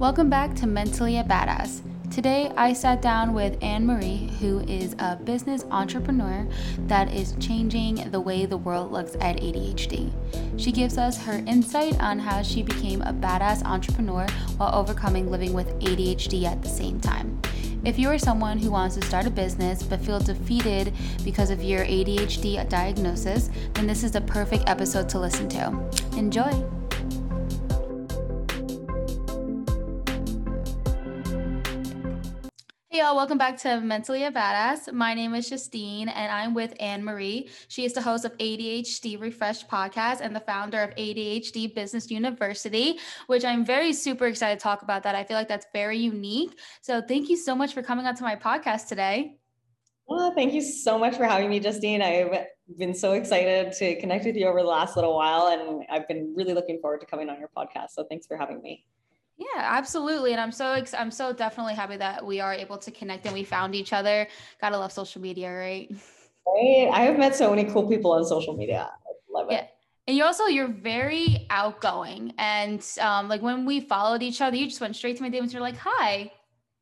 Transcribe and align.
Welcome 0.00 0.30
back 0.30 0.54
to 0.54 0.66
Mentally 0.66 1.18
a 1.18 1.22
Badass. 1.22 1.82
Today, 2.10 2.50
I 2.56 2.72
sat 2.72 3.02
down 3.02 3.34
with 3.34 3.62
Anne 3.62 3.86
Marie, 3.86 4.30
who 4.40 4.60
is 4.60 4.96
a 4.98 5.16
business 5.16 5.66
entrepreneur 5.70 6.48
that 6.86 7.12
is 7.12 7.36
changing 7.38 8.10
the 8.10 8.18
way 8.18 8.46
the 8.46 8.56
world 8.56 8.92
looks 8.92 9.14
at 9.16 9.36
ADHD. 9.36 10.10
She 10.58 10.72
gives 10.72 10.96
us 10.96 11.22
her 11.22 11.44
insight 11.46 12.00
on 12.00 12.18
how 12.18 12.40
she 12.40 12.62
became 12.62 13.02
a 13.02 13.12
badass 13.12 13.62
entrepreneur 13.66 14.26
while 14.56 14.74
overcoming 14.74 15.30
living 15.30 15.52
with 15.52 15.68
ADHD 15.80 16.44
at 16.44 16.62
the 16.62 16.68
same 16.70 16.98
time. 16.98 17.38
If 17.84 17.98
you 17.98 18.08
are 18.08 18.18
someone 18.18 18.56
who 18.56 18.70
wants 18.70 18.96
to 18.96 19.04
start 19.04 19.26
a 19.26 19.30
business 19.30 19.82
but 19.82 20.00
feel 20.00 20.18
defeated 20.18 20.94
because 21.24 21.50
of 21.50 21.62
your 21.62 21.84
ADHD 21.84 22.66
diagnosis, 22.70 23.50
then 23.74 23.86
this 23.86 24.02
is 24.02 24.12
the 24.12 24.22
perfect 24.22 24.64
episode 24.66 25.10
to 25.10 25.18
listen 25.18 25.46
to. 25.50 25.78
Enjoy! 26.16 26.79
Y'all, 33.10 33.16
welcome 33.16 33.38
back 33.38 33.58
to 33.58 33.80
Mentally 33.80 34.22
a 34.22 34.30
Badass. 34.30 34.92
My 34.92 35.14
name 35.14 35.34
is 35.34 35.48
Justine 35.48 36.08
and 36.08 36.30
I'm 36.30 36.54
with 36.54 36.74
Anne 36.78 37.04
Marie. 37.04 37.50
She 37.66 37.84
is 37.84 37.92
the 37.92 38.00
host 38.00 38.24
of 38.24 38.38
ADHD 38.38 39.20
Refresh 39.20 39.66
podcast 39.66 40.20
and 40.20 40.34
the 40.34 40.38
founder 40.38 40.80
of 40.80 40.94
ADHD 40.94 41.74
Business 41.74 42.08
University, 42.08 43.00
which 43.26 43.44
I'm 43.44 43.64
very 43.64 43.92
super 43.92 44.26
excited 44.26 44.60
to 44.60 44.62
talk 44.62 44.82
about 44.82 45.02
that. 45.02 45.16
I 45.16 45.24
feel 45.24 45.36
like 45.36 45.48
that's 45.48 45.66
very 45.72 45.98
unique. 45.98 46.56
So 46.82 47.02
thank 47.02 47.28
you 47.28 47.36
so 47.36 47.56
much 47.56 47.74
for 47.74 47.82
coming 47.82 48.06
on 48.06 48.14
to 48.14 48.22
my 48.22 48.36
podcast 48.36 48.86
today. 48.86 49.38
Well, 50.06 50.32
thank 50.36 50.54
you 50.54 50.62
so 50.62 50.96
much 50.96 51.16
for 51.16 51.24
having 51.24 51.50
me, 51.50 51.58
Justine. 51.58 52.02
I've 52.02 52.46
been 52.78 52.94
so 52.94 53.14
excited 53.14 53.72
to 53.72 54.00
connect 54.00 54.24
with 54.24 54.36
you 54.36 54.46
over 54.46 54.60
the 54.60 54.68
last 54.68 54.94
little 54.94 55.16
while, 55.16 55.48
and 55.48 55.84
I've 55.90 56.06
been 56.06 56.32
really 56.36 56.54
looking 56.54 56.78
forward 56.80 57.00
to 57.00 57.06
coming 57.06 57.28
on 57.28 57.40
your 57.40 57.50
podcast. 57.56 57.90
So 57.90 58.04
thanks 58.04 58.28
for 58.28 58.36
having 58.36 58.62
me. 58.62 58.84
Yeah, 59.40 59.46
absolutely. 59.56 60.32
And 60.32 60.40
I'm 60.40 60.52
so 60.52 60.72
ex- 60.72 60.92
I'm 60.92 61.10
so 61.10 61.32
definitely 61.32 61.74
happy 61.74 61.96
that 61.96 62.24
we 62.24 62.40
are 62.40 62.52
able 62.52 62.76
to 62.76 62.90
connect 62.90 63.24
and 63.24 63.32
we 63.32 63.42
found 63.42 63.74
each 63.74 63.94
other. 63.94 64.28
Gotta 64.60 64.76
love 64.76 64.92
social 64.92 65.22
media, 65.22 65.50
right? 65.50 65.90
Right. 66.46 66.90
I 66.92 67.02
have 67.04 67.18
met 67.18 67.34
so 67.34 67.48
many 67.48 67.64
cool 67.64 67.88
people 67.88 68.12
on 68.12 68.24
social 68.26 68.54
media. 68.54 68.90
I 68.92 69.12
love 69.32 69.50
it. 69.50 69.54
Yeah. 69.54 69.66
And 70.06 70.16
you 70.16 70.24
also 70.24 70.44
you're 70.44 70.68
very 70.68 71.46
outgoing. 71.48 72.34
And 72.36 72.86
um, 73.00 73.28
like 73.28 73.40
when 73.40 73.64
we 73.64 73.80
followed 73.80 74.22
each 74.22 74.42
other, 74.42 74.56
you 74.56 74.66
just 74.66 74.80
went 74.80 74.94
straight 74.94 75.16
to 75.16 75.22
my 75.22 75.30
DMs. 75.30 75.54
You're 75.54 75.62
like, 75.62 75.76
hi, 75.76 76.32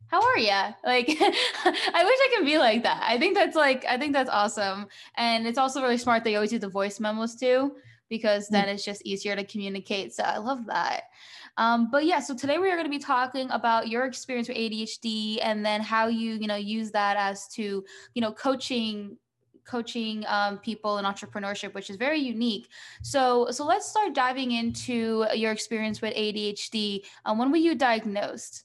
how 0.09 0.21
are 0.23 0.39
you? 0.39 0.75
Like, 0.85 1.09
I 1.21 2.05
wish 2.05 2.19
I 2.19 2.35
could 2.35 2.47
be 2.47 2.59
like 2.59 2.83
that. 2.83 3.03
I 3.07 3.19
think 3.19 3.37
that's 3.37 3.55
like, 3.55 3.85
I 3.85 3.99
think 3.99 4.15
that's 4.15 4.31
awesome. 4.31 4.87
And 5.17 5.47
it's 5.47 5.59
also 5.59 5.83
really 5.83 5.99
smart 5.99 6.25
that 6.25 6.31
you 6.31 6.37
always 6.37 6.51
do 6.51 6.59
the 6.59 6.69
voice 6.69 6.99
memos 6.99 7.37
too, 7.37 7.77
because 8.09 8.49
then 8.49 8.65
mm-hmm. 8.65 8.75
it's 8.75 8.85
just 8.85 9.05
easier 9.05 9.37
to 9.37 9.45
communicate. 9.45 10.15
So 10.15 10.23
I 10.25 10.39
love 10.39 10.67
that. 10.67 11.05
Um, 11.59 11.91
but 11.91 12.07
yeah, 12.07 12.21
so 12.21 12.35
today 12.35 12.57
we 12.59 12.71
are 12.71 12.77
going 12.77 12.87
to 12.87 12.91
be 12.91 13.01
talking 13.01 13.51
about 13.51 13.89
your 13.89 14.05
experience 14.07 14.49
with 14.49 14.57
ADHD 14.57 15.41
and 15.43 15.67
then 15.67 15.83
how 15.83 16.07
you, 16.07 16.35
you 16.35 16.47
know, 16.47 16.55
use 16.55 16.93
that 16.93 17.17
as 17.17 17.49
to, 17.49 17.85
you 18.15 18.23
know, 18.23 18.33
coaching 18.33 19.19
coaching 19.67 20.25
um, 20.29 20.57
people 20.61 20.97
in 20.97 21.05
entrepreneurship 21.05 21.75
which 21.75 21.91
is 21.91 21.97
very 21.97 22.19
unique. 22.19 22.69
So 23.03 23.51
so 23.51 23.67
let's 23.67 23.87
start 23.87 24.15
diving 24.15 24.53
into 24.53 25.27
your 25.35 25.53
experience 25.53 26.01
with 26.01 26.15
adhd 26.15 27.05
um, 27.27 27.37
when 27.37 27.51
were 27.51 27.59
you 27.59 27.75
diagnosed? 27.75 28.65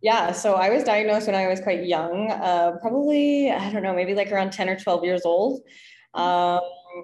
Yeah 0.00 0.30
so 0.30 0.54
i 0.54 0.70
was 0.70 0.84
diagnosed 0.84 1.26
when 1.26 1.34
i 1.34 1.48
was 1.48 1.60
quite 1.60 1.84
young 1.84 2.30
uh, 2.30 2.76
probably 2.80 3.50
i 3.50 3.72
don't 3.72 3.82
know 3.82 3.92
maybe 3.92 4.14
like 4.14 4.30
around 4.30 4.52
10 4.52 4.68
or 4.68 4.76
12 4.76 5.02
years 5.02 5.22
old. 5.24 5.62
Um, 6.14 6.60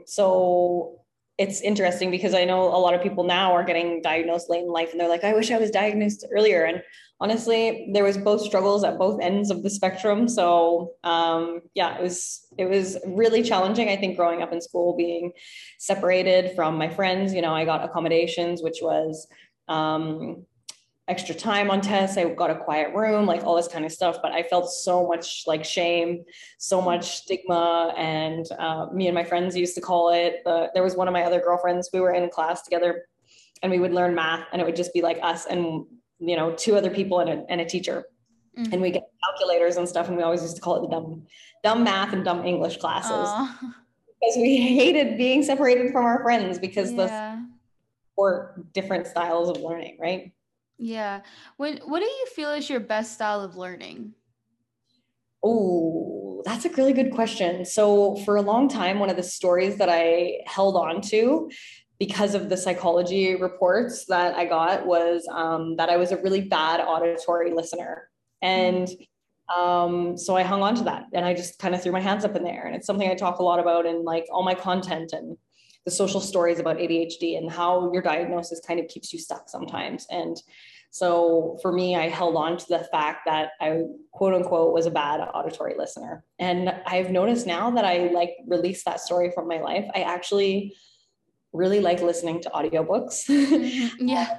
so 0.07 1.04
it's 1.37 1.61
interesting 1.61 2.11
because 2.11 2.33
I 2.33 2.45
know 2.45 2.63
a 2.63 2.79
lot 2.79 2.95
of 2.95 3.03
people 3.03 3.25
now 3.25 3.53
are 3.53 3.65
getting 3.65 4.01
diagnosed 4.03 4.49
late 4.49 4.63
in 4.63 4.69
life 4.69 4.93
and 4.93 5.01
they're 5.01 5.09
like, 5.09 5.25
I 5.25 5.35
wish 5.35 5.51
I 5.51 5.59
was 5.59 5.71
diagnosed 5.71 6.25
earlier. 6.33 6.65
And 6.65 6.81
honestly, 7.21 7.91
there 7.93 8.05
was 8.05 8.17
both 8.17 8.43
struggles 8.43 8.85
at 8.85 8.99
both 8.99 9.21
ends 9.21 9.51
of 9.51 9.65
the 9.65 9.71
spectrum. 9.71 10.29
So 10.29 10.93
um, 11.03 11.63
yeah, 11.75 11.99
it 11.99 12.03
was 12.03 12.47
it 12.57 12.67
was 12.67 12.99
really 13.05 13.43
challenging. 13.43 13.89
I 13.89 13.97
think 13.97 14.17
growing 14.17 14.43
up 14.43 14.53
in 14.53 14.61
school, 14.61 14.97
being 14.97 15.33
separated 15.79 16.55
from 16.55 16.79
my 16.79 16.89
friends, 16.89 17.35
you 17.35 17.43
know, 17.43 17.55
I 17.55 17.65
got 17.65 17.85
accommodations, 17.85 18.63
which 18.63 18.79
was 18.81 19.27
um, 19.67 20.45
extra 21.07 21.35
time 21.35 21.71
on 21.71 21.81
tests. 21.81 22.17
I 22.17 22.25
got 22.33 22.51
a 22.51 22.57
quiet 22.57 22.95
room, 22.95 23.27
like 23.27 23.45
all 23.45 23.57
this 23.57 23.69
kind 23.69 23.85
of 23.85 23.93
stuff. 23.93 24.19
But 24.23 24.33
I 24.33 24.43
felt 24.43 24.71
so 24.71 25.07
much 25.07 25.45
like 25.47 25.65
shame, 25.65 26.25
so 26.59 26.81
much 26.81 27.17
stigma. 27.19 27.93
And 27.97 28.47
uh, 28.59 28.87
me 28.93 29.09
and 29.09 29.15
my 29.15 29.25
friends 29.25 29.57
used 29.57 29.75
to 29.75 29.81
call 29.81 30.11
it, 30.11 30.37
uh, 30.47 30.69
there 30.73 30.83
was 30.83 30.97
one 30.97 31.09
of 31.09 31.13
my 31.13 31.25
other 31.25 31.41
girlfriends, 31.41 31.91
we 31.93 32.01
were 32.01 32.13
in 32.13 32.29
class 32.31 32.63
together 32.63 33.07
and 33.63 33.71
we 33.71 33.79
would 33.79 33.93
learn 33.93 34.15
math 34.15 34.47
and 34.53 34.61
it 34.61 34.65
would 34.65 34.77
just 34.77 34.93
be 34.95 35.03
like 35.03 35.19
us 35.23 35.47
and, 35.47 35.85
you 36.19 36.37
know, 36.37 36.53
two 36.53 36.77
other 36.77 36.91
people 36.91 37.21
and 37.21 37.31
a, 37.31 37.45
and 37.49 37.61
a 37.61 37.65
teacher. 37.65 38.05
Mm-hmm. 38.59 38.73
And 38.73 38.83
we 38.83 38.91
get 38.91 39.03
calculators 39.23 39.77
and 39.77 39.89
stuff. 39.89 40.09
And 40.09 40.17
we 40.17 40.23
always 40.23 40.43
used 40.43 40.57
to 40.57 40.63
call 40.63 40.77
it 40.77 40.83
the 40.83 40.89
dumb, 40.89 41.27
dumb 41.63 41.85
math 41.85 42.13
and 42.13 42.25
dumb 42.25 42.47
English 42.47 42.79
classes. 42.79 43.11
Aww. 43.11 43.49
Because 44.21 44.37
we 44.37 44.57
hated 44.57 45.19
being 45.19 45.43
separated 45.43 45.93
from 45.93 46.05
our 46.07 46.23
friends 46.23 46.59
because 46.59 46.93
yeah. 46.93 47.37
the 47.37 47.47
or 48.17 48.65
different 48.73 49.07
styles 49.07 49.51
of 49.51 49.61
learning, 49.61 49.99
right? 50.01 50.33
Yeah. 50.79 51.21
When 51.57 51.79
what 51.79 52.01
do 52.01 52.07
you 52.07 52.27
feel 52.35 52.53
is 52.53 52.69
your 52.69 52.81
best 52.81 53.15
style 53.15 53.43
of 53.43 53.57
learning? 53.57 54.15
Oh, 55.43 56.43
that's 56.45 56.65
a 56.65 56.71
really 56.71 56.93
good 56.93 57.13
question. 57.13 57.65
So, 57.65 58.17
for 58.25 58.37
a 58.37 58.43
long 58.43 58.69
time, 58.69 58.99
one 58.99 59.11
of 59.11 59.17
the 59.17 59.23
stories 59.23 59.77
that 59.77 59.89
I 59.91 60.39
held 60.47 60.77
on 60.77 61.01
to 61.03 61.51
because 61.99 62.35
of 62.35 62.49
the 62.49 62.57
psychology 62.57 63.37
reports 63.37 64.07
that 64.07 64.35
I 64.35 64.47
got 64.47 64.87
was 64.87 65.27
um, 65.31 65.77
that 65.77 65.91
I 65.91 65.97
was 65.97 66.13
a 66.13 66.21
really 66.23 66.41
bad 66.41 66.81
auditory 66.81 67.53
listener. 67.53 68.11
And 68.43 68.89
um, 69.55 70.17
so 70.17 70.37
I 70.37 70.43
hung 70.43 70.63
on 70.63 70.75
to 70.77 70.85
that 70.85 71.05
and 71.13 71.25
I 71.25 71.35
just 71.35 71.59
kind 71.59 71.75
of 71.75 71.83
threw 71.83 71.93
my 71.93 72.01
hands 72.01 72.25
up 72.25 72.35
in 72.35 72.43
there. 72.43 72.67
And 72.67 72.75
it's 72.75 72.87
something 72.87 73.09
I 73.09 73.15
talk 73.15 73.39
a 73.39 73.43
lot 73.43 73.61
about 73.61 73.87
in 73.87 74.05
like 74.05 74.27
all 74.31 74.43
my 74.43 74.55
content 74.55 75.13
and 75.13 75.37
the 75.85 75.91
social 75.91 76.21
stories 76.21 76.59
about 76.59 76.79
ADHD 76.79 77.37
and 77.37 77.51
how 77.51 77.93
your 77.93 78.03
diagnosis 78.03 78.61
kind 78.67 78.81
of 78.81 78.89
keeps 78.89 79.13
you 79.13 79.19
stuck 79.19 79.49
sometimes. 79.49 80.07
And 80.11 80.37
so 80.91 81.59
for 81.61 81.73
me, 81.73 81.97
I 81.97 82.09
held 82.09 82.37
on 82.37 82.57
to 82.57 82.67
the 82.69 82.87
fact 82.93 83.23
that 83.27 83.51
I 83.61 83.83
quote 84.13 84.33
unquote 84.33 84.73
was 84.73 84.87
a 84.87 84.91
bad 84.91 85.21
auditory 85.35 85.75
listener. 85.77 86.25
And 86.39 86.73
I've 86.87 87.11
noticed 87.11 87.47
now 87.47 87.71
that 87.73 87.85
I 87.85 88.11
like 88.13 88.37
release 88.47 88.85
that 88.85 89.01
story 89.01 89.33
from 89.35 89.49
my 89.49 89.61
life, 89.61 89.85
I 89.95 90.03
actually 90.03 90.75
really 91.53 91.81
like 91.81 92.01
listening 92.01 92.41
to 92.43 92.51
audiobooks. 92.51 93.25
Mm-hmm. 93.29 94.09
yeah. 94.09 94.39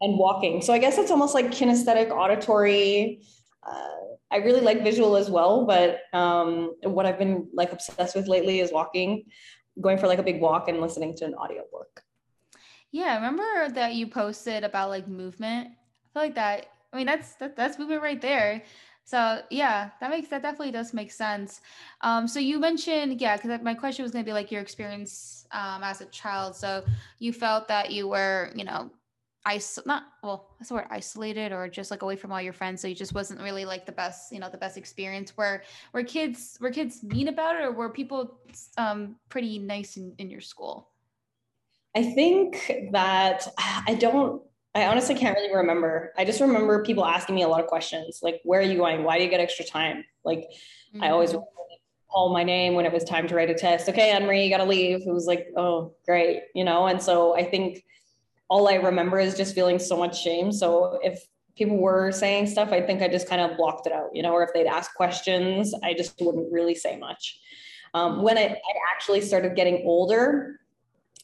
and 0.00 0.18
walking. 0.18 0.62
So 0.62 0.72
I 0.72 0.78
guess 0.78 0.98
it's 0.98 1.10
almost 1.10 1.34
like 1.34 1.46
kinesthetic 1.46 2.10
auditory. 2.10 3.22
Uh, 3.62 3.88
I 4.30 4.36
really 4.38 4.60
like 4.60 4.82
visual 4.82 5.16
as 5.16 5.28
well, 5.28 5.66
but 5.66 6.00
um, 6.14 6.74
what 6.82 7.04
I've 7.04 7.18
been 7.18 7.48
like 7.52 7.72
obsessed 7.72 8.16
with 8.16 8.28
lately 8.28 8.60
is 8.60 8.72
walking 8.72 9.24
going 9.80 9.98
for 9.98 10.06
like 10.06 10.18
a 10.18 10.22
big 10.22 10.40
walk 10.40 10.68
and 10.68 10.80
listening 10.80 11.14
to 11.16 11.24
an 11.24 11.34
audiobook. 11.34 12.02
Yeah, 12.90 13.14
remember 13.16 13.70
that 13.74 13.94
you 13.94 14.06
posted 14.06 14.64
about 14.64 14.90
like 14.90 15.08
movement. 15.08 15.68
I 15.68 16.12
feel 16.12 16.22
like 16.22 16.34
that. 16.34 16.66
I 16.92 16.96
mean, 16.98 17.06
that's 17.06 17.34
that, 17.36 17.56
that's 17.56 17.78
movement 17.78 18.02
right 18.02 18.20
there. 18.20 18.62
So 19.04 19.40
yeah, 19.50 19.90
that 20.00 20.10
makes 20.10 20.28
that 20.28 20.42
definitely 20.42 20.72
does 20.72 20.92
make 20.92 21.10
sense. 21.10 21.60
Um, 22.02 22.28
so 22.28 22.38
you 22.38 22.58
mentioned 22.58 23.20
yeah, 23.20 23.36
because 23.36 23.60
my 23.62 23.74
question 23.74 24.02
was 24.02 24.12
gonna 24.12 24.24
be 24.24 24.32
like 24.32 24.52
your 24.52 24.60
experience 24.60 25.46
um, 25.52 25.82
as 25.82 26.00
a 26.00 26.06
child. 26.06 26.54
So 26.54 26.84
you 27.18 27.32
felt 27.32 27.66
that 27.68 27.90
you 27.90 28.08
were 28.08 28.52
you 28.54 28.64
know 28.64 28.90
ice 29.44 29.78
not 29.86 30.04
well 30.22 30.50
that's 30.58 30.68
the 30.68 30.74
word 30.74 30.86
isolated 30.90 31.52
or 31.52 31.68
just 31.68 31.90
like 31.90 32.02
away 32.02 32.14
from 32.14 32.30
all 32.30 32.40
your 32.40 32.52
friends 32.52 32.80
so 32.80 32.86
you 32.86 32.94
just 32.94 33.12
wasn't 33.12 33.40
really 33.40 33.64
like 33.64 33.84
the 33.86 33.92
best 33.92 34.32
you 34.32 34.38
know 34.38 34.48
the 34.48 34.58
best 34.58 34.76
experience. 34.76 35.36
Where 35.36 35.64
were 35.92 36.04
kids 36.04 36.58
were 36.60 36.70
kids 36.70 37.02
mean 37.02 37.28
about 37.28 37.56
it 37.56 37.62
or 37.62 37.72
were 37.72 37.90
people 37.90 38.38
um 38.78 39.16
pretty 39.28 39.58
nice 39.58 39.96
in, 39.96 40.14
in 40.18 40.30
your 40.30 40.40
school? 40.40 40.88
I 41.96 42.02
think 42.02 42.90
that 42.92 43.48
i 43.58 43.94
don't 43.98 44.42
i 44.74 44.86
honestly 44.86 45.14
can't 45.14 45.36
really 45.36 45.54
remember. 45.54 46.12
I 46.16 46.24
just 46.24 46.40
remember 46.40 46.84
people 46.84 47.04
asking 47.04 47.34
me 47.34 47.42
a 47.42 47.48
lot 47.48 47.60
of 47.60 47.66
questions 47.66 48.20
like 48.22 48.40
where 48.44 48.60
are 48.60 48.64
you 48.64 48.78
going? 48.78 49.02
Why 49.02 49.18
do 49.18 49.24
you 49.24 49.30
get 49.30 49.40
extra 49.40 49.64
time? 49.64 50.04
Like 50.24 50.40
mm-hmm. 50.94 51.02
i 51.02 51.10
always 51.10 51.30
mm-hmm. 51.30 51.42
call 52.10 52.32
my 52.32 52.44
name 52.44 52.74
when 52.74 52.86
it 52.86 52.92
was 52.92 53.02
time 53.02 53.26
to 53.26 53.34
write 53.34 53.50
a 53.50 53.54
test. 53.54 53.88
Okay 53.88 54.10
anne 54.10 54.24
marie 54.24 54.44
you 54.44 54.50
gotta 54.50 54.64
leave. 54.64 55.00
It 55.04 55.12
was 55.12 55.26
like 55.26 55.48
oh 55.56 55.94
great 56.06 56.42
you 56.54 56.62
know? 56.62 56.86
And 56.86 57.02
so 57.02 57.36
i 57.36 57.42
think 57.42 57.84
all 58.52 58.68
I 58.68 58.74
remember 58.74 59.18
is 59.18 59.34
just 59.34 59.54
feeling 59.54 59.78
so 59.78 59.96
much 59.96 60.22
shame. 60.22 60.52
So 60.52 60.98
if 61.02 61.24
people 61.56 61.78
were 61.78 62.12
saying 62.12 62.48
stuff, 62.48 62.70
I 62.70 62.82
think 62.82 63.00
I 63.00 63.08
just 63.08 63.26
kind 63.26 63.40
of 63.40 63.56
blocked 63.56 63.86
it 63.86 63.94
out, 63.94 64.10
you 64.12 64.22
know, 64.22 64.32
or 64.32 64.42
if 64.42 64.50
they'd 64.52 64.66
ask 64.66 64.94
questions, 64.94 65.74
I 65.82 65.94
just 65.94 66.20
wouldn't 66.20 66.52
really 66.52 66.74
say 66.74 66.98
much. 66.98 67.40
Um, 67.94 68.22
when 68.22 68.36
I, 68.36 68.42
I, 68.42 68.72
actually 68.94 69.22
started 69.22 69.56
getting 69.56 69.84
older 69.86 70.60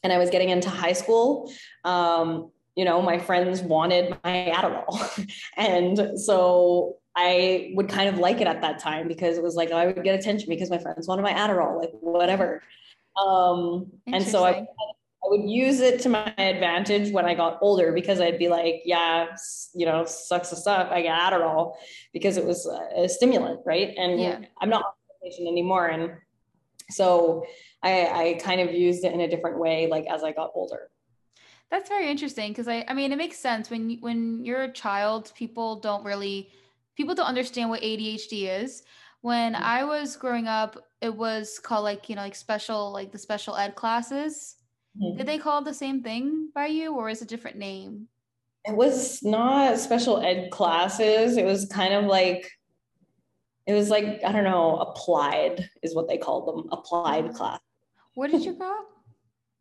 and 0.02 0.10
I 0.10 0.16
was 0.16 0.30
getting 0.30 0.48
into 0.48 0.70
high 0.70 0.94
school, 0.94 1.52
um, 1.84 2.50
you 2.76 2.86
know, 2.86 3.02
my 3.02 3.18
friends 3.18 3.60
wanted 3.60 4.16
my 4.24 4.50
Adderall. 4.50 5.30
and 5.58 6.18
so 6.18 6.96
I 7.14 7.72
would 7.74 7.90
kind 7.90 8.08
of 8.08 8.16
like 8.16 8.40
it 8.40 8.46
at 8.46 8.62
that 8.62 8.78
time 8.78 9.06
because 9.06 9.36
it 9.36 9.42
was 9.42 9.54
like, 9.54 9.70
I 9.70 9.84
would 9.84 10.02
get 10.02 10.18
attention 10.18 10.48
because 10.48 10.70
my 10.70 10.78
friends 10.78 11.06
wanted 11.06 11.22
my 11.22 11.34
Adderall, 11.34 11.78
like 11.78 11.90
whatever. 12.00 12.62
Um, 13.22 13.92
and 14.06 14.24
so 14.24 14.44
I 14.46 14.66
I 15.24 15.28
would 15.28 15.50
use 15.50 15.80
it 15.80 16.00
to 16.02 16.08
my 16.08 16.32
advantage 16.38 17.12
when 17.12 17.26
I 17.26 17.34
got 17.34 17.58
older 17.60 17.92
because 17.92 18.20
I'd 18.20 18.38
be 18.38 18.48
like, 18.48 18.82
yeah, 18.84 19.26
you 19.74 19.84
know, 19.84 20.04
sucks 20.04 20.50
to 20.50 20.56
suck. 20.56 20.90
I 20.90 21.02
get 21.02 21.18
Adderall 21.18 21.74
because 22.12 22.36
it 22.36 22.44
was 22.44 22.70
a 22.96 23.08
stimulant, 23.08 23.60
right? 23.66 23.94
And 23.96 24.20
yeah. 24.20 24.38
I'm 24.60 24.70
not 24.70 24.84
on 24.84 24.92
medication 25.20 25.48
anymore. 25.48 25.86
And 25.86 26.12
so 26.90 27.44
I, 27.82 28.06
I 28.06 28.40
kind 28.42 28.60
of 28.60 28.72
used 28.72 29.04
it 29.04 29.12
in 29.12 29.20
a 29.20 29.28
different 29.28 29.58
way, 29.58 29.88
like 29.88 30.06
as 30.06 30.22
I 30.22 30.32
got 30.32 30.50
older. 30.54 30.88
That's 31.70 31.88
very 31.88 32.10
interesting 32.10 32.50
because 32.50 32.68
I, 32.68 32.84
I 32.88 32.94
mean, 32.94 33.12
it 33.12 33.16
makes 33.16 33.38
sense 33.38 33.70
when 33.70 33.98
when 34.00 34.44
you're 34.44 34.62
a 34.62 34.72
child, 34.72 35.32
people 35.36 35.80
don't 35.80 36.04
really, 36.04 36.50
people 36.96 37.14
don't 37.14 37.26
understand 37.26 37.68
what 37.68 37.82
ADHD 37.82 38.62
is. 38.62 38.84
When 39.20 39.52
mm-hmm. 39.52 39.62
I 39.62 39.84
was 39.84 40.16
growing 40.16 40.46
up, 40.46 40.78
it 41.02 41.14
was 41.14 41.58
called 41.58 41.84
like 41.84 42.08
you 42.08 42.16
know 42.16 42.22
like 42.22 42.34
special 42.34 42.90
like 42.90 43.12
the 43.12 43.18
special 43.18 43.54
ed 43.56 43.74
classes. 43.74 44.56
Did 45.00 45.26
they 45.26 45.38
call 45.38 45.62
the 45.62 45.74
same 45.74 46.02
thing 46.02 46.50
by 46.54 46.66
you 46.66 46.94
or 46.94 47.08
is 47.08 47.22
it 47.22 47.24
a 47.24 47.28
different 47.28 47.56
name? 47.56 48.08
It 48.66 48.74
was 48.74 49.22
not 49.22 49.78
special 49.78 50.20
ed 50.20 50.50
classes. 50.50 51.36
It 51.36 51.44
was 51.44 51.66
kind 51.66 51.94
of 51.94 52.04
like, 52.04 52.50
it 53.66 53.74
was 53.74 53.90
like, 53.90 54.20
I 54.24 54.32
don't 54.32 54.44
know, 54.44 54.76
applied 54.76 55.70
is 55.82 55.94
what 55.94 56.08
they 56.08 56.18
called 56.18 56.48
them, 56.48 56.68
applied 56.72 57.24
mm-hmm. 57.24 57.34
class. 57.34 57.60
Where 58.14 58.28
did 58.28 58.44
you 58.44 58.54
grow 58.54 58.70
up? 58.70 58.88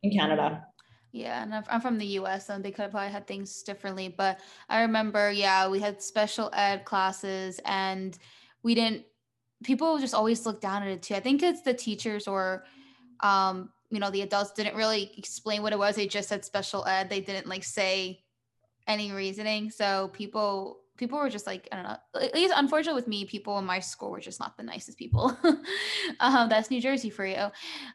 In 0.01 0.11
Canada. 0.11 0.65
Yeah, 1.11 1.41
and 1.41 1.65
I'm 1.69 1.81
from 1.81 1.97
the 1.97 2.05
US, 2.19 2.49
and 2.49 2.63
they 2.63 2.71
could 2.71 2.83
have 2.83 2.91
probably 2.91 3.11
had 3.11 3.25
things 3.27 3.63
differently. 3.63 4.07
But 4.07 4.39
I 4.69 4.81
remember, 4.81 5.31
yeah, 5.31 5.67
we 5.67 5.79
had 5.79 6.01
special 6.01 6.49
ed 6.53 6.85
classes, 6.85 7.59
and 7.65 8.17
we 8.63 8.75
didn't. 8.75 9.03
People 9.63 9.97
just 9.99 10.13
always 10.13 10.45
look 10.45 10.61
down 10.61 10.83
at 10.83 10.89
it 10.89 11.01
too. 11.01 11.15
I 11.15 11.19
think 11.19 11.41
it's 11.41 11.61
the 11.61 11.73
teachers 11.73 12.27
or 12.27 12.65
um, 13.21 13.69
you 13.89 13.99
know 13.99 14.09
the 14.09 14.21
adults 14.21 14.51
didn't 14.51 14.75
really 14.75 15.11
explain 15.17 15.61
what 15.61 15.73
it 15.73 15.79
was. 15.79 15.95
They 15.95 16.07
just 16.07 16.29
said 16.29 16.43
special 16.45 16.85
ed. 16.85 17.09
They 17.09 17.21
didn't 17.21 17.47
like 17.47 17.63
say 17.63 18.23
any 18.87 19.11
reasoning. 19.11 19.69
So 19.69 20.09
people 20.13 20.79
people 20.97 21.19
were 21.19 21.29
just 21.29 21.45
like 21.45 21.67
i 21.71 21.75
don't 21.75 21.85
know. 21.85 21.97
At 22.21 22.33
least 22.33 22.53
unfortunately 22.55 22.99
with 22.99 23.07
me 23.07 23.25
people 23.25 23.57
in 23.59 23.65
my 23.65 23.79
school 23.79 24.11
were 24.11 24.19
just 24.19 24.39
not 24.39 24.57
the 24.57 24.63
nicest 24.63 24.97
people. 24.97 25.37
Um, 26.19 26.49
that's 26.49 26.71
new 26.71 26.81
jersey 26.81 27.09
for 27.09 27.25
you. 27.25 27.47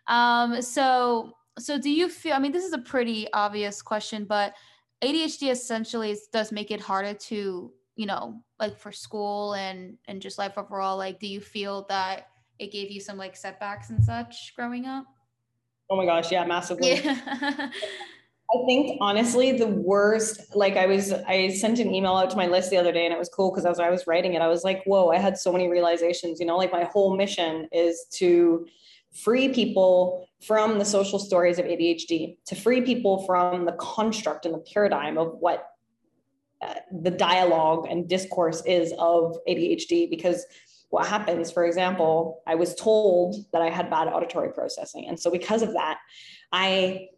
Um, 0.07 0.63
so 0.63 1.33
so 1.59 1.79
do 1.79 1.91
you 1.91 2.09
feel 2.09 2.35
i 2.35 2.39
mean 2.39 2.53
this 2.53 2.65
is 2.65 2.73
a 2.73 2.79
pretty 2.79 3.31
obvious 3.35 3.83
question 3.83 4.25
but 4.25 4.55
adhd 5.05 5.51
essentially 5.51 6.17
does 6.33 6.51
make 6.51 6.71
it 6.71 6.81
harder 6.81 7.13
to 7.13 7.71
you 7.97 8.07
know 8.07 8.43
like 8.59 8.79
for 8.79 8.91
school 8.93 9.55
and 9.55 9.99
and 10.07 10.23
just 10.23 10.39
life 10.39 10.57
overall. 10.57 10.97
Like 10.97 11.19
do 11.19 11.27
you 11.27 11.41
feel 11.41 11.85
that 11.89 12.29
it 12.59 12.71
gave 12.73 12.91
you 12.91 13.01
some 13.01 13.19
like 13.19 13.37
setbacks 13.37 13.91
and 13.91 14.03
such 14.03 14.53
growing 14.57 14.87
up 14.87 15.07
Oh 15.93 15.97
my 15.97 16.07
gosh, 16.07 16.33
yeah, 16.33 16.47
massively. 16.47 16.95
Yeah. 16.95 17.19
I 18.55 18.65
think 18.67 18.97
honestly, 19.03 19.53
the 19.53 19.67
worst, 19.67 20.57
like 20.57 20.79
I 20.79 20.87
was, 20.87 21.13
I 21.13 21.49
sent 21.51 21.81
an 21.81 21.95
email 21.95 22.17
out 22.17 22.31
to 22.31 22.37
my 22.37 22.47
list 22.47 22.71
the 22.71 22.79
other 22.79 22.93
day 22.93 23.05
and 23.05 23.13
it 23.13 23.19
was 23.19 23.29
cool 23.29 23.51
because 23.51 23.67
as 23.67 23.79
I 23.79 23.91
was 23.91 24.07
writing 24.07 24.33
it, 24.33 24.41
I 24.41 24.49
was 24.49 24.65
like, 24.65 24.83
whoa, 24.85 25.11
I 25.11 25.19
had 25.19 25.37
so 25.37 25.53
many 25.53 25.69
realizations, 25.69 26.41
you 26.41 26.47
know, 26.47 26.57
like 26.57 26.73
my 26.73 26.85
whole 26.85 27.15
mission 27.15 27.69
is 27.73 28.07
to 28.13 28.67
free 29.13 29.51
people 29.51 30.31
from 30.41 30.79
the 30.79 30.85
social 30.87 31.19
stories 31.19 31.59
of 31.59 31.67
ADHD, 31.67 32.39
to 32.47 32.55
free 32.55 32.81
people 32.81 33.27
from 33.27 33.67
the 33.67 33.73
construct 33.73 34.47
and 34.47 34.55
the 34.55 34.65
paradigm 34.73 35.19
of 35.19 35.37
what 35.41 35.73
uh, 36.63 36.75
the 37.03 37.11
dialogue 37.11 37.87
and 37.91 38.09
discourse 38.09 38.63
is 38.65 38.95
of 38.99 39.37
ADHD 39.47 40.09
because 40.09 40.47
what 40.93 41.07
happens, 41.07 41.51
for 41.51 41.65
example, 41.65 42.43
I 42.47 42.55
was 42.55 42.75
told 42.75 43.47
that 43.53 43.63
I 43.63 43.71
had 43.71 43.89
bad 43.89 44.09
auditory 44.09 44.53
processing. 44.53 45.07
And 45.09 45.19
so 45.19 45.31
because 45.31 45.63
of 45.63 45.73
that, 45.73 45.99
I 46.53 47.09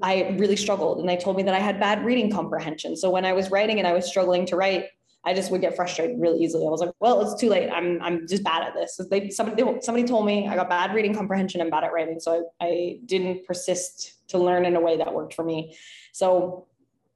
I 0.00 0.36
really 0.38 0.54
struggled 0.54 1.00
and 1.00 1.08
they 1.08 1.16
told 1.16 1.36
me 1.36 1.42
that 1.42 1.54
I 1.54 1.58
had 1.58 1.80
bad 1.80 2.04
reading 2.04 2.30
comprehension. 2.30 2.96
So 2.96 3.10
when 3.10 3.24
I 3.24 3.32
was 3.32 3.50
writing 3.50 3.78
and 3.78 3.88
I 3.88 3.94
was 3.94 4.06
struggling 4.06 4.46
to 4.46 4.54
write, 4.54 4.84
I 5.24 5.34
just 5.34 5.50
would 5.50 5.60
get 5.60 5.74
frustrated 5.74 6.20
really 6.20 6.38
easily. 6.44 6.64
I 6.66 6.70
was 6.70 6.80
like, 6.80 6.92
well, 7.00 7.20
it's 7.22 7.40
too 7.40 7.48
late. 7.48 7.68
I'm, 7.68 8.00
I'm 8.00 8.28
just 8.28 8.44
bad 8.44 8.62
at 8.62 8.74
this. 8.74 8.94
So 8.96 9.02
they, 9.02 9.30
somebody, 9.30 9.64
somebody 9.80 10.06
told 10.06 10.24
me 10.24 10.46
I 10.46 10.54
got 10.54 10.68
bad 10.68 10.94
reading 10.94 11.14
comprehension 11.14 11.60
and 11.60 11.70
bad 11.70 11.82
at 11.82 11.92
writing. 11.92 12.20
So 12.20 12.50
I, 12.60 12.64
I 12.64 12.98
didn't 13.06 13.44
persist 13.44 14.28
to 14.28 14.38
learn 14.38 14.64
in 14.66 14.76
a 14.76 14.80
way 14.80 14.98
that 14.98 15.12
worked 15.12 15.34
for 15.34 15.44
me. 15.44 15.76
So 16.12 16.68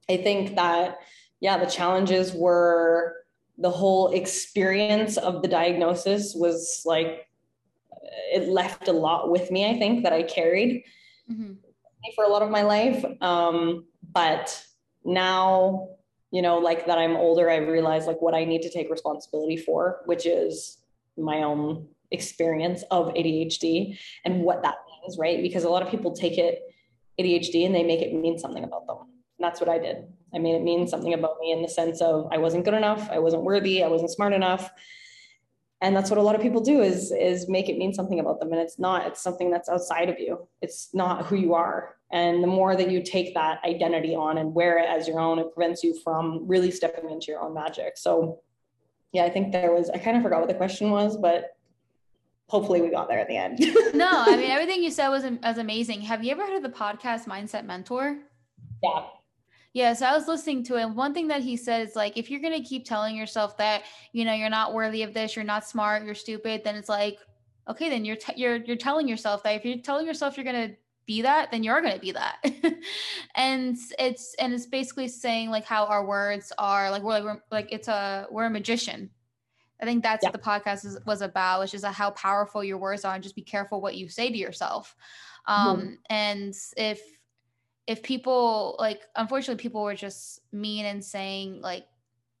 I 0.09 0.17
think 0.17 0.55
that, 0.55 0.97
yeah, 1.39 1.57
the 1.57 1.67
challenges 1.67 2.33
were 2.33 3.24
the 3.57 3.69
whole 3.69 4.11
experience 4.11 5.17
of 5.17 5.41
the 5.41 5.47
diagnosis 5.47 6.35
was 6.35 6.83
like 6.85 7.27
it 8.33 8.47
left 8.49 8.87
a 8.87 8.91
lot 8.91 9.31
with 9.31 9.49
me 9.51 9.69
i 9.69 9.77
think 9.77 10.03
that 10.03 10.13
i 10.13 10.23
carried 10.23 10.83
mm-hmm. 11.31 11.53
for 12.15 12.23
a 12.23 12.27
lot 12.27 12.41
of 12.41 12.49
my 12.49 12.61
life. 12.61 13.03
Um, 13.21 13.85
but 14.13 14.63
now 15.03 15.89
you 16.31 16.41
know 16.41 16.57
like 16.57 16.87
that 16.87 16.97
i'm 16.97 17.15
older 17.15 17.49
i 17.49 17.57
realize 17.57 18.07
like 18.07 18.21
what 18.21 18.33
i 18.33 18.43
need 18.43 18.61
to 18.63 18.69
take 18.69 18.89
responsibility 18.89 19.55
for 19.55 20.01
which 20.05 20.25
is 20.25 20.79
my 21.15 21.43
own 21.43 21.87
experience 22.11 22.83
of 22.91 23.13
adhd 23.13 23.97
and 24.25 24.41
what 24.41 24.63
that 24.63 24.75
means 24.87 25.17
right? 25.17 25.41
Because 25.41 25.63
a 25.63 25.69
lot 25.69 25.83
of 25.83 25.89
people 25.89 26.11
take 26.11 26.37
it 26.37 26.61
adhd 27.19 27.65
and 27.65 27.73
they 27.73 27.83
make 27.83 28.01
it 28.01 28.13
mean 28.13 28.37
something 28.37 28.63
about 28.63 28.87
them 28.87 28.97
that's 29.45 29.59
what 29.61 29.69
i 29.69 29.77
did 29.77 30.07
I 30.35 30.37
mean, 30.37 30.55
it 30.55 30.63
means 30.63 30.91
something 30.91 31.13
about 31.13 31.39
me 31.39 31.53
in 31.53 31.61
the 31.61 31.69
sense 31.69 32.01
of 32.01 32.27
I 32.29 32.37
wasn't 32.37 32.65
good 32.65 32.73
enough, 32.73 33.09
I 33.09 33.19
wasn't 33.19 33.43
worthy, 33.43 33.83
I 33.83 33.87
wasn't 33.87 34.11
smart 34.11 34.33
enough. 34.33 34.69
And 35.81 35.95
that's 35.95 36.09
what 36.09 36.19
a 36.19 36.21
lot 36.21 36.35
of 36.35 36.41
people 36.41 36.61
do 36.61 36.81
is 36.81 37.11
is 37.11 37.47
make 37.47 37.69
it 37.69 37.77
mean 37.77 37.93
something 37.93 38.19
about 38.19 38.39
them. 38.39 38.51
And 38.51 38.61
it's 38.61 38.77
not, 38.77 39.07
it's 39.07 39.21
something 39.21 39.49
that's 39.49 39.69
outside 39.69 40.09
of 40.09 40.19
you. 40.19 40.47
It's 40.61 40.89
not 40.93 41.25
who 41.25 41.37
you 41.37 41.53
are. 41.53 41.95
And 42.11 42.43
the 42.43 42.47
more 42.47 42.75
that 42.75 42.91
you 42.91 43.01
take 43.01 43.33
that 43.35 43.63
identity 43.63 44.13
on 44.13 44.37
and 44.37 44.53
wear 44.53 44.77
it 44.77 44.87
as 44.89 45.07
your 45.07 45.19
own, 45.19 45.39
it 45.39 45.53
prevents 45.53 45.83
you 45.83 45.97
from 46.03 46.45
really 46.47 46.71
stepping 46.71 47.09
into 47.09 47.27
your 47.27 47.41
own 47.41 47.53
magic. 47.53 47.97
So 47.97 48.41
yeah, 49.11 49.23
I 49.23 49.29
think 49.29 49.53
there 49.53 49.71
was, 49.71 49.89
I 49.89 49.97
kind 49.99 50.17
of 50.17 50.23
forgot 50.23 50.39
what 50.39 50.49
the 50.49 50.55
question 50.55 50.91
was, 50.91 51.17
but 51.17 51.55
hopefully 52.47 52.81
we 52.81 52.89
got 52.89 53.07
there 53.07 53.19
at 53.19 53.27
the 53.27 53.37
end. 53.37 53.59
no, 53.93 54.09
I 54.11 54.35
mean, 54.35 54.51
everything 54.51 54.83
you 54.83 54.91
said 54.91 55.09
was, 55.09 55.23
was 55.23 55.57
amazing. 55.57 56.01
Have 56.01 56.23
you 56.23 56.31
ever 56.31 56.45
heard 56.45 56.57
of 56.57 56.63
the 56.63 56.77
podcast 56.77 57.25
Mindset 57.25 57.65
Mentor? 57.65 58.17
Yeah. 58.83 59.05
Yeah, 59.75 59.91
so 59.91 60.05
I 60.05 60.13
was 60.13 60.29
listening 60.29 60.63
to 60.67 60.77
it. 60.77 60.89
One 60.89 61.13
thing 61.13 61.27
that 61.27 61.41
he 61.41 61.57
said 61.57 61.85
is 61.85 61.97
like, 61.97 62.15
if 62.15 62.31
you're 62.31 62.39
gonna 62.39 62.63
keep 62.63 62.85
telling 62.85 63.13
yourself 63.13 63.57
that 63.57 63.83
you 64.13 64.23
know 64.23 64.31
you're 64.31 64.49
not 64.49 64.73
worthy 64.73 65.03
of 65.03 65.13
this, 65.13 65.35
you're 65.35 65.43
not 65.43 65.67
smart, 65.67 66.05
you're 66.05 66.15
stupid, 66.15 66.61
then 66.63 66.75
it's 66.75 66.87
like, 66.87 67.19
okay, 67.69 67.89
then 67.89 68.05
you're 68.05 68.15
t- 68.15 68.31
you're 68.37 68.55
you're 68.55 68.77
telling 68.77 69.05
yourself 69.05 69.43
that 69.43 69.49
if 69.49 69.65
you're 69.65 69.79
telling 69.79 70.07
yourself 70.07 70.37
you're 70.37 70.45
gonna 70.45 70.71
be 71.05 71.23
that, 71.23 71.51
then 71.51 71.61
you're 71.61 71.81
gonna 71.81 71.99
be 71.99 72.13
that. 72.13 72.37
and 73.35 73.77
it's 73.99 74.33
and 74.35 74.53
it's 74.53 74.65
basically 74.65 75.09
saying 75.09 75.49
like 75.49 75.65
how 75.65 75.83
our 75.87 76.05
words 76.05 76.53
are 76.57 76.89
like 76.89 77.03
we're 77.03 77.11
like 77.11 77.25
we're, 77.25 77.41
like 77.51 77.67
it's 77.69 77.89
a 77.89 78.27
we're 78.31 78.45
a 78.45 78.49
magician. 78.49 79.09
I 79.81 79.85
think 79.85 80.03
that's 80.03 80.23
yeah. 80.23 80.29
what 80.29 80.41
the 80.41 80.49
podcast 80.49 80.85
is, 80.85 80.97
was 81.05 81.21
about, 81.21 81.59
which 81.59 81.73
is 81.73 81.83
how 81.83 82.11
powerful 82.11 82.63
your 82.63 82.77
words 82.77 83.03
are, 83.03 83.13
and 83.13 83.21
just 83.21 83.35
be 83.35 83.41
careful 83.41 83.81
what 83.81 83.95
you 83.95 84.07
say 84.07 84.31
to 84.31 84.37
yourself. 84.37 84.95
Um, 85.47 85.77
mm-hmm. 85.77 85.93
And 86.09 86.53
if 86.77 87.01
if 87.87 88.01
people 88.01 88.75
like 88.79 89.01
unfortunately 89.15 89.61
people 89.61 89.83
were 89.83 89.95
just 89.95 90.41
mean 90.51 90.85
and 90.85 91.03
saying 91.03 91.61
like 91.61 91.85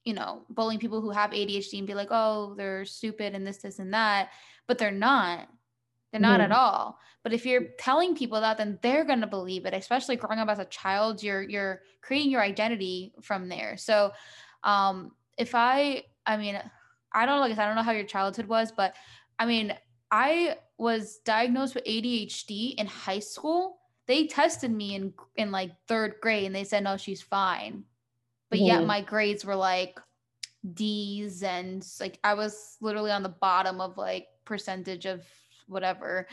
you 0.03 0.13
know 0.13 0.43
bullying 0.49 0.79
people 0.79 1.01
who 1.01 1.11
have 1.11 1.31
adhd 1.31 1.77
and 1.77 1.87
be 1.87 1.93
like 1.93 2.09
oh 2.11 2.53
they're 2.55 2.85
stupid 2.85 3.33
and 3.35 3.45
this 3.45 3.57
this 3.57 3.79
and 3.79 3.93
that 3.93 4.29
but 4.67 4.77
they're 4.77 4.91
not. 4.91 5.47
They're 6.11 6.21
not 6.21 6.39
mm-hmm. 6.39 6.51
at 6.51 6.57
all. 6.57 6.99
But 7.23 7.33
if 7.33 7.45
you're 7.45 7.65
telling 7.77 8.15
people 8.15 8.39
that 8.41 8.57
then 8.57 8.79
they're 8.81 9.03
going 9.03 9.21
to 9.21 9.27
believe 9.27 9.65
it 9.65 9.73
especially 9.73 10.15
growing 10.15 10.39
up 10.39 10.47
as 10.47 10.59
a 10.59 10.65
child 10.65 11.23
you're 11.23 11.41
you're 11.41 11.81
creating 12.01 12.31
your 12.31 12.41
identity 12.41 13.13
from 13.21 13.49
there. 13.49 13.77
So 13.77 14.11
um 14.63 15.11
if 15.37 15.53
i 15.53 16.03
i 16.25 16.37
mean 16.37 16.59
i 17.13 17.25
don't 17.25 17.35
know 17.35 17.41
like 17.41 17.57
i 17.57 17.65
don't 17.65 17.75
know 17.75 17.83
how 17.83 17.91
your 17.91 18.05
childhood 18.05 18.47
was 18.47 18.71
but 18.71 18.95
i 19.37 19.45
mean 19.45 19.75
i 20.09 20.55
was 20.77 21.19
diagnosed 21.25 21.75
with 21.75 21.83
adhd 21.83 22.75
in 22.75 22.87
high 22.87 23.19
school 23.19 23.77
they 24.07 24.27
tested 24.27 24.71
me 24.71 24.95
in 24.95 25.13
in 25.35 25.51
like 25.51 25.71
third 25.87 26.15
grade 26.21 26.45
and 26.45 26.55
they 26.55 26.63
said 26.63 26.83
no 26.83 26.97
she's 26.97 27.21
fine 27.21 27.83
but 28.49 28.57
mm-hmm. 28.57 28.67
yet 28.67 28.85
my 28.85 29.01
grades 29.01 29.45
were 29.45 29.55
like 29.55 29.99
d's 30.73 31.43
and 31.43 31.85
like 31.99 32.19
i 32.23 32.33
was 32.33 32.77
literally 32.81 33.11
on 33.11 33.23
the 33.23 33.29
bottom 33.29 33.81
of 33.81 33.97
like 33.97 34.27
percentage 34.45 35.05
of 35.05 35.23
whatever 35.67 36.27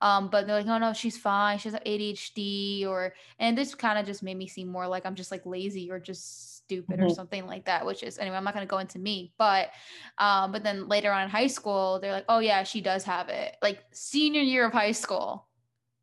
um 0.00 0.28
but 0.28 0.46
they're 0.46 0.56
like 0.56 0.66
oh 0.66 0.78
no 0.78 0.92
she's 0.92 1.18
fine 1.18 1.58
she 1.58 1.68
has 1.68 1.78
adhd 1.80 2.86
or 2.86 3.12
and 3.40 3.58
this 3.58 3.74
kind 3.74 3.98
of 3.98 4.06
just 4.06 4.22
made 4.22 4.36
me 4.36 4.46
seem 4.46 4.68
more 4.68 4.86
like 4.86 5.04
i'm 5.04 5.14
just 5.14 5.32
like 5.32 5.44
lazy 5.44 5.90
or 5.90 5.98
just 5.98 6.56
stupid 6.56 6.96
mm-hmm. 6.96 7.06
or 7.06 7.10
something 7.10 7.46
like 7.46 7.64
that 7.64 7.84
which 7.84 8.02
is 8.04 8.18
anyway 8.18 8.36
i'm 8.36 8.44
not 8.44 8.54
going 8.54 8.66
to 8.66 8.70
go 8.70 8.78
into 8.78 8.98
me 8.98 9.32
but 9.38 9.70
um 10.18 10.52
but 10.52 10.62
then 10.62 10.88
later 10.88 11.12
on 11.12 11.24
in 11.24 11.28
high 11.28 11.46
school 11.46 11.98
they're 12.00 12.12
like 12.12 12.24
oh 12.28 12.38
yeah 12.38 12.62
she 12.62 12.80
does 12.80 13.02
have 13.02 13.28
it 13.28 13.56
like 13.60 13.82
senior 13.92 14.40
year 14.40 14.66
of 14.66 14.72
high 14.72 14.92
school 14.92 15.46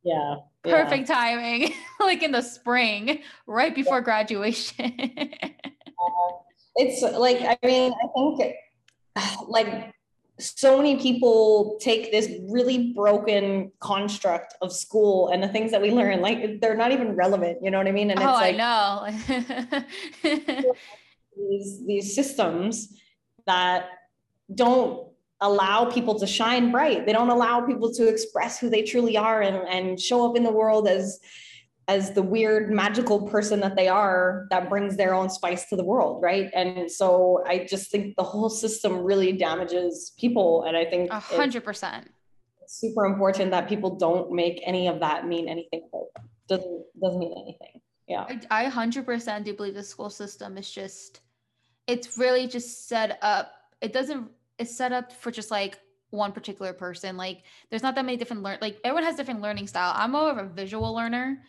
yeah. 0.04 0.36
Perfect 0.64 1.10
yeah. 1.10 1.16
timing, 1.16 1.74
like 2.00 2.24
in 2.24 2.32
the 2.32 2.42
spring, 2.42 3.22
right 3.48 3.76
before 3.76 3.98
yeah. 3.98 4.04
graduation. 4.04 4.94
it's 6.76 7.02
like, 7.02 7.42
I 7.42 7.58
mean, 7.66 7.92
I 7.92 8.08
think 8.14 8.56
like 9.48 9.94
so 10.40 10.78
many 10.78 11.00
people 11.00 11.78
take 11.80 12.12
this 12.12 12.30
really 12.50 12.92
broken 12.94 13.72
construct 13.80 14.56
of 14.62 14.74
school 14.74 15.30
and 15.30 15.44
the 15.44 15.48
things 15.48 15.72
that 15.72 15.82
we 15.82 15.92
learn 15.92 16.22
like 16.22 16.60
they're 16.60 16.76
not 16.76 16.92
even 16.92 17.16
relevant 17.16 17.60
you 17.62 17.70
know 17.70 17.78
what 17.78 17.88
i 17.88 17.92
mean 17.92 18.10
and 18.10 18.20
oh, 18.20 18.24
like 18.24 18.56
i 18.56 18.58
know 18.58 19.06
these, 21.38 21.86
these 21.86 22.16
systems 22.16 22.98
that 23.46 23.86
don't 24.54 25.13
allow 25.44 25.86
people 25.86 26.18
to 26.18 26.26
shine 26.26 26.72
bright. 26.72 27.06
They 27.06 27.12
don't 27.12 27.30
allow 27.30 27.62
people 27.62 27.94
to 27.94 28.08
express 28.08 28.60
who 28.60 28.70
they 28.70 28.82
truly 28.82 29.18
are 29.18 29.42
and, 29.42 29.58
and 29.68 30.00
show 30.00 30.28
up 30.28 30.36
in 30.36 30.44
the 30.44 30.52
world 30.52 30.88
as 30.88 31.20
as 31.90 32.14
the 32.14 32.24
weird 32.24 32.72
magical 32.72 33.28
person 33.28 33.60
that 33.60 33.76
they 33.76 33.90
are 33.90 34.48
that 34.50 34.70
brings 34.70 34.96
their 34.96 35.14
own 35.14 35.30
spice 35.30 35.68
to 35.68 35.76
the 35.76 35.84
world 35.84 36.24
right? 36.24 36.50
And 36.56 36.90
so 36.90 37.44
i 37.46 37.68
just 37.70 37.92
think 37.92 38.16
the 38.16 38.24
whole 38.24 38.50
system 38.50 39.00
really 39.00 39.34
damages 39.34 40.14
people. 40.18 40.64
And 40.64 40.78
i 40.78 40.86
think 40.86 41.12
a 41.12 41.20
hundred 41.20 41.66
percent. 41.66 42.10
it's 42.62 42.80
super 42.80 43.06
important 43.06 43.52
that 43.52 43.68
people 43.68 43.98
don't 43.98 44.32
make 44.32 44.62
any 44.66 44.88
of 44.88 45.02
that 45.02 45.28
mean 45.28 45.50
anything. 45.50 45.84
Doesn't 46.48 46.86
doesn't 47.02 47.20
mean 47.20 47.36
anything. 47.44 47.82
Yeah. 48.08 48.26
I, 48.50 48.66
I 48.66 48.70
100% 48.70 49.44
do 49.46 49.54
believe 49.54 49.76
the 49.76 49.84
school 49.84 50.10
system 50.10 50.58
is 50.58 50.70
just 50.72 51.20
it's 51.88 52.18
really 52.18 52.48
just 52.48 52.88
set 52.88 53.20
up 53.22 53.52
it 53.82 53.92
doesn't 53.92 54.30
it's 54.60 54.76
set 54.76 54.92
up 54.92 55.12
for 55.12 55.32
just 55.32 55.52
like 55.52 55.80
one 56.10 56.32
particular 56.32 56.74
person 56.74 57.18
like 57.18 57.44
there's 57.70 57.82
not 57.82 57.96
that 57.96 58.06
many 58.06 58.18
different 58.18 58.44
learn 58.44 58.58
like 58.62 58.78
everyone 58.84 59.04
has 59.04 59.16
different 59.16 59.42
learning 59.42 59.66
style 59.66 59.94
i'm 59.96 60.12
more 60.12 60.30
of 60.30 60.38
a 60.38 60.46
visual 60.46 60.94
learner 60.94 61.42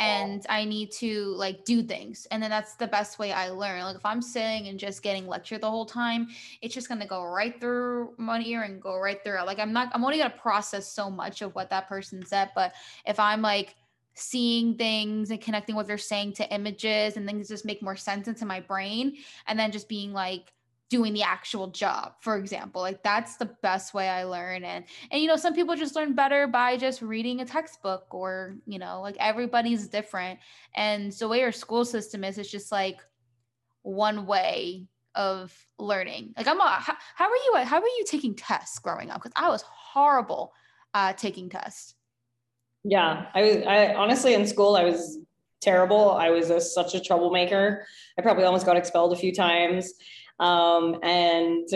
and 0.00 0.46
I 0.48 0.64
need 0.64 0.92
to 0.92 1.26
like 1.36 1.66
do 1.66 1.82
things. 1.82 2.26
And 2.30 2.42
then 2.42 2.48
that's 2.48 2.74
the 2.74 2.86
best 2.86 3.18
way 3.18 3.32
I 3.32 3.50
learn. 3.50 3.82
Like 3.82 3.96
if 3.96 4.06
I'm 4.06 4.22
sitting 4.22 4.68
and 4.68 4.78
just 4.78 5.02
getting 5.02 5.26
lectured 5.26 5.60
the 5.60 5.70
whole 5.70 5.84
time, 5.84 6.28
it's 6.62 6.74
just 6.74 6.88
gonna 6.88 7.06
go 7.06 7.22
right 7.22 7.60
through 7.60 8.14
my 8.16 8.40
ear 8.40 8.62
and 8.62 8.80
go 8.80 8.98
right 8.98 9.22
through. 9.22 9.44
Like 9.44 9.58
I'm 9.58 9.74
not 9.74 9.90
I'm 9.92 10.02
only 10.02 10.16
gonna 10.16 10.30
process 10.30 10.90
so 10.90 11.10
much 11.10 11.42
of 11.42 11.54
what 11.54 11.68
that 11.68 11.86
person 11.86 12.24
said. 12.24 12.50
But 12.54 12.72
if 13.06 13.20
I'm 13.20 13.42
like 13.42 13.76
seeing 14.14 14.74
things 14.76 15.30
and 15.30 15.40
connecting 15.40 15.76
what 15.76 15.86
they're 15.86 15.98
saying 15.98 16.32
to 16.32 16.52
images 16.52 17.18
and 17.18 17.26
things 17.26 17.48
just 17.48 17.66
make 17.66 17.82
more 17.82 17.96
sense 17.96 18.26
into 18.26 18.46
my 18.46 18.60
brain 18.60 19.16
and 19.46 19.58
then 19.58 19.70
just 19.70 19.88
being 19.88 20.14
like 20.14 20.50
doing 20.90 21.14
the 21.14 21.22
actual 21.22 21.68
job 21.68 22.14
for 22.20 22.36
example 22.36 22.82
like 22.82 23.02
that's 23.02 23.36
the 23.36 23.46
best 23.62 23.94
way 23.94 24.08
i 24.08 24.24
learn 24.24 24.64
and 24.64 24.84
and 25.12 25.22
you 25.22 25.28
know 25.28 25.36
some 25.36 25.54
people 25.54 25.76
just 25.76 25.94
learn 25.94 26.14
better 26.14 26.48
by 26.48 26.76
just 26.76 27.00
reading 27.00 27.40
a 27.40 27.44
textbook 27.44 28.12
or 28.12 28.56
you 28.66 28.78
know 28.78 29.00
like 29.00 29.16
everybody's 29.20 29.86
different 29.86 30.38
and 30.74 31.14
so 31.14 31.24
the 31.24 31.28
way 31.30 31.42
our 31.42 31.52
school 31.52 31.84
system 31.84 32.24
is 32.24 32.38
it's 32.38 32.50
just 32.50 32.72
like 32.72 32.98
one 33.82 34.26
way 34.26 34.86
of 35.14 35.56
learning. 35.78 36.34
Like 36.36 36.46
i'm 36.46 36.60
a, 36.60 36.68
how, 36.68 36.94
how 37.14 37.24
are 37.24 37.36
you 37.36 37.64
how 37.64 37.80
were 37.80 37.86
you 37.86 38.04
taking 38.06 38.34
tests 38.34 38.78
growing 38.78 39.10
up? 39.10 39.22
Because 39.22 39.32
i 39.36 39.48
was 39.48 39.62
horrible 39.62 40.52
uh 40.94 41.12
taking 41.14 41.48
tests. 41.48 41.94
Yeah 42.84 43.26
i 43.34 43.42
was 43.42 43.56
i 43.66 43.94
honestly 43.94 44.34
in 44.34 44.46
school 44.46 44.76
i 44.76 44.84
was 44.84 45.18
terrible. 45.60 46.12
I 46.12 46.30
was 46.30 46.48
a, 46.48 46.58
such 46.60 46.94
a 46.94 47.00
troublemaker. 47.00 47.86
I 48.18 48.22
probably 48.22 48.44
almost 48.44 48.66
got 48.66 48.78
expelled 48.78 49.12
a 49.12 49.16
few 49.16 49.30
times 49.34 49.92
um, 50.40 50.98
and 51.02 51.68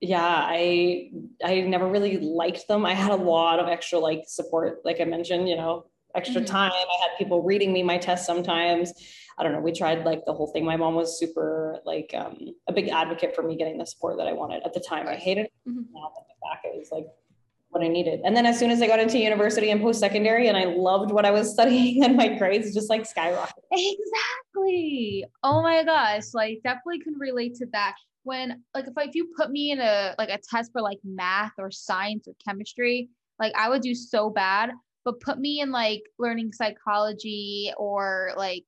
yeah, 0.00 0.22
I 0.22 1.10
I 1.42 1.62
never 1.62 1.88
really 1.88 2.18
liked 2.18 2.68
them. 2.68 2.84
I 2.84 2.94
had 2.94 3.10
a 3.10 3.16
lot 3.16 3.58
of 3.58 3.68
extra 3.68 3.98
like 3.98 4.24
support, 4.28 4.82
like 4.84 5.00
I 5.00 5.04
mentioned, 5.04 5.48
you 5.48 5.56
know, 5.56 5.86
extra 6.14 6.42
mm-hmm. 6.42 6.52
time. 6.52 6.72
I 6.72 7.02
had 7.02 7.18
people 7.18 7.42
reading 7.42 7.72
me 7.72 7.82
my 7.82 7.98
tests 7.98 8.26
sometimes. 8.26 8.92
I 9.38 9.42
don't 9.42 9.52
know. 9.52 9.60
We 9.60 9.72
tried 9.72 10.04
like 10.04 10.24
the 10.24 10.32
whole 10.32 10.48
thing. 10.48 10.64
My 10.64 10.76
mom 10.76 10.94
was 10.94 11.18
super 11.18 11.78
like 11.84 12.14
um, 12.16 12.54
a 12.68 12.72
big 12.72 12.88
advocate 12.88 13.34
for 13.34 13.42
me 13.42 13.56
getting 13.56 13.78
the 13.78 13.86
support 13.86 14.18
that 14.18 14.28
I 14.28 14.32
wanted 14.32 14.62
at 14.64 14.74
the 14.74 14.80
time. 14.80 15.08
I 15.08 15.16
hated 15.16 15.46
it. 15.46 15.52
Mm-hmm. 15.68 15.92
Now 15.92 16.12
looking 16.14 16.36
back, 16.42 16.62
it 16.64 16.76
was 16.78 16.90
like 16.90 17.06
what 17.70 17.82
I 17.82 17.88
needed. 17.88 18.20
And 18.24 18.36
then 18.36 18.46
as 18.46 18.58
soon 18.58 18.70
as 18.70 18.80
I 18.80 18.86
got 18.86 18.98
into 18.98 19.18
university 19.18 19.70
and 19.70 19.80
post 19.80 20.00
secondary, 20.00 20.48
and 20.48 20.56
I 20.56 20.64
loved 20.64 21.10
what 21.10 21.24
I 21.24 21.30
was 21.30 21.52
studying, 21.54 22.04
and 22.04 22.16
my 22.16 22.28
grades 22.28 22.72
just 22.74 22.90
like 22.90 23.02
skyrocketed. 23.02 23.64
Exactly. 23.72 24.45
Oh 25.42 25.62
my 25.62 25.84
gosh, 25.84 26.34
like 26.34 26.60
definitely 26.64 27.00
can 27.00 27.14
relate 27.18 27.54
to 27.56 27.66
that. 27.72 27.94
When 28.24 28.62
like 28.74 28.86
if 28.86 28.92
if 28.96 29.14
you 29.14 29.32
put 29.36 29.50
me 29.50 29.70
in 29.70 29.80
a 29.80 30.14
like 30.18 30.30
a 30.30 30.38
test 30.38 30.72
for 30.72 30.82
like 30.82 30.98
math 31.04 31.52
or 31.58 31.70
science 31.70 32.26
or 32.26 32.34
chemistry, 32.46 33.08
like 33.38 33.52
I 33.56 33.68
would 33.68 33.82
do 33.82 33.94
so 33.94 34.30
bad. 34.30 34.70
But 35.04 35.20
put 35.20 35.38
me 35.38 35.60
in 35.60 35.70
like 35.70 36.02
learning 36.18 36.52
psychology 36.52 37.72
or 37.76 38.32
like 38.36 38.64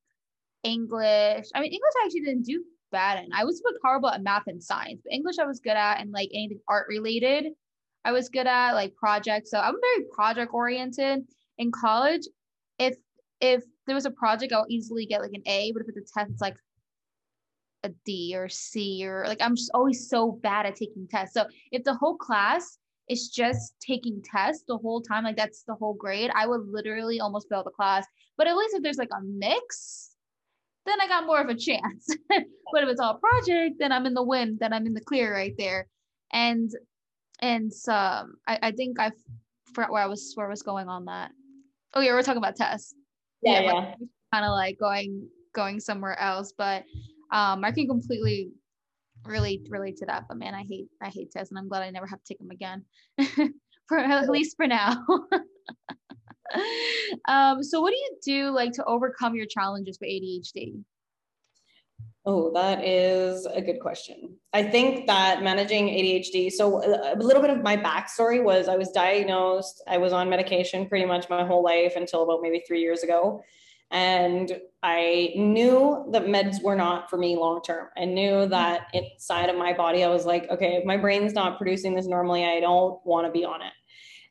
English. 0.62 1.46
I 1.54 1.60
mean, 1.60 1.72
English 1.72 1.92
I 2.00 2.04
actually 2.04 2.20
didn't 2.20 2.44
do 2.44 2.62
bad 2.92 3.24
in. 3.24 3.30
I 3.32 3.44
was 3.44 3.58
super 3.58 3.78
horrible 3.82 4.10
at 4.10 4.22
math 4.22 4.46
and 4.46 4.62
science, 4.62 5.00
but 5.04 5.12
English 5.12 5.38
I 5.40 5.46
was 5.46 5.60
good 5.60 5.76
at, 5.76 6.00
and 6.00 6.12
like 6.12 6.30
anything 6.32 6.60
art 6.68 6.86
related 6.88 7.46
I 8.04 8.12
was 8.12 8.28
good 8.28 8.46
at, 8.46 8.72
like 8.72 8.94
projects. 8.94 9.50
So 9.50 9.58
I'm 9.58 9.74
very 9.80 10.06
project 10.14 10.52
oriented. 10.54 11.24
In 11.58 11.72
college, 11.72 12.22
if 12.78 12.96
if 13.40 13.64
there 13.88 13.94
was 13.94 14.06
a 14.06 14.10
project, 14.10 14.52
I'll 14.52 14.66
easily 14.68 15.06
get 15.06 15.20
like 15.20 15.32
an 15.34 15.42
A, 15.46 15.72
but 15.72 15.82
if 15.82 15.88
it's 15.88 16.10
a 16.10 16.14
test, 16.14 16.30
it's 16.30 16.40
like 16.40 16.56
a 17.84 17.90
D 18.04 18.34
or 18.36 18.48
C 18.48 19.06
or 19.06 19.24
like 19.26 19.40
I'm 19.40 19.56
just 19.56 19.70
always 19.74 20.08
so 20.08 20.32
bad 20.32 20.66
at 20.66 20.76
taking 20.76 21.06
tests. 21.08 21.34
So 21.34 21.46
if 21.72 21.84
the 21.84 21.94
whole 21.94 22.16
class 22.16 22.78
is 23.08 23.28
just 23.28 23.74
taking 23.80 24.22
tests 24.22 24.64
the 24.66 24.76
whole 24.76 25.00
time, 25.00 25.24
like 25.24 25.36
that's 25.36 25.62
the 25.62 25.74
whole 25.74 25.94
grade, 25.94 26.30
I 26.34 26.46
would 26.46 26.68
literally 26.68 27.20
almost 27.20 27.48
fail 27.48 27.64
the 27.64 27.70
class. 27.70 28.06
But 28.36 28.46
at 28.46 28.56
least 28.56 28.74
if 28.74 28.82
there's 28.82 28.98
like 28.98 29.10
a 29.12 29.22
mix, 29.22 30.10
then 30.86 31.00
I 31.00 31.08
got 31.08 31.26
more 31.26 31.40
of 31.40 31.48
a 31.48 31.54
chance. 31.54 32.06
but 32.28 32.82
if 32.82 32.88
it's 32.88 33.00
all 33.00 33.18
project, 33.18 33.76
then 33.78 33.92
I'm 33.92 34.06
in 34.06 34.14
the 34.14 34.22
win, 34.22 34.58
then 34.60 34.72
I'm 34.72 34.86
in 34.86 34.94
the 34.94 35.00
clear 35.00 35.32
right 35.32 35.54
there. 35.56 35.86
And 36.32 36.70
and 37.40 37.72
um, 37.88 38.34
I, 38.46 38.58
I 38.62 38.70
think 38.72 38.98
I 38.98 39.12
forgot 39.72 39.92
where 39.92 40.02
I 40.02 40.06
was 40.06 40.32
where 40.34 40.46
I 40.46 40.50
was 40.50 40.62
going 40.62 40.88
on 40.88 41.06
that. 41.06 41.30
Oh 41.94 42.00
yeah, 42.00 42.12
we're 42.12 42.22
talking 42.22 42.38
about 42.38 42.56
tests. 42.56 42.94
Yeah, 43.42 43.60
yeah. 43.60 43.94
Kind 44.32 44.44
of 44.44 44.52
like 44.52 44.78
going 44.78 45.28
going 45.54 45.80
somewhere 45.80 46.18
else, 46.18 46.52
but 46.56 46.84
um, 47.32 47.64
I 47.64 47.72
can 47.72 47.86
completely 47.86 48.50
relate 49.24 49.66
relate 49.70 49.96
to 49.98 50.06
that. 50.06 50.24
But 50.28 50.38
man, 50.38 50.54
I 50.54 50.64
hate 50.68 50.88
I 51.02 51.08
hate 51.08 51.30
tests, 51.30 51.50
and 51.50 51.58
I'm 51.58 51.68
glad 51.68 51.82
I 51.82 51.90
never 51.90 52.06
have 52.06 52.22
to 52.22 52.24
take 52.28 52.38
them 52.38 52.50
again, 52.50 52.84
for 53.88 53.98
at 53.98 54.28
least 54.28 54.56
for 54.56 54.66
now. 54.66 55.04
um, 57.28 57.62
so 57.62 57.80
what 57.80 57.90
do 57.90 57.96
you 57.96 58.18
do 58.24 58.50
like 58.50 58.72
to 58.72 58.84
overcome 58.84 59.34
your 59.34 59.46
challenges 59.46 59.98
with 60.00 60.10
ADHD? 60.10 60.82
Oh, 62.30 62.52
that 62.52 62.84
is 62.84 63.46
a 63.46 63.62
good 63.62 63.80
question. 63.80 64.36
I 64.52 64.62
think 64.62 65.06
that 65.06 65.42
managing 65.42 65.86
ADHD, 65.86 66.52
so 66.52 66.82
uh, 66.82 67.14
a 67.14 67.16
little 67.16 67.40
bit 67.40 67.50
of 67.50 67.62
my 67.62 67.74
backstory 67.74 68.44
was 68.44 68.68
I 68.68 68.76
was 68.76 68.90
diagnosed, 68.90 69.82
I 69.88 69.96
was 69.96 70.12
on 70.12 70.28
medication 70.28 70.86
pretty 70.86 71.06
much 71.06 71.30
my 71.30 71.46
whole 71.46 71.64
life 71.64 71.94
until 71.96 72.24
about 72.24 72.42
maybe 72.42 72.62
three 72.68 72.82
years 72.82 73.02
ago. 73.02 73.42
And 73.90 74.60
I 74.82 75.32
knew 75.36 76.06
that 76.12 76.26
meds 76.26 76.62
were 76.62 76.76
not 76.76 77.08
for 77.08 77.16
me 77.16 77.34
long 77.34 77.62
term. 77.62 77.88
I 77.96 78.04
knew 78.04 78.46
that 78.48 78.88
inside 78.92 79.48
of 79.48 79.56
my 79.56 79.72
body, 79.72 80.04
I 80.04 80.08
was 80.08 80.26
like, 80.26 80.50
okay, 80.50 80.82
my 80.84 80.98
brain's 80.98 81.32
not 81.32 81.56
producing 81.56 81.94
this 81.94 82.06
normally, 82.06 82.44
I 82.44 82.60
don't 82.60 83.00
want 83.06 83.26
to 83.26 83.32
be 83.32 83.46
on 83.46 83.62
it. 83.62 83.72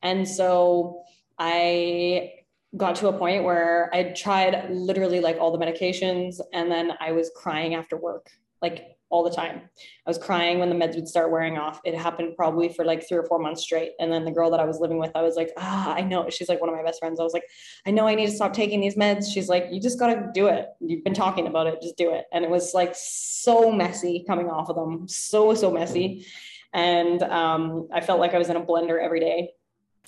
And 0.03 0.27
so 0.27 1.01
I 1.39 2.33
got 2.77 2.95
to 2.97 3.07
a 3.07 3.13
point 3.13 3.43
where 3.43 3.89
I 3.93 4.13
tried 4.13 4.69
literally 4.69 5.19
like 5.19 5.37
all 5.37 5.51
the 5.51 5.63
medications 5.63 6.39
and 6.53 6.71
then 6.71 6.93
I 6.99 7.11
was 7.11 7.31
crying 7.35 7.75
after 7.75 7.97
work, 7.97 8.29
like 8.61 8.97
all 9.09 9.23
the 9.23 9.33
time. 9.33 9.61
I 10.05 10.09
was 10.09 10.17
crying 10.17 10.59
when 10.59 10.69
the 10.69 10.75
meds 10.75 10.95
would 10.95 11.07
start 11.07 11.31
wearing 11.31 11.57
off. 11.57 11.79
It 11.85 11.95
happened 11.95 12.35
probably 12.35 12.69
for 12.69 12.83
like 12.83 13.07
three 13.07 13.17
or 13.17 13.23
four 13.23 13.39
months 13.39 13.63
straight. 13.63 13.91
And 13.99 14.11
then 14.11 14.25
the 14.25 14.31
girl 14.31 14.51
that 14.51 14.59
I 14.59 14.65
was 14.65 14.79
living 14.79 14.97
with, 14.97 15.11
I 15.15 15.21
was 15.21 15.35
like, 15.35 15.51
ah, 15.57 15.93
I 15.93 16.01
know. 16.01 16.29
She's 16.29 16.49
like 16.49 16.59
one 16.59 16.69
of 16.69 16.75
my 16.75 16.83
best 16.83 16.99
friends. 16.99 17.19
I 17.19 17.23
was 17.23 17.33
like, 17.33 17.45
I 17.85 17.91
know 17.91 18.07
I 18.07 18.15
need 18.15 18.25
to 18.25 18.31
stop 18.31 18.53
taking 18.53 18.81
these 18.81 18.95
meds. 18.95 19.31
She's 19.33 19.47
like, 19.47 19.67
you 19.71 19.79
just 19.79 19.97
got 19.97 20.07
to 20.07 20.29
do 20.33 20.47
it. 20.47 20.67
You've 20.81 21.03
been 21.03 21.13
talking 21.13 21.47
about 21.47 21.67
it. 21.67 21.81
Just 21.81 21.95
do 21.95 22.13
it. 22.13 22.25
And 22.33 22.43
it 22.43 22.49
was 22.49 22.73
like 22.73 22.93
so 22.95 23.71
messy 23.71 24.25
coming 24.27 24.49
off 24.49 24.69
of 24.69 24.75
them. 24.75 25.07
So, 25.07 25.53
so 25.53 25.71
messy. 25.71 26.25
And 26.73 27.23
um, 27.23 27.87
I 27.93 28.01
felt 28.01 28.19
like 28.19 28.33
I 28.33 28.37
was 28.37 28.49
in 28.49 28.57
a 28.57 28.61
blender 28.61 29.01
every 29.01 29.21
day. 29.21 29.51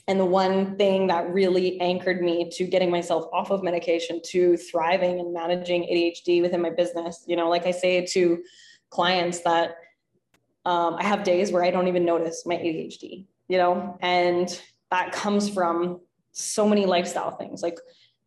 And 0.07 0.19
the 0.19 0.25
one 0.25 0.75
thing 0.75 1.07
that 1.07 1.31
really 1.31 1.79
anchored 1.79 2.21
me 2.21 2.49
to 2.53 2.65
getting 2.65 2.89
myself 2.89 3.25
off 3.31 3.51
of 3.51 3.61
medication 3.61 4.19
to 4.29 4.57
thriving 4.57 5.19
and 5.19 5.31
managing 5.31 5.83
ADHD 5.83 6.41
within 6.41 6.61
my 6.61 6.71
business, 6.71 7.23
you 7.27 7.35
know, 7.35 7.47
like 7.47 7.67
I 7.67 7.71
say 7.71 8.05
to 8.13 8.43
clients 8.89 9.41
that 9.41 9.75
um, 10.65 10.95
I 10.95 11.03
have 11.03 11.23
days 11.23 11.51
where 11.51 11.63
I 11.63 11.69
don't 11.69 11.87
even 11.87 12.05
notice 12.05 12.43
my 12.45 12.55
ADHD, 12.55 13.25
you 13.47 13.57
know, 13.57 13.97
and 14.01 14.59
that 14.89 15.11
comes 15.11 15.47
from 15.47 16.01
so 16.31 16.67
many 16.67 16.85
lifestyle 16.85 17.31
things 17.31 17.61
like 17.61 17.77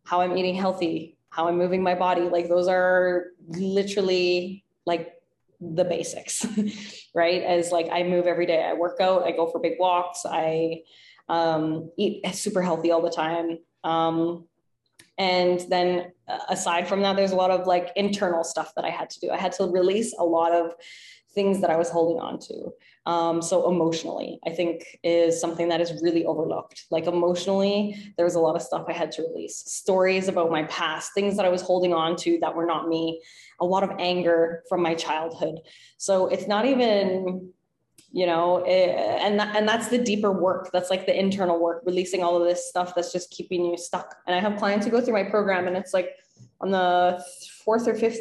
how 0.05 0.21
I'm 0.21 0.37
eating 0.37 0.55
healthy, 0.55 1.17
how 1.29 1.47
I'm 1.47 1.57
moving 1.57 1.83
my 1.83 1.95
body. 1.95 2.21
Like 2.21 2.47
those 2.47 2.67
are 2.67 3.27
literally 3.47 4.63
like 4.85 5.13
the 5.59 5.85
basics, 5.85 6.45
right? 7.13 7.41
As 7.43 7.71
like 7.71 7.87
I 7.91 8.03
move 8.03 8.27
every 8.27 8.45
day, 8.45 8.63
I 8.63 8.73
work 8.73 8.99
out, 8.99 9.23
I 9.23 9.31
go 9.31 9.47
for 9.47 9.59
big 9.59 9.73
walks, 9.79 10.25
I 10.25 10.83
um, 11.29 11.91
eat 11.97 12.25
super 12.35 12.61
healthy 12.61 12.91
all 12.91 13.01
the 13.01 13.09
time. 13.09 13.59
Um, 13.83 14.47
and 15.17 15.59
then 15.69 16.11
uh, 16.27 16.39
aside 16.49 16.87
from 16.87 17.01
that, 17.01 17.15
there's 17.15 17.31
a 17.31 17.35
lot 17.35 17.51
of 17.51 17.67
like 17.67 17.91
internal 17.95 18.43
stuff 18.43 18.73
that 18.75 18.85
I 18.85 18.89
had 18.89 19.09
to 19.11 19.19
do. 19.19 19.29
I 19.29 19.37
had 19.37 19.51
to 19.53 19.65
release 19.65 20.15
a 20.17 20.23
lot 20.23 20.53
of 20.53 20.73
things 21.33 21.61
that 21.61 21.69
I 21.69 21.77
was 21.77 21.89
holding 21.89 22.19
on 22.19 22.39
to. 22.39 22.73
Um, 23.05 23.41
so 23.41 23.69
emotionally, 23.69 24.39
I 24.45 24.51
think 24.51 24.83
is 25.03 25.39
something 25.39 25.67
that 25.69 25.81
is 25.81 26.01
really 26.01 26.25
overlooked. 26.25 26.85
Like 26.89 27.05
emotionally, 27.05 27.97
there 28.15 28.25
was 28.25 28.35
a 28.35 28.39
lot 28.39 28.55
of 28.55 28.61
stuff 28.61 28.85
I 28.87 28.93
had 28.93 29.11
to 29.13 29.23
release, 29.23 29.57
stories 29.57 30.27
about 30.27 30.51
my 30.51 30.63
past, 30.63 31.11
things 31.13 31.35
that 31.35 31.45
I 31.45 31.49
was 31.49 31.61
holding 31.61 31.93
on 31.93 32.15
to 32.17 32.37
that 32.41 32.55
were 32.55 32.65
not 32.65 32.87
me, 32.87 33.21
a 33.59 33.65
lot 33.65 33.83
of 33.83 33.91
anger 33.99 34.63
from 34.69 34.81
my 34.81 34.93
childhood. 34.93 35.59
So 35.97 36.27
it's 36.27 36.47
not 36.47 36.65
even 36.65 37.51
you 38.13 38.25
know 38.25 38.63
eh, 38.63 39.17
and 39.25 39.41
and 39.41 39.67
that's 39.67 39.89
the 39.89 39.97
deeper 39.97 40.31
work 40.31 40.69
that's 40.71 40.89
like 40.89 41.05
the 41.05 41.19
internal 41.19 41.59
work 41.59 41.81
releasing 41.85 42.23
all 42.23 42.39
of 42.39 42.47
this 42.47 42.69
stuff 42.69 42.93
that's 42.95 43.11
just 43.11 43.29
keeping 43.31 43.65
you 43.65 43.75
stuck 43.75 44.15
and 44.27 44.35
i 44.35 44.39
have 44.39 44.57
clients 44.57 44.85
who 44.85 44.91
go 44.91 45.01
through 45.01 45.13
my 45.13 45.23
program 45.23 45.67
and 45.67 45.75
it's 45.75 45.93
like 45.93 46.11
on 46.61 46.71
the 46.71 47.21
fourth 47.65 47.87
or 47.87 47.95
fifth 47.95 48.19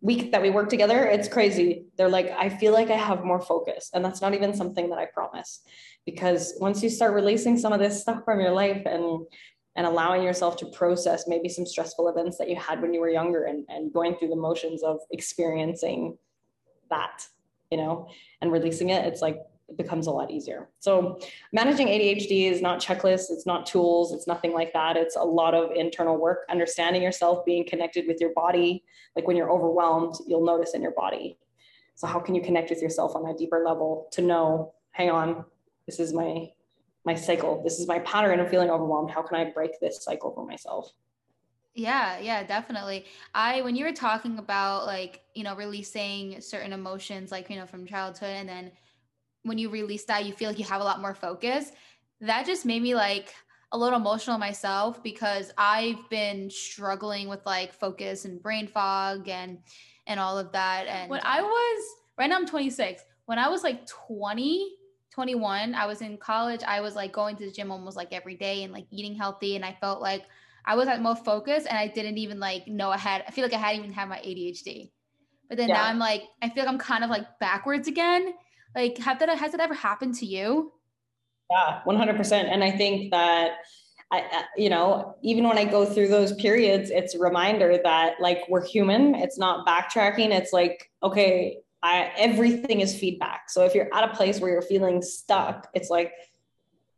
week 0.00 0.30
that 0.30 0.40
we 0.40 0.50
work 0.50 0.68
together, 0.68 1.04
it's 1.04 1.28
crazy. 1.28 1.86
They're 1.96 2.08
like, 2.08 2.30
I 2.30 2.48
feel 2.48 2.72
like 2.72 2.90
I 2.90 2.96
have 2.96 3.24
more 3.24 3.40
focus. 3.40 3.90
And 3.92 4.04
that's 4.04 4.20
not 4.20 4.34
even 4.34 4.54
something 4.54 4.88
that 4.90 4.98
I 4.98 5.06
promise. 5.06 5.60
Because 6.04 6.54
once 6.60 6.82
you 6.82 6.88
start 6.88 7.12
releasing 7.12 7.58
some 7.58 7.72
of 7.72 7.80
this 7.80 8.00
stuff 8.00 8.24
from 8.24 8.40
your 8.40 8.52
life 8.52 8.82
and 8.86 9.26
and 9.74 9.86
allowing 9.86 10.22
yourself 10.22 10.56
to 10.56 10.66
process 10.66 11.26
maybe 11.26 11.50
some 11.50 11.66
stressful 11.66 12.08
events 12.08 12.38
that 12.38 12.48
you 12.48 12.56
had 12.56 12.80
when 12.80 12.94
you 12.94 13.00
were 13.00 13.10
younger 13.10 13.44
and, 13.44 13.66
and 13.68 13.92
going 13.92 14.16
through 14.16 14.28
the 14.28 14.36
motions 14.36 14.82
of 14.82 15.00
experiencing 15.10 16.16
that, 16.88 17.26
you 17.70 17.78
know, 17.78 18.08
and 18.40 18.52
releasing 18.52 18.90
it, 18.90 19.04
it's 19.06 19.22
like 19.22 19.38
it 19.68 19.76
becomes 19.76 20.06
a 20.06 20.10
lot 20.10 20.30
easier. 20.30 20.68
So 20.78 21.18
managing 21.52 21.88
ADHD 21.88 22.50
is 22.50 22.62
not 22.62 22.80
checklists, 22.80 23.30
it's 23.30 23.46
not 23.46 23.66
tools, 23.66 24.12
it's 24.12 24.26
nothing 24.26 24.52
like 24.52 24.72
that. 24.72 24.96
It's 24.96 25.16
a 25.16 25.22
lot 25.22 25.54
of 25.54 25.72
internal 25.72 26.16
work, 26.16 26.46
understanding 26.48 27.02
yourself, 27.02 27.44
being 27.44 27.66
connected 27.66 28.06
with 28.06 28.20
your 28.20 28.32
body. 28.32 28.84
Like 29.16 29.26
when 29.26 29.36
you're 29.36 29.50
overwhelmed, 29.50 30.14
you'll 30.26 30.44
notice 30.44 30.74
in 30.74 30.82
your 30.82 30.92
body. 30.92 31.38
So 31.96 32.06
how 32.06 32.20
can 32.20 32.34
you 32.34 32.42
connect 32.42 32.70
with 32.70 32.80
yourself 32.80 33.16
on 33.16 33.26
a 33.26 33.36
deeper 33.36 33.64
level 33.66 34.08
to 34.12 34.22
know, 34.22 34.74
hang 34.92 35.10
on, 35.10 35.44
this 35.86 35.98
is 35.98 36.12
my 36.12 36.50
my 37.04 37.14
cycle. 37.14 37.62
This 37.62 37.78
is 37.78 37.86
my 37.86 38.00
pattern 38.00 38.40
of 38.40 38.50
feeling 38.50 38.68
overwhelmed. 38.68 39.10
How 39.10 39.22
can 39.22 39.36
I 39.38 39.50
break 39.50 39.78
this 39.80 40.02
cycle 40.02 40.32
for 40.34 40.44
myself? 40.44 40.90
Yeah, 41.76 42.18
yeah, 42.20 42.42
definitely. 42.42 43.04
I 43.34 43.60
when 43.60 43.76
you 43.76 43.84
were 43.84 43.92
talking 43.92 44.38
about 44.38 44.86
like, 44.86 45.20
you 45.34 45.44
know, 45.44 45.54
releasing 45.54 46.40
certain 46.40 46.72
emotions 46.72 47.30
like, 47.30 47.50
you 47.50 47.56
know, 47.56 47.66
from 47.66 47.86
childhood 47.86 48.30
and 48.30 48.48
then 48.48 48.72
when 49.42 49.58
you 49.58 49.70
release 49.70 50.04
that, 50.06 50.24
you 50.26 50.32
feel 50.32 50.48
like 50.50 50.58
you 50.58 50.64
have 50.64 50.80
a 50.80 50.84
lot 50.84 51.00
more 51.00 51.14
focus. 51.14 51.72
That 52.20 52.46
just 52.46 52.66
made 52.66 52.82
me 52.82 52.94
like 52.94 53.34
a 53.72 53.78
little 53.78 53.98
emotional 53.98 54.38
myself 54.38 55.02
because 55.02 55.52
I've 55.58 56.08
been 56.10 56.50
struggling 56.50 57.28
with 57.28 57.44
like 57.46 57.74
focus 57.74 58.24
and 58.24 58.42
brain 58.42 58.68
fog 58.68 59.28
and 59.28 59.58
and 60.06 60.18
all 60.18 60.38
of 60.38 60.52
that. 60.52 60.86
And 60.88 61.10
when 61.10 61.20
I 61.24 61.42
was 61.42 61.84
right 62.18 62.28
now 62.30 62.36
I'm 62.36 62.46
26. 62.46 63.02
When 63.26 63.38
I 63.38 63.48
was 63.48 63.62
like 63.62 63.86
20, 63.86 64.76
21, 65.10 65.74
I 65.74 65.86
was 65.86 66.00
in 66.00 66.16
college. 66.16 66.62
I 66.66 66.80
was 66.80 66.96
like 66.96 67.12
going 67.12 67.36
to 67.36 67.44
the 67.44 67.52
gym 67.52 67.70
almost 67.70 67.96
like 67.98 68.12
every 68.14 68.36
day 68.36 68.64
and 68.64 68.72
like 68.72 68.86
eating 68.90 69.14
healthy. 69.14 69.56
And 69.56 69.64
I 69.64 69.76
felt 69.80 70.00
like 70.00 70.24
I 70.66 70.74
was 70.74 70.88
at 70.88 71.00
most 71.00 71.24
focus 71.24 71.64
and 71.66 71.78
I 71.78 71.88
didn't 71.88 72.18
even 72.18 72.40
like 72.40 72.66
know 72.66 72.90
I 72.90 72.98
had 72.98 73.24
I 73.26 73.30
feel 73.30 73.44
like 73.44 73.54
I 73.54 73.58
hadn't 73.58 73.82
even 73.82 73.92
had 73.92 74.08
my 74.08 74.18
ADHD. 74.18 74.90
But 75.48 75.58
then 75.58 75.68
yeah. 75.68 75.76
now 75.76 75.84
I'm 75.84 75.98
like, 75.98 76.24
I 76.42 76.48
feel 76.48 76.64
like 76.64 76.72
I'm 76.72 76.78
kind 76.78 77.04
of 77.04 77.10
like 77.10 77.24
backwards 77.38 77.86
again. 77.88 78.34
Like, 78.74 78.98
have 78.98 79.18
that 79.20 79.28
has 79.38 79.54
it 79.54 79.60
ever 79.60 79.74
happened 79.74 80.14
to 80.16 80.26
you? 80.26 80.72
Yeah, 81.50 81.80
100%. 81.86 82.32
And 82.32 82.64
I 82.64 82.70
think 82.72 83.12
that 83.12 83.58
I, 84.12 84.20
uh, 84.20 84.42
you 84.56 84.70
know, 84.70 85.16
even 85.22 85.44
when 85.48 85.58
I 85.58 85.64
go 85.64 85.84
through 85.84 86.08
those 86.08 86.32
periods, 86.34 86.90
it's 86.90 87.14
a 87.14 87.18
reminder 87.18 87.78
that 87.82 88.14
like 88.20 88.40
we're 88.48 88.64
human. 88.64 89.14
It's 89.14 89.38
not 89.38 89.66
backtracking. 89.66 90.30
It's 90.30 90.52
like, 90.52 90.90
okay, 91.02 91.58
I, 91.82 92.12
everything 92.16 92.80
is 92.80 92.98
feedback. 92.98 93.48
So 93.48 93.64
if 93.64 93.74
you're 93.74 93.92
at 93.94 94.10
a 94.10 94.14
place 94.14 94.40
where 94.40 94.50
you're 94.50 94.62
feeling 94.62 95.02
stuck, 95.02 95.68
it's 95.74 95.90
like, 95.90 96.12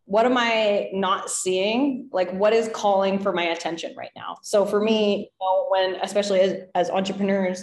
what 0.09 0.25
am 0.25 0.39
I 0.39 0.89
not 0.95 1.31
seeing? 1.31 2.09
Like, 2.13 2.31
what 2.33 2.55
is 2.55 2.71
calling 2.73 3.19
for 3.19 3.31
my 3.31 3.43
attention 3.43 3.95
right 3.95 4.11
now? 4.17 4.39
So 4.43 4.65
for 4.65 4.81
me, 4.81 5.19
you 5.19 5.27
know, 5.39 5.67
when 5.69 5.97
especially 6.03 6.41
as, 6.41 6.63
as 6.75 6.89
entrepreneurs, 6.89 7.63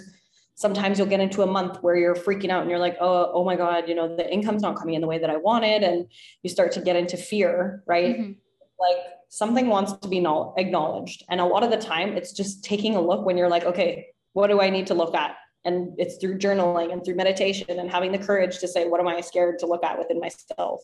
sometimes 0.53 0.99
you'll 0.99 1.07
get 1.07 1.19
into 1.19 1.41
a 1.41 1.47
month 1.47 1.79
where 1.81 1.95
you're 1.95 2.15
freaking 2.15 2.51
out 2.51 2.61
and 2.61 2.69
you're 2.69 2.79
like, 2.79 2.97
oh, 3.01 3.31
oh 3.33 3.43
my 3.43 3.55
God, 3.55 3.89
you 3.89 3.95
know, 3.95 4.15
the 4.15 4.31
income's 4.31 4.61
not 4.61 4.75
coming 4.75 4.93
in 4.93 5.01
the 5.01 5.07
way 5.07 5.17
that 5.17 5.29
I 5.31 5.37
wanted. 5.37 5.81
And 5.81 6.05
you 6.43 6.51
start 6.51 6.71
to 6.73 6.81
get 6.81 6.95
into 6.95 7.17
fear, 7.17 7.83
right? 7.87 8.15
Mm-hmm. 8.15 8.33
Like 8.79 9.03
something 9.29 9.67
wants 9.67 9.93
to 9.93 10.07
be 10.07 10.19
acknowledged. 10.19 11.23
And 11.31 11.41
a 11.41 11.45
lot 11.45 11.63
of 11.63 11.71
the 11.71 11.77
time 11.77 12.15
it's 12.15 12.31
just 12.31 12.63
taking 12.63 12.95
a 12.95 13.01
look 13.01 13.25
when 13.25 13.37
you're 13.37 13.49
like, 13.49 13.65
okay, 13.65 14.05
what 14.33 14.47
do 14.47 14.61
I 14.61 14.69
need 14.69 14.85
to 14.87 14.93
look 14.93 15.15
at? 15.15 15.35
And 15.63 15.95
it's 15.97 16.17
through 16.17 16.37
journaling 16.37 16.93
and 16.93 17.03
through 17.03 17.15
meditation 17.15 17.79
and 17.79 17.89
having 17.89 18.11
the 18.11 18.19
courage 18.19 18.59
to 18.59 18.67
say, 18.67 18.87
what 18.87 18.99
am 18.99 19.07
I 19.07 19.21
scared 19.21 19.57
to 19.59 19.65
look 19.65 19.83
at 19.83 19.97
within 19.97 20.19
myself? 20.19 20.81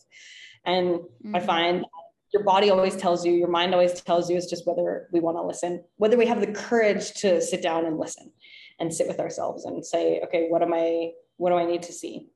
And 0.64 0.96
mm-hmm. 0.96 1.36
I 1.36 1.40
find 1.40 1.84
your 2.32 2.44
body 2.44 2.70
always 2.70 2.96
tells 2.96 3.26
you, 3.26 3.32
your 3.32 3.48
mind 3.48 3.74
always 3.74 4.00
tells 4.00 4.30
you, 4.30 4.36
it's 4.36 4.48
just 4.48 4.66
whether 4.66 5.08
we 5.12 5.20
want 5.20 5.36
to 5.36 5.42
listen, 5.42 5.84
whether 5.96 6.16
we 6.16 6.26
have 6.26 6.40
the 6.40 6.52
courage 6.52 7.12
to 7.14 7.42
sit 7.42 7.62
down 7.62 7.84
and 7.84 7.98
listen 7.98 8.32
and 8.80 8.92
sit 8.92 9.06
with 9.06 9.20
ourselves 9.20 9.64
and 9.64 9.84
say, 9.84 10.20
okay, 10.24 10.46
what 10.48 10.62
am 10.62 10.72
I, 10.72 11.12
what 11.36 11.50
do 11.50 11.56
I 11.56 11.64
need 11.64 11.82
to 11.84 11.92
see? 11.92 12.28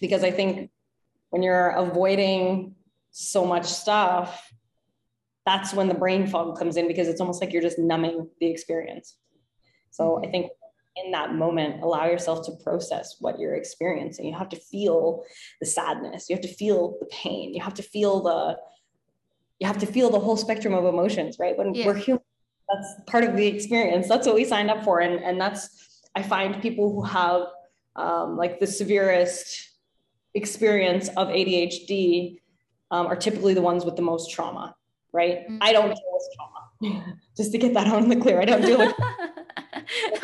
Because 0.00 0.22
I 0.22 0.30
think 0.30 0.70
when 1.30 1.42
you're 1.42 1.70
avoiding 1.70 2.76
so 3.10 3.44
much 3.44 3.66
stuff, 3.66 4.52
that's 5.44 5.74
when 5.74 5.88
the 5.88 5.94
brain 5.94 6.26
fog 6.26 6.56
comes 6.56 6.76
in 6.76 6.86
because 6.86 7.08
it's 7.08 7.20
almost 7.20 7.40
like 7.40 7.52
you're 7.52 7.62
just 7.62 7.78
numbing 7.78 8.28
the 8.38 8.46
experience. 8.46 9.16
So 9.90 10.22
I 10.24 10.30
think 10.30 10.50
in 10.96 11.12
that 11.12 11.34
moment, 11.34 11.82
allow 11.82 12.06
yourself 12.06 12.44
to 12.46 12.52
process 12.62 13.16
what 13.18 13.38
you're 13.38 13.54
experiencing. 13.54 14.26
You 14.26 14.34
have 14.34 14.50
to 14.50 14.56
feel 14.56 15.24
the 15.60 15.66
sadness, 15.66 16.28
you 16.28 16.36
have 16.36 16.42
to 16.42 16.54
feel 16.54 16.96
the 17.00 17.06
pain, 17.06 17.54
you 17.54 17.62
have 17.62 17.74
to 17.74 17.82
feel 17.82 18.22
the 18.22 18.58
you 19.62 19.68
have 19.68 19.78
to 19.78 19.86
feel 19.86 20.10
the 20.10 20.18
whole 20.18 20.36
spectrum 20.36 20.74
of 20.74 20.84
emotions, 20.84 21.38
right? 21.38 21.56
When 21.56 21.72
yeah. 21.72 21.86
we're 21.86 21.94
human, 21.94 22.24
that's 22.68 22.94
part 23.06 23.22
of 23.22 23.36
the 23.36 23.46
experience. 23.46 24.08
That's 24.08 24.26
what 24.26 24.34
we 24.34 24.44
signed 24.44 24.70
up 24.70 24.82
for. 24.82 24.98
And, 24.98 25.22
and 25.22 25.40
that's, 25.40 26.00
I 26.16 26.22
find 26.22 26.60
people 26.60 26.92
who 26.92 27.02
have 27.02 27.42
um, 27.94 28.36
like 28.36 28.58
the 28.58 28.66
severest 28.66 29.70
experience 30.34 31.10
of 31.10 31.28
ADHD 31.28 32.40
um, 32.90 33.06
are 33.06 33.14
typically 33.14 33.54
the 33.54 33.62
ones 33.62 33.84
with 33.84 33.94
the 33.94 34.02
most 34.02 34.32
trauma, 34.32 34.74
right? 35.12 35.48
Mm-hmm. 35.48 35.58
I 35.60 35.72
don't 35.72 35.94
deal 35.94 36.10
with 36.10 36.28
trauma. 36.34 37.18
Just 37.36 37.52
to 37.52 37.58
get 37.58 37.72
that 37.74 37.86
out 37.86 38.02
in 38.02 38.08
the 38.08 38.16
clear, 38.16 38.40
I 38.40 38.44
don't 38.44 38.62
deal 38.62 38.78
with. 38.78 38.94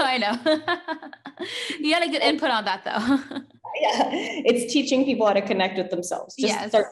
I 0.09 0.19
know. 0.19 0.33
you 1.79 1.93
got 1.93 2.07
a 2.07 2.11
good 2.11 2.23
input 2.23 2.51
on 2.51 2.65
that, 2.65 2.85
though. 2.85 3.39
yeah, 3.81 4.09
it's 4.11 4.73
teaching 4.73 5.05
people 5.05 5.27
how 5.27 5.35
to 5.35 5.43
connect 5.43 5.77
with 5.77 5.91
themselves. 5.91 6.35
Just 6.35 6.53
yes. 6.53 6.71
start 6.71 6.87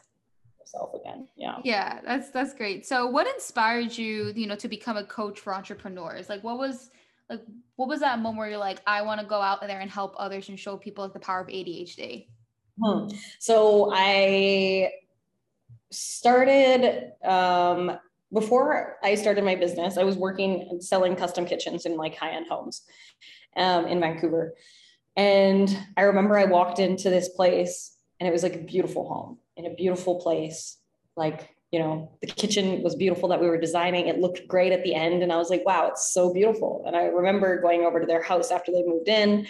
yourself 0.61 0.91
again. 0.95 1.27
Yeah. 1.37 1.59
Yeah, 1.65 2.01
that's 2.05 2.31
that's 2.31 2.55
great. 2.55 2.87
So 2.87 3.07
what 3.07 3.27
inspired 3.27 3.97
you, 3.97 4.33
you 4.37 4.47
know, 4.47 4.57
to 4.57 4.69
become 4.69 4.97
a 4.97 5.05
coach 5.05 5.41
for 5.41 5.55
entrepreneurs? 5.55 6.29
Like 6.29 6.45
what 6.45 6.59
was 6.59 6.91
like 7.31 7.41
what 7.77 7.89
was 7.89 8.01
that 8.01 8.19
moment 8.19 8.39
where 8.39 8.51
you're 8.51 8.59
like, 8.59 8.81
I 8.87 9.03
want 9.03 9.21
to 9.21 9.27
go 9.27 9.41
out 9.41 9.61
there 9.61 9.81
and 9.81 9.91
help 9.91 10.15
others 10.19 10.49
and 10.49 10.59
show 10.59 10.77
people 10.77 11.05
like 11.05 11.13
the 11.13 11.21
power 11.21 11.41
of 11.41 11.49
ADHD? 11.49 12.27
Hmm. 12.83 13.09
So 13.39 13.91
I 13.93 14.91
started 15.91 17.13
um 17.25 17.99
before 18.37 18.99
I 19.03 19.15
started 19.15 19.45
my 19.45 19.55
business, 19.55 19.97
I 19.97 20.05
was 20.05 20.17
working 20.17 20.79
selling 20.83 21.17
custom 21.17 21.47
kitchens 21.47 21.87
in 21.87 21.97
like 21.97 22.15
high-end 22.15 22.47
homes 22.49 22.83
um, 23.57 23.87
in 23.87 23.99
Vancouver. 23.99 24.55
And 25.17 25.75
I 25.97 26.03
remember 26.03 26.37
I 26.37 26.45
walked 26.45 26.79
into 26.79 27.09
this 27.09 27.31
place 27.31 27.97
and 28.21 28.29
it 28.29 28.33
was 28.33 28.43
like 28.43 28.55
a 28.55 28.59
beautiful 28.59 29.09
home 29.09 29.39
in 29.57 29.65
a 29.65 29.75
beautiful 29.75 30.21
place. 30.21 30.77
Like, 31.17 31.49
you 31.73 31.79
know, 31.79 32.13
the 32.21 32.27
kitchen 32.27 32.83
was 32.83 32.95
beautiful 32.95 33.31
that 33.31 33.41
we 33.41 33.49
were 33.49 33.59
designing. 33.59 34.07
It 34.07 34.19
looked 34.19 34.47
great 34.47 34.73
at 34.73 34.85
the 34.85 34.95
end. 34.95 35.23
And 35.23 35.33
I 35.33 35.37
was 35.39 35.49
like, 35.49 35.65
wow, 35.65 35.89
it's 35.89 36.13
so 36.13 36.35
beautiful. 36.35 36.85
And 36.87 36.95
I 36.95 37.05
remember 37.05 37.63
going 37.63 37.85
over 37.85 38.01
to 38.01 38.07
their 38.07 38.23
house 38.23 38.51
after 38.51 38.71
they 38.71 38.83
moved 38.83 39.09
in. 39.09 39.47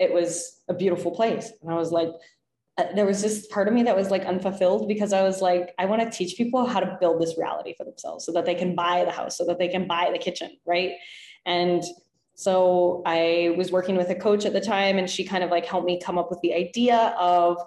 It 0.00 0.12
was 0.12 0.60
a 0.68 0.74
beautiful 0.74 1.12
place. 1.12 1.52
And 1.62 1.70
I 1.70 1.76
was 1.76 1.92
like, 1.92 2.10
Uh, 2.78 2.84
there 2.94 3.04
was 3.04 3.20
this 3.20 3.46
part 3.48 3.68
of 3.68 3.74
me 3.74 3.82
that 3.82 3.96
was 3.96 4.10
like 4.10 4.24
unfulfilled 4.24 4.88
because 4.88 5.12
I 5.12 5.22
was 5.22 5.42
like, 5.42 5.74
I 5.78 5.84
want 5.84 6.00
to 6.00 6.10
teach 6.10 6.36
people 6.36 6.64
how 6.64 6.80
to 6.80 6.96
build 7.00 7.20
this 7.20 7.36
reality 7.36 7.74
for 7.76 7.84
themselves 7.84 8.24
so 8.24 8.32
that 8.32 8.46
they 8.46 8.54
can 8.54 8.74
buy 8.74 9.04
the 9.04 9.10
house, 9.10 9.36
so 9.36 9.44
that 9.46 9.58
they 9.58 9.68
can 9.68 9.86
buy 9.86 10.10
the 10.12 10.18
kitchen. 10.18 10.56
Right. 10.64 10.92
And 11.44 11.82
so 12.34 13.02
I 13.04 13.54
was 13.58 13.72
working 13.72 13.96
with 13.96 14.10
a 14.10 14.14
coach 14.14 14.46
at 14.46 14.52
the 14.52 14.60
time, 14.60 14.96
and 14.96 15.10
she 15.10 15.24
kind 15.24 15.42
of 15.42 15.50
like 15.50 15.66
helped 15.66 15.86
me 15.86 16.00
come 16.00 16.18
up 16.18 16.30
with 16.30 16.40
the 16.40 16.54
idea 16.54 17.14
of 17.18 17.58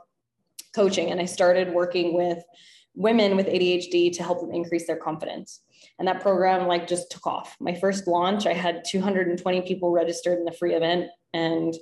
coaching 0.74 1.12
and 1.12 1.20
I 1.20 1.26
started 1.26 1.74
working 1.74 2.14
with 2.14 2.44
women 2.94 3.36
with 3.36 3.48
ADHD 3.48 4.12
to 4.14 4.24
help 4.24 4.42
them 4.42 4.52
increase 4.52 4.88
their 4.88 4.98
confidence. 4.98 5.62
And 5.98 6.08
that 6.08 6.22
program 6.22 6.68
like 6.68 6.88
just 6.88 7.12
took 7.12 7.26
off. 7.26 7.56
My 7.60 7.74
first 7.74 8.08
launch, 8.08 8.46
I 8.46 8.54
had 8.54 8.84
220 8.86 9.62
people 9.62 9.92
registered 9.92 10.38
in 10.38 10.46
the 10.46 10.52
free 10.52 10.74
event. 10.74 11.10
And 11.34 11.74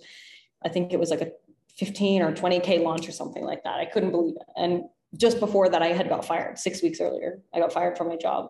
I 0.64 0.70
think 0.70 0.94
it 0.94 1.00
was 1.00 1.10
like 1.10 1.22
a 1.22 1.32
15 1.80 2.22
or 2.22 2.34
20K 2.34 2.84
launch 2.84 3.08
or 3.08 3.14
something 3.14 3.44
like 3.44 3.64
that. 3.64 3.80
I 3.80 3.86
couldn't 3.86 4.12
believe 4.12 4.36
it. 4.36 4.48
And 4.58 4.84
just 5.16 5.40
before 5.40 5.70
that, 5.70 5.82
I 5.82 5.88
had 5.88 6.10
got 6.10 6.26
fired 6.26 6.60
six 6.60 6.84
weeks 6.84 7.00
earlier. 7.00 7.42
I 7.54 7.60
got 7.60 7.72
fired 7.72 7.98
from 7.98 8.10
my 8.10 8.18
job. 8.18 8.50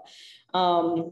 Um, 0.54 1.12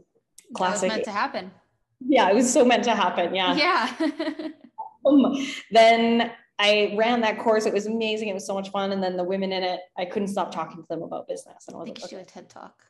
classic. 0.54 0.88
meant 0.88 1.04
to 1.04 1.12
happen. 1.12 1.52
Yeah, 2.00 2.28
it 2.28 2.34
was 2.34 2.52
so 2.52 2.64
meant 2.64 2.84
to 2.84 2.94
happen. 2.94 3.34
Yeah. 3.34 3.54
Yeah. 3.54 4.48
um, 5.06 5.46
then 5.70 6.32
I 6.58 6.94
ran 6.98 7.20
that 7.20 7.38
course. 7.38 7.66
It 7.66 7.72
was 7.72 7.86
amazing. 7.86 8.28
It 8.28 8.34
was 8.34 8.46
so 8.46 8.54
much 8.54 8.70
fun. 8.70 8.90
And 8.90 9.02
then 9.02 9.16
the 9.16 9.24
women 9.24 9.52
in 9.52 9.62
it, 9.62 9.80
I 9.96 10.04
couldn't 10.04 10.28
stop 10.28 10.52
talking 10.52 10.82
to 10.82 10.88
them 10.88 11.02
about 11.02 11.28
business. 11.28 11.66
And 11.68 11.76
I, 11.76 11.78
was 11.78 11.88
like, 11.88 11.98
she 11.98 12.08
should 12.08 12.18
a 12.18 12.24
TED 12.24 12.48
talk. 12.50 12.82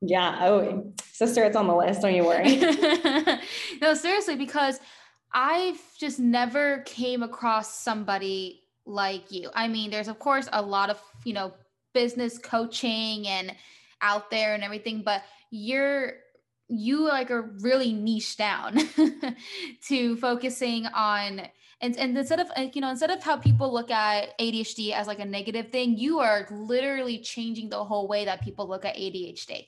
yeah, 0.00 0.38
oh, 0.42 0.92
sister, 1.12 1.44
it's 1.44 1.56
on 1.56 1.68
the 1.68 1.76
list. 1.76 2.02
Don't 2.02 2.14
you 2.14 2.24
worry. 2.24 2.56
no, 3.80 3.94
seriously, 3.94 4.34
because 4.34 4.80
I've 5.32 5.80
just 5.98 6.18
never 6.18 6.80
came 6.80 7.22
across 7.22 7.80
somebody 7.80 8.62
like 8.86 9.30
you. 9.30 9.50
I 9.54 9.68
mean, 9.68 9.90
there's 9.90 10.08
of 10.08 10.18
course 10.18 10.48
a 10.52 10.62
lot 10.62 10.90
of, 10.90 11.00
you 11.24 11.34
know, 11.34 11.52
business 11.92 12.38
coaching 12.38 13.26
and 13.26 13.54
out 14.00 14.30
there 14.30 14.54
and 14.54 14.62
everything, 14.62 15.02
but 15.02 15.22
you're 15.50 16.14
you 16.68 17.08
like 17.08 17.30
are 17.30 17.50
really 17.60 17.92
niche 17.92 18.36
down 18.36 18.78
to 19.88 20.16
focusing 20.16 20.86
on 20.86 21.40
and, 21.80 21.96
and 21.96 22.16
instead 22.16 22.40
of 22.40 22.48
you 22.74 22.80
know 22.82 22.90
instead 22.90 23.10
of 23.10 23.22
how 23.22 23.36
people 23.36 23.72
look 23.72 23.90
at 23.90 24.38
adhd 24.38 24.92
as 24.92 25.06
like 25.06 25.18
a 25.18 25.24
negative 25.24 25.70
thing 25.72 25.96
you 25.96 26.18
are 26.18 26.46
literally 26.50 27.18
changing 27.18 27.70
the 27.70 27.82
whole 27.82 28.06
way 28.06 28.26
that 28.26 28.42
people 28.42 28.68
look 28.68 28.84
at 28.84 28.96
adhd 28.96 29.66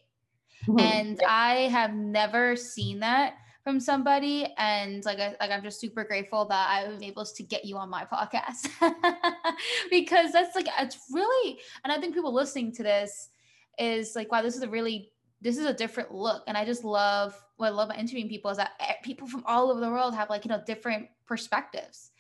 mm-hmm. 0.67 0.79
and 0.79 1.23
i 1.27 1.55
have 1.71 1.95
never 1.95 2.55
seen 2.55 3.01
that 3.01 3.37
from 3.71 3.79
somebody 3.79 4.53
and 4.59 5.05
like 5.05 5.21
I, 5.21 5.37
like 5.41 5.53
I'm 5.53 5.63
just 5.63 5.81
super 5.81 6.03
grateful 6.03 6.45
that 6.47 6.69
I 6.69 6.89
was 6.89 7.03
able 7.03 7.25
to 7.25 7.43
get 7.45 7.65
you 7.65 7.77
on 7.77 7.89
my 7.89 8.05
podcast 8.05 8.69
because 9.91 10.33
that's 10.33 10.57
like 10.57 10.67
it's 10.81 10.99
really 11.13 11.61
and 11.85 11.93
I 11.93 12.01
think 12.01 12.15
people 12.15 12.35
listening 12.35 12.73
to 12.73 12.83
this 12.83 13.29
is 13.79 14.17
like 14.17 14.33
wow 14.33 14.43
this 14.43 14.57
is 14.57 14.63
a 14.63 14.69
really 14.69 15.13
this 15.41 15.57
is 15.57 15.67
a 15.67 15.73
different 15.73 16.13
look 16.13 16.43
and 16.49 16.57
I 16.57 16.65
just 16.65 16.83
love 16.83 17.41
what 17.59 17.69
I 17.69 17.71
love 17.71 17.91
about 17.91 18.01
interviewing 18.01 18.29
people 18.29 18.51
is 18.51 18.57
that 18.57 18.73
eh, 18.81 18.95
people 19.05 19.29
from 19.29 19.45
all 19.47 19.71
over 19.71 19.79
the 19.79 19.89
world 19.89 20.17
have 20.17 20.31
like 20.31 20.45
you 20.45 20.49
know 20.49 20.61
different 20.67 21.07
perspectives 21.27 22.11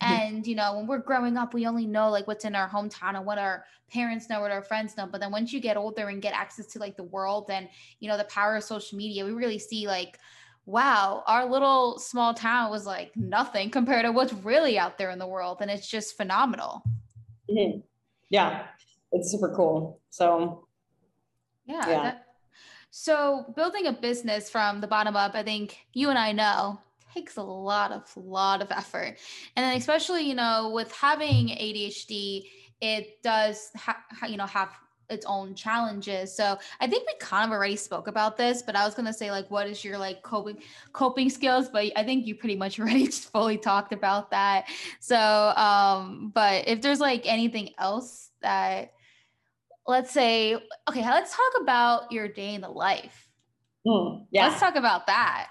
mm-hmm. 0.00 0.12
and 0.12 0.46
you 0.46 0.54
know 0.54 0.76
when 0.76 0.86
we're 0.86 0.98
growing 0.98 1.36
up 1.36 1.54
we 1.54 1.66
only 1.66 1.86
know 1.86 2.08
like 2.08 2.28
what's 2.28 2.44
in 2.44 2.54
our 2.54 2.68
hometown 2.68 3.16
and 3.16 3.26
what 3.26 3.38
our 3.38 3.64
parents 3.90 4.30
know 4.30 4.40
what 4.40 4.52
our 4.52 4.62
friends 4.62 4.96
know 4.96 5.08
but 5.08 5.20
then 5.20 5.32
once 5.32 5.52
you 5.52 5.58
get 5.58 5.76
older 5.76 6.06
and 6.06 6.22
get 6.22 6.34
access 6.34 6.66
to 6.66 6.78
like 6.78 6.96
the 6.96 7.02
world 7.02 7.50
and 7.50 7.68
you 7.98 8.08
know 8.08 8.16
the 8.16 8.24
power 8.24 8.54
of 8.54 8.62
social 8.62 8.96
media 8.96 9.24
we 9.24 9.32
really 9.32 9.58
see 9.58 9.88
like 9.88 10.16
wow, 10.70 11.24
our 11.26 11.50
little 11.50 11.98
small 11.98 12.32
town 12.32 12.70
was 12.70 12.86
like 12.86 13.16
nothing 13.16 13.70
compared 13.70 14.04
to 14.04 14.12
what's 14.12 14.32
really 14.32 14.78
out 14.78 14.98
there 14.98 15.10
in 15.10 15.18
the 15.18 15.26
world. 15.26 15.58
And 15.60 15.70
it's 15.70 15.88
just 15.88 16.16
phenomenal. 16.16 16.82
Mm-hmm. 17.50 17.80
Yeah, 18.28 18.66
it's 19.12 19.30
super 19.30 19.52
cool. 19.54 20.00
So, 20.10 20.66
yeah. 21.66 21.88
yeah. 21.88 22.02
That, 22.02 22.26
so, 22.92 23.52
building 23.56 23.86
a 23.86 23.92
business 23.92 24.50
from 24.50 24.80
the 24.80 24.86
bottom 24.86 25.16
up, 25.16 25.34
I 25.34 25.42
think 25.42 25.76
you 25.92 26.10
and 26.10 26.18
I 26.18 26.32
know 26.32 26.80
takes 27.14 27.36
a 27.36 27.42
lot 27.42 27.90
of 27.90 28.04
lot 28.16 28.62
of 28.62 28.70
effort 28.70 29.16
and 29.56 29.64
then 29.64 29.76
especially 29.76 30.22
you 30.22 30.34
know 30.34 30.70
with 30.72 30.92
having 30.92 31.48
adhd 31.48 32.44
it 32.80 33.20
does 33.22 33.70
ha- 33.76 34.04
you 34.28 34.36
know 34.36 34.46
have 34.46 34.70
its 35.10 35.26
own 35.26 35.54
challenges. 35.54 36.34
So 36.34 36.58
I 36.80 36.86
think 36.86 37.06
we 37.06 37.14
kind 37.18 37.44
of 37.44 37.50
already 37.50 37.76
spoke 37.76 38.08
about 38.08 38.36
this, 38.36 38.62
but 38.62 38.76
I 38.76 38.84
was 38.84 38.94
gonna 38.94 39.12
say 39.12 39.30
like, 39.30 39.50
what 39.50 39.66
is 39.66 39.84
your 39.84 39.98
like 39.98 40.22
coping 40.22 40.62
coping 40.92 41.30
skills? 41.30 41.68
But 41.68 41.92
I 41.96 42.04
think 42.04 42.26
you 42.26 42.34
pretty 42.34 42.56
much 42.56 42.78
already 42.80 43.06
just 43.06 43.30
fully 43.30 43.58
talked 43.58 43.92
about 43.92 44.30
that. 44.30 44.68
So, 45.00 45.16
um, 45.16 46.30
but 46.34 46.68
if 46.68 46.80
there's 46.80 47.00
like 47.00 47.22
anything 47.26 47.70
else 47.78 48.30
that, 48.42 48.92
let's 49.86 50.12
say, 50.12 50.54
okay, 50.88 51.04
let's 51.04 51.34
talk 51.34 51.62
about 51.62 52.12
your 52.12 52.28
day 52.28 52.54
in 52.54 52.60
the 52.60 52.68
life. 52.68 53.28
Mm, 53.86 54.26
yeah, 54.30 54.48
let's 54.48 54.60
talk 54.60 54.76
about 54.76 55.06
that. 55.06 55.50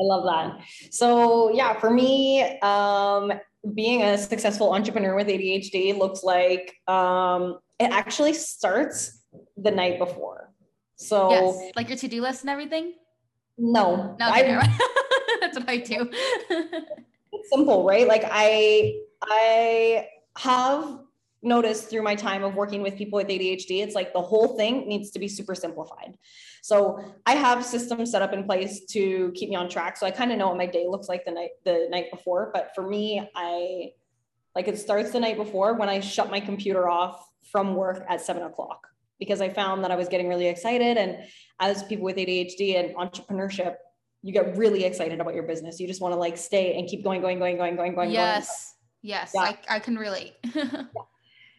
I 0.00 0.04
love 0.04 0.24
that. 0.24 0.64
So 0.90 1.52
yeah, 1.52 1.78
for 1.78 1.90
me, 1.90 2.58
um, 2.60 3.32
being 3.74 4.02
a 4.02 4.16
successful 4.16 4.72
entrepreneur 4.72 5.14
with 5.14 5.26
ADHD 5.26 5.96
looks 5.96 6.22
like 6.22 6.76
um, 6.86 7.58
it 7.78 7.90
actually 7.90 8.34
starts 8.34 9.22
the 9.56 9.70
night 9.70 9.98
before. 9.98 10.52
So, 10.96 11.30
yes, 11.30 11.72
like 11.76 11.88
your 11.88 11.98
to 11.98 12.08
do 12.08 12.20
list 12.20 12.42
and 12.42 12.50
everything. 12.50 12.94
No, 13.56 14.16
no, 14.18 14.26
I, 14.26 14.42
that's 15.40 15.58
what 15.58 15.68
I 15.68 15.78
do. 15.78 16.08
it's 16.10 17.50
simple, 17.50 17.84
right? 17.84 18.06
Like 18.06 18.24
I, 18.24 19.00
I 19.22 20.08
have 20.38 21.00
noticed 21.42 21.88
through 21.88 22.02
my 22.02 22.14
time 22.14 22.42
of 22.42 22.54
working 22.54 22.82
with 22.82 22.96
people 22.96 23.16
with 23.16 23.28
ADHD, 23.28 23.82
it's 23.82 23.94
like 23.94 24.12
the 24.12 24.20
whole 24.20 24.56
thing 24.56 24.88
needs 24.88 25.10
to 25.10 25.18
be 25.18 25.28
super 25.28 25.54
simplified. 25.54 26.14
So 26.62 26.98
I 27.26 27.34
have 27.34 27.64
systems 27.64 28.10
set 28.10 28.22
up 28.22 28.32
in 28.32 28.44
place 28.44 28.84
to 28.86 29.32
keep 29.34 29.48
me 29.48 29.56
on 29.56 29.68
track. 29.68 29.96
So 29.96 30.06
I 30.06 30.10
kind 30.10 30.32
of 30.32 30.38
know 30.38 30.48
what 30.48 30.56
my 30.56 30.66
day 30.66 30.86
looks 30.88 31.08
like 31.08 31.24
the 31.24 31.30
night 31.30 31.50
the 31.64 31.86
night 31.90 32.10
before. 32.10 32.50
But 32.52 32.72
for 32.74 32.86
me, 32.86 33.28
I 33.34 33.92
like 34.54 34.66
it 34.66 34.78
starts 34.78 35.12
the 35.12 35.20
night 35.20 35.36
before 35.36 35.74
when 35.74 35.88
I 35.88 36.00
shut 36.00 36.30
my 36.30 36.40
computer 36.40 36.88
off 36.88 37.27
from 37.50 37.74
work 37.74 38.04
at 38.08 38.20
seven 38.20 38.42
o'clock 38.42 38.86
because 39.18 39.40
I 39.40 39.48
found 39.48 39.84
that 39.84 39.90
I 39.90 39.96
was 39.96 40.08
getting 40.08 40.28
really 40.28 40.46
excited. 40.46 40.96
And 40.96 41.18
as 41.60 41.82
people 41.84 42.04
with 42.04 42.16
ADHD 42.16 42.78
and 42.78 42.94
entrepreneurship, 42.96 43.74
you 44.22 44.32
get 44.32 44.56
really 44.56 44.84
excited 44.84 45.20
about 45.20 45.34
your 45.34 45.44
business. 45.44 45.80
You 45.80 45.86
just 45.86 46.00
want 46.00 46.12
to 46.12 46.18
like 46.18 46.36
stay 46.36 46.78
and 46.78 46.88
keep 46.88 47.04
going, 47.04 47.20
going, 47.20 47.38
going, 47.38 47.56
going, 47.56 47.76
going, 47.76 47.94
going. 47.94 48.10
Yes. 48.10 48.74
Going. 49.02 49.10
Yes. 49.10 49.32
Yeah. 49.34 49.40
I, 49.40 49.58
I 49.68 49.78
can 49.78 49.96
relate. 49.96 50.34
yeah. 50.54 50.82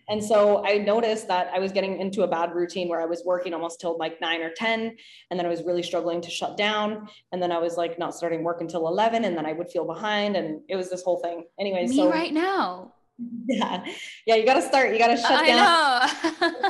And 0.10 0.24
so 0.24 0.66
I 0.66 0.80
noticed 0.80 1.28
that 1.28 1.52
I 1.54 1.60
was 1.60 1.72
getting 1.72 2.00
into 2.00 2.24
a 2.24 2.28
bad 2.28 2.56
routine 2.56 2.90
where 2.90 3.00
I 3.00 3.06
was 3.06 3.22
working 3.24 3.54
almost 3.54 3.80
till 3.80 3.96
like 3.98 4.20
nine 4.20 4.42
or 4.42 4.50
10. 4.50 4.96
And 5.30 5.40
then 5.40 5.46
I 5.46 5.50
was 5.50 5.62
really 5.64 5.84
struggling 5.84 6.20
to 6.22 6.32
shut 6.32 6.58
down. 6.58 7.08
And 7.32 7.42
then 7.42 7.52
I 7.52 7.60
was 7.60 7.78
like 7.78 8.00
not 8.00 8.16
starting 8.16 8.44
work 8.44 8.60
until 8.62 8.88
11. 8.88 9.24
And 9.24 9.38
then 9.38 9.46
I 9.46 9.54
would 9.54 9.70
feel 9.70 9.86
behind. 9.86 10.36
And 10.36 10.62
it 10.68 10.76
was 10.76 10.90
this 10.90 11.04
whole 11.04 11.20
thing. 11.20 11.46
Anyway, 11.60 11.86
Me 11.86 11.96
so 11.96 12.10
right 12.10 12.34
now. 12.34 12.96
Yeah. 13.48 13.84
Yeah. 14.26 14.36
You 14.36 14.46
got 14.46 14.54
to 14.56 14.62
start. 14.62 14.94
You 14.94 15.00
got 15.00 15.08
to 15.08 15.18
shut 15.18 15.32
I 15.32 15.48
down. 15.48 16.70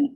know. 0.00 0.06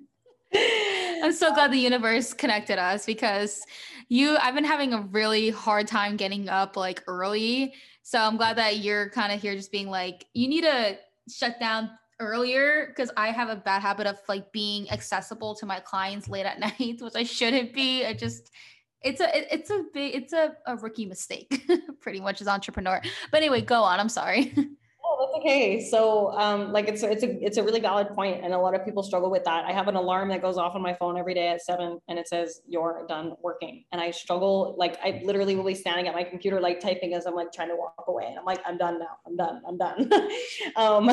I'm 1.25 1.33
so 1.33 1.53
glad 1.53 1.73
the 1.73 1.79
universe 1.79 2.33
connected 2.33 2.79
us 2.79 3.05
because 3.05 3.65
you, 4.09 4.37
I've 4.41 4.55
been 4.55 4.65
having 4.65 4.95
a 4.95 5.01
really 5.01 5.51
hard 5.51 5.89
time 5.89 6.17
getting 6.17 6.49
up 6.49 6.77
like 6.77 7.03
early. 7.09 7.75
So 8.03 8.19
I'm 8.21 8.37
glad 8.37 8.57
that 8.59 8.79
you're 8.79 9.11
kind 9.11 9.33
of 9.33 9.41
here 9.41 9.55
just 9.55 9.73
being 9.73 9.89
like, 9.91 10.27
you 10.33 10.47
need 10.49 10.63
to 10.63 10.97
shut 11.29 11.59
down 11.59 11.91
earlier 12.21 12.87
because 12.89 13.11
I 13.17 13.29
have 13.29 13.49
a 13.49 13.57
bad 13.57 13.83
habit 13.83 14.07
of 14.07 14.19
like 14.29 14.53
being 14.53 14.91
accessible 14.91 15.55
to 15.57 15.67
my 15.67 15.81
clients 15.81 16.29
late 16.29 16.47
at 16.47 16.61
night, 16.79 17.01
which 17.01 17.17
I 17.17 17.25
shouldn't 17.25 17.73
be. 17.73 18.05
I 18.05 18.13
just 18.15 18.51
it's 19.03 19.21
a 19.21 19.37
it, 19.37 19.49
it's 19.51 19.71
a 19.71 19.85
big 19.93 20.15
it's 20.15 20.33
a, 20.33 20.55
a 20.67 20.77
rookie 20.77 21.07
mistake 21.07 21.67
pretty 22.01 22.21
much 22.21 22.41
as 22.41 22.49
entrepreneur. 22.49 23.01
But 23.31 23.39
anyway, 23.39 23.61
go 23.61 23.83
on. 23.83 24.01
I'm 24.01 24.09
sorry. 24.09 24.55
Okay. 25.39 25.81
So, 25.81 26.31
um, 26.39 26.73
like 26.73 26.87
it's 26.87 27.03
it's 27.03 27.25
a 27.25 27.45
it's 27.45 27.57
a 27.57 27.63
really 27.63 27.81
valid 27.81 28.09
point, 28.11 28.45
and 28.45 28.55
a 28.55 28.59
lot 28.59 28.75
of 28.75 28.85
people 28.85 29.03
struggle 29.03 29.31
with 29.31 29.43
that. 29.45 29.65
I 29.65 29.73
have 29.73 29.89
an 29.89 29.97
alarm 29.97 30.29
that 30.29 30.41
goes 30.41 30.57
off 30.59 30.77
on 30.77 30.83
my 30.83 30.95
phone 30.95 31.19
every 31.19 31.35
day 31.35 31.49
at 31.49 31.61
seven, 31.61 31.99
and 32.09 32.21
it 32.21 32.29
says 32.29 32.61
you're 32.69 33.05
done 33.09 33.35
working. 33.43 33.85
And 33.91 34.01
I 34.01 34.13
struggle. 34.13 34.77
Like 34.79 34.97
I 35.03 35.23
literally 35.25 35.57
will 35.57 35.65
be 35.65 35.75
standing 35.75 36.07
at 36.07 36.15
my 36.15 36.23
computer, 36.23 36.61
like 36.61 36.79
typing 36.79 37.15
as 37.15 37.27
I'm 37.27 37.35
like 37.35 37.53
trying 37.53 37.69
to 37.69 37.77
walk 37.77 38.05
away, 38.07 38.27
and 38.29 38.39
I'm 38.39 38.45
like, 38.45 38.61
I'm 38.65 38.79
done 38.79 39.01
now. 39.01 39.17
I'm 39.27 39.37
done. 39.37 39.61
I'm 39.67 39.77
done. 39.77 40.13
um, 40.77 41.11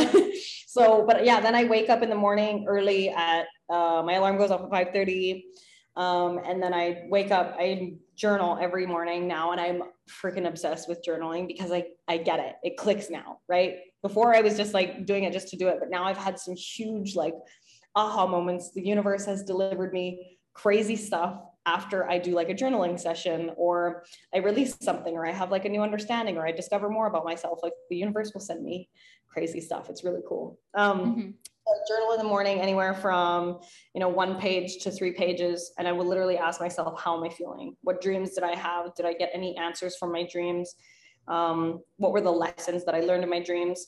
so, 0.68 1.04
but 1.08 1.26
yeah, 1.26 1.42
then 1.42 1.56
I 1.56 1.64
wake 1.64 1.90
up 1.90 2.04
in 2.04 2.10
the 2.10 2.16
morning 2.16 2.66
early. 2.68 3.10
At 3.10 3.48
uh, 3.72 4.04
my 4.06 4.14
alarm 4.14 4.38
goes 4.38 4.52
off 4.52 4.62
at 4.62 4.70
five 4.70 4.90
thirty. 4.94 5.46
Um, 5.98 6.40
and 6.46 6.64
then 6.64 6.74
I 6.74 7.04
wake 7.10 7.32
up, 7.32 7.58
I 7.60 7.96
journal 8.16 8.58
every 8.62 8.86
morning 8.86 9.28
now, 9.28 9.52
and 9.52 9.60
I'm 9.60 9.84
freaking 10.10 10.48
obsessed 10.48 10.88
with 10.88 11.04
journaling 11.06 11.48
because 11.48 11.70
I, 11.70 11.84
I 12.08 12.18
get 12.18 12.40
it. 12.40 12.56
It 12.64 12.78
clicks 12.78 13.10
now, 13.10 13.40
right? 13.50 13.76
Before 14.02 14.36
I 14.36 14.42
was 14.42 14.58
just 14.58 14.74
like 14.74 15.06
doing 15.06 15.24
it 15.26 15.34
just 15.34 15.50
to 15.50 15.58
do 15.58 15.68
it, 15.68 15.78
but 15.80 15.90
now 15.90 16.06
I've 16.06 16.18
had 16.18 16.40
some 16.40 16.56
huge 16.56 17.16
like 17.16 17.36
aha 17.96 18.28
moments. 18.28 18.72
The 18.72 18.86
universe 18.86 19.26
has 19.26 19.44
delivered 19.44 19.94
me 19.94 20.38
crazy 20.54 20.96
stuff 20.96 21.40
after 21.66 22.10
I 22.10 22.18
do 22.18 22.32
like 22.32 22.50
a 22.50 22.56
journaling 22.56 23.00
session 23.00 23.52
or 23.56 24.04
I 24.34 24.40
release 24.40 24.76
something 24.82 25.14
or 25.14 25.28
I 25.28 25.32
have 25.32 25.52
like 25.52 25.66
a 25.66 25.70
new 25.70 25.82
understanding 25.82 26.38
or 26.38 26.48
I 26.48 26.52
discover 26.52 26.90
more 26.90 27.08
about 27.08 27.24
myself. 27.24 27.60
Like 27.62 27.74
the 27.90 27.98
universe 27.98 28.34
will 28.34 28.42
send 28.42 28.64
me 28.64 28.90
crazy 29.30 29.62
stuff. 29.62 29.90
It's 29.90 30.04
really 30.04 30.22
cool. 30.28 30.60
Um, 30.74 31.00
mm-hmm 31.00 31.30
journal 31.88 32.12
in 32.12 32.18
the 32.18 32.24
morning 32.24 32.60
anywhere 32.60 32.94
from 32.94 33.60
you 33.94 34.00
know 34.00 34.10
one 34.10 34.40
page 34.40 34.78
to 34.80 34.92
three 34.92 35.12
pages 35.12 35.74
and 35.78 35.88
i 35.88 35.92
will 35.92 36.06
literally 36.06 36.38
ask 36.38 36.60
myself 36.60 37.00
how 37.02 37.18
am 37.18 37.24
i 37.24 37.30
feeling 37.30 37.76
what 37.82 38.02
dreams 38.02 38.32
did 38.32 38.44
i 38.44 38.56
have 38.56 38.94
did 38.96 39.06
i 39.06 39.14
get 39.14 39.30
any 39.34 39.56
answers 39.58 39.96
from 39.98 40.12
my 40.12 40.28
dreams 40.32 40.76
um, 41.28 41.82
what 41.98 42.12
were 42.12 42.22
the 42.22 42.32
lessons 42.32 42.86
that 42.86 42.96
i 42.96 43.00
learned 43.00 43.24
in 43.24 43.30
my 43.30 43.42
dreams 43.42 43.88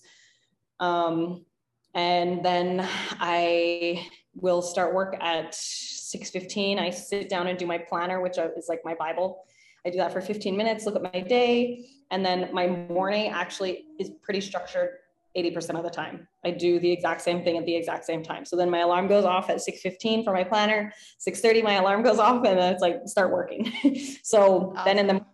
um, 0.80 1.46
and 1.94 2.44
then 2.44 2.88
i 3.20 4.08
will 4.36 4.62
start 4.62 4.94
work 4.94 5.16
at 5.20 5.52
6.15 5.52 6.80
i 6.80 6.90
sit 6.90 7.30
down 7.30 7.48
and 7.48 7.58
do 7.58 7.66
my 7.66 7.78
planner 7.78 8.22
which 8.22 8.38
is 8.38 8.66
like 8.68 8.82
my 8.84 8.96
bible 8.96 9.44
i 9.86 9.90
do 9.90 9.98
that 9.98 10.12
for 10.12 10.22
15 10.22 10.56
minutes 10.56 10.86
look 10.86 10.96
at 10.96 11.04
my 11.04 11.22
day 11.22 11.86
and 12.12 12.26
then 12.26 12.50
my 12.54 12.68
morning 12.68 13.32
actually 13.32 13.86
is 14.00 14.12
pretty 14.22 14.42
structured 14.42 14.90
80% 15.36 15.78
of 15.78 15.84
the 15.84 15.90
time. 15.90 16.28
I 16.46 16.52
do 16.52 16.80
the 16.80 16.92
exact 16.92 17.22
same 17.22 17.44
thing 17.44 17.58
at 17.58 17.66
the 17.66 17.76
exact 17.76 18.06
same 18.06 18.24
time. 18.24 18.46
So 18.46 18.56
then 18.56 18.70
my 18.70 18.80
alarm 18.80 19.08
goes 19.08 19.26
off 19.26 19.50
at 19.50 19.58
6:15 19.58 20.24
for 20.24 20.34
my 20.34 20.44
planner, 20.44 20.94
6:30 21.18 21.64
my 21.64 21.74
alarm 21.74 22.04
goes 22.04 22.20
off 22.20 22.46
and 22.46 22.58
then 22.60 22.74
it's 22.74 22.82
like 22.82 23.02
start 23.06 23.32
working. 23.32 23.72
so 24.24 24.74
awesome. 24.76 24.86
then 24.86 25.00
in 25.00 25.08
the 25.08 25.26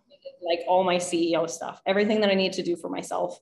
like 0.42 0.60
all 0.66 0.84
my 0.84 0.96
CEO 0.96 1.48
stuff, 1.48 1.80
everything 1.86 2.20
that 2.20 2.30
I 2.30 2.34
need 2.34 2.52
to 2.54 2.62
do 2.62 2.76
for 2.76 2.88
myself. 2.88 3.38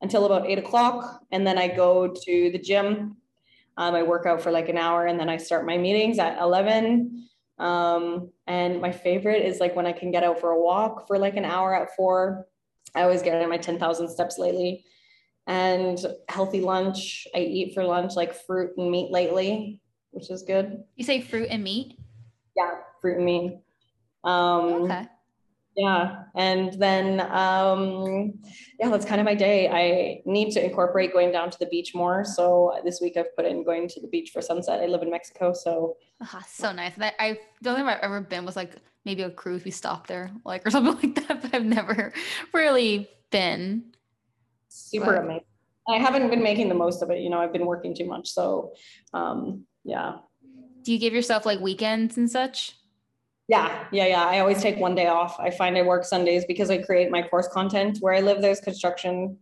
until 0.00 0.26
about 0.26 0.48
eight 0.50 0.58
o'clock. 0.58 1.22
And 1.30 1.46
then 1.46 1.56
I 1.58 1.68
go 1.68 2.08
to 2.08 2.50
the 2.50 2.58
gym. 2.58 3.16
Um, 3.76 3.94
I 3.94 4.02
work 4.02 4.26
out 4.26 4.42
for 4.42 4.50
like 4.50 4.68
an 4.68 4.76
hour 4.76 5.06
and 5.06 5.18
then 5.18 5.28
I 5.28 5.36
start 5.36 5.64
my 5.64 5.78
meetings 5.78 6.18
at 6.18 6.40
11. 6.40 7.28
Um, 7.60 8.32
and 8.48 8.80
my 8.80 8.90
favorite 8.90 9.46
is 9.46 9.60
like 9.60 9.76
when 9.76 9.86
I 9.86 9.92
can 9.92 10.10
get 10.10 10.24
out 10.24 10.40
for 10.40 10.50
a 10.50 10.60
walk 10.60 11.06
for 11.06 11.18
like 11.18 11.36
an 11.36 11.44
hour 11.44 11.72
at 11.72 11.94
four. 11.94 12.48
I 12.96 13.02
always 13.02 13.22
get 13.22 13.40
in 13.40 13.48
my 13.48 13.58
10,000 13.58 14.08
steps 14.08 14.38
lately. 14.38 14.84
And 15.46 16.04
healthy 16.28 16.62
lunch. 16.62 17.28
I 17.32 17.38
eat 17.38 17.72
for 17.72 17.84
lunch 17.84 18.16
like 18.16 18.34
fruit 18.34 18.72
and 18.76 18.90
meat 18.90 19.12
lately, 19.12 19.80
which 20.10 20.30
is 20.30 20.42
good. 20.42 20.82
You 20.96 21.04
say 21.04 21.20
fruit 21.20 21.46
and 21.48 21.62
meat? 21.62 21.96
Yeah, 22.56 22.72
fruit 23.00 23.18
and 23.18 23.24
meat. 23.24 23.60
Um, 24.24 24.90
okay 24.90 25.06
yeah 25.76 26.24
and 26.34 26.74
then 26.74 27.20
um 27.20 28.34
yeah 28.78 28.90
that's 28.90 29.04
kind 29.04 29.20
of 29.20 29.24
my 29.24 29.34
day. 29.34 29.68
I 29.68 30.22
need 30.26 30.52
to 30.52 30.64
incorporate 30.64 31.12
going 31.12 31.32
down 31.32 31.50
to 31.50 31.58
the 31.58 31.66
beach 31.66 31.94
more. 31.94 32.24
So 32.24 32.80
this 32.84 33.00
week 33.00 33.16
i've 33.16 33.34
put 33.36 33.46
in 33.46 33.64
going 33.64 33.88
to 33.88 34.00
the 34.00 34.08
beach 34.08 34.30
for 34.30 34.42
sunset. 34.42 34.80
I 34.80 34.86
live 34.86 35.02
in 35.02 35.10
mexico 35.10 35.52
so. 35.52 35.96
Oh, 36.20 36.40
so 36.46 36.72
nice. 36.72 36.92
I, 36.98 37.12
I 37.18 37.38
don't 37.62 37.76
think 37.76 37.88
i've 37.88 38.00
ever 38.00 38.20
been 38.20 38.44
was 38.44 38.56
like 38.56 38.76
maybe 39.04 39.22
a 39.22 39.30
cruise. 39.30 39.64
We 39.64 39.70
stopped 39.70 40.08
there 40.08 40.30
like 40.44 40.66
or 40.66 40.70
something 40.70 41.10
like 41.10 41.26
that 41.26 41.42
but 41.42 41.54
i've 41.54 41.64
never 41.64 42.12
really 42.52 43.08
been. 43.30 43.92
Super 44.68 45.06
but. 45.06 45.24
amazing. 45.24 45.44
I 45.88 45.96
haven't 45.98 46.30
been 46.30 46.42
making 46.42 46.68
the 46.68 46.74
most 46.74 47.02
of 47.02 47.10
it 47.10 47.20
you 47.20 47.30
know 47.30 47.40
i've 47.40 47.52
been 47.52 47.66
working 47.66 47.94
too 47.94 48.06
much 48.06 48.30
so 48.30 48.72
um 49.14 49.64
yeah. 49.84 50.18
Do 50.82 50.92
you 50.92 50.98
give 50.98 51.12
yourself 51.12 51.46
like 51.46 51.60
weekends 51.60 52.16
and 52.16 52.30
such 52.30 52.76
yeah, 53.52 53.84
yeah, 53.92 54.06
yeah. 54.06 54.24
I 54.24 54.38
always 54.38 54.62
take 54.62 54.78
one 54.78 54.94
day 54.94 55.08
off. 55.08 55.38
I 55.38 55.50
find 55.50 55.76
I 55.76 55.82
work 55.82 56.06
Sundays 56.06 56.46
because 56.46 56.70
I 56.70 56.78
create 56.78 57.10
my 57.10 57.20
course 57.20 57.48
content. 57.48 57.98
Where 58.00 58.14
I 58.14 58.20
live, 58.20 58.40
there's 58.40 58.60
construction 58.60 59.36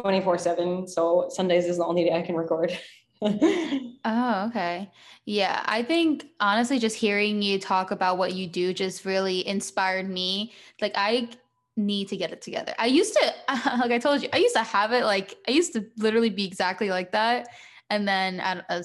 24 0.00 0.38
7. 0.38 0.86
So 0.86 1.26
Sundays 1.30 1.66
is 1.66 1.78
the 1.78 1.84
only 1.84 2.04
day 2.04 2.16
I 2.16 2.22
can 2.22 2.36
record. 2.36 2.78
oh, 3.22 4.46
okay. 4.48 4.88
Yeah. 5.24 5.64
I 5.66 5.82
think 5.82 6.26
honestly, 6.38 6.78
just 6.78 6.94
hearing 6.94 7.42
you 7.42 7.58
talk 7.58 7.90
about 7.90 8.18
what 8.18 8.34
you 8.34 8.46
do 8.46 8.72
just 8.72 9.04
really 9.04 9.44
inspired 9.48 10.08
me. 10.08 10.52
Like, 10.80 10.92
I 10.94 11.28
need 11.76 12.06
to 12.10 12.16
get 12.16 12.30
it 12.30 12.40
together. 12.40 12.72
I 12.78 12.86
used 12.86 13.14
to, 13.14 13.34
like 13.80 13.90
I 13.90 13.98
told 13.98 14.22
you, 14.22 14.28
I 14.32 14.36
used 14.36 14.54
to 14.54 14.62
have 14.62 14.92
it 14.92 15.04
like, 15.04 15.34
I 15.48 15.50
used 15.50 15.72
to 15.72 15.84
literally 15.96 16.30
be 16.30 16.44
exactly 16.44 16.90
like 16.90 17.10
that. 17.10 17.48
And 17.90 18.06
then 18.06 18.38
at 18.38 18.64
a 18.68 18.84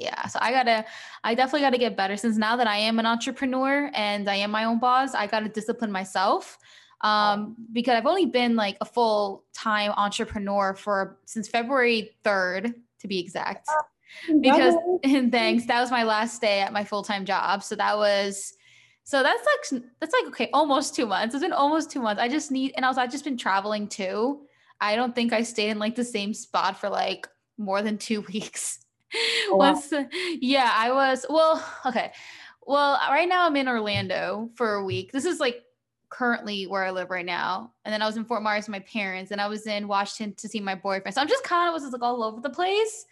yeah 0.00 0.26
so 0.26 0.38
i 0.42 0.50
gotta 0.50 0.84
i 1.24 1.34
definitely 1.34 1.60
gotta 1.60 1.78
get 1.78 1.96
better 1.96 2.16
since 2.16 2.36
now 2.36 2.56
that 2.56 2.66
i 2.66 2.76
am 2.76 2.98
an 2.98 3.06
entrepreneur 3.06 3.90
and 3.94 4.28
i 4.28 4.34
am 4.34 4.50
my 4.50 4.64
own 4.64 4.78
boss 4.78 5.14
i 5.14 5.26
gotta 5.26 5.48
discipline 5.48 5.92
myself 5.92 6.58
um, 7.02 7.56
because 7.72 7.94
i've 7.94 8.06
only 8.06 8.26
been 8.26 8.56
like 8.56 8.76
a 8.80 8.84
full-time 8.84 9.92
entrepreneur 9.96 10.74
for 10.74 11.18
since 11.26 11.48
february 11.48 12.10
3rd 12.24 12.74
to 12.98 13.08
be 13.08 13.18
exact. 13.18 13.66
Because 14.40 14.74
and 15.04 15.32
thanks 15.32 15.66
that 15.66 15.80
was 15.80 15.90
my 15.90 16.02
last 16.02 16.40
day 16.40 16.60
at 16.60 16.72
my 16.72 16.84
full-time 16.84 17.24
job 17.24 17.62
so 17.62 17.76
that 17.76 17.96
was 17.96 18.52
so 19.04 19.22
that's 19.22 19.46
like 19.72 19.82
that's 20.00 20.12
like 20.12 20.26
okay 20.28 20.50
almost 20.52 20.94
two 20.94 21.06
months 21.06 21.34
it's 21.34 21.42
been 21.42 21.52
almost 21.52 21.90
two 21.90 22.02
months 22.02 22.20
i 22.20 22.28
just 22.28 22.50
need 22.50 22.72
and 22.76 22.84
also 22.84 23.00
i've 23.00 23.10
just 23.10 23.24
been 23.24 23.36
traveling 23.36 23.86
too 23.86 24.40
i 24.80 24.96
don't 24.96 25.14
think 25.14 25.32
i 25.32 25.42
stayed 25.42 25.70
in 25.70 25.78
like 25.78 25.94
the 25.94 26.04
same 26.04 26.34
spot 26.34 26.78
for 26.78 26.88
like 26.88 27.26
more 27.60 27.82
than 27.82 27.98
two 27.98 28.20
weeks. 28.32 28.78
Oh. 28.82 28.86
Once, 29.50 29.92
yeah, 30.40 30.72
I 30.74 30.92
was, 30.92 31.26
well, 31.28 31.64
okay. 31.86 32.12
Well, 32.66 33.00
right 33.10 33.28
now 33.28 33.46
I'm 33.46 33.56
in 33.56 33.68
Orlando 33.68 34.50
for 34.54 34.74
a 34.74 34.84
week. 34.84 35.12
This 35.12 35.24
is 35.24 35.40
like 35.40 35.64
currently 36.10 36.66
where 36.66 36.84
I 36.84 36.90
live 36.90 37.10
right 37.10 37.24
now. 37.24 37.72
And 37.84 37.92
then 37.92 38.02
I 38.02 38.06
was 38.06 38.16
in 38.16 38.24
Fort 38.24 38.42
Myers 38.42 38.66
with 38.66 38.72
my 38.72 38.80
parents 38.80 39.30
and 39.30 39.40
I 39.40 39.46
was 39.46 39.66
in 39.66 39.88
Washington 39.88 40.34
to 40.36 40.48
see 40.48 40.60
my 40.60 40.74
boyfriend. 40.74 41.14
So 41.14 41.20
I'm 41.20 41.28
just 41.28 41.44
kind 41.44 41.68
of 41.68 41.72
was 41.72 41.90
like 41.90 42.02
all 42.02 42.22
over 42.22 42.40
the 42.40 42.50
place. 42.50 43.06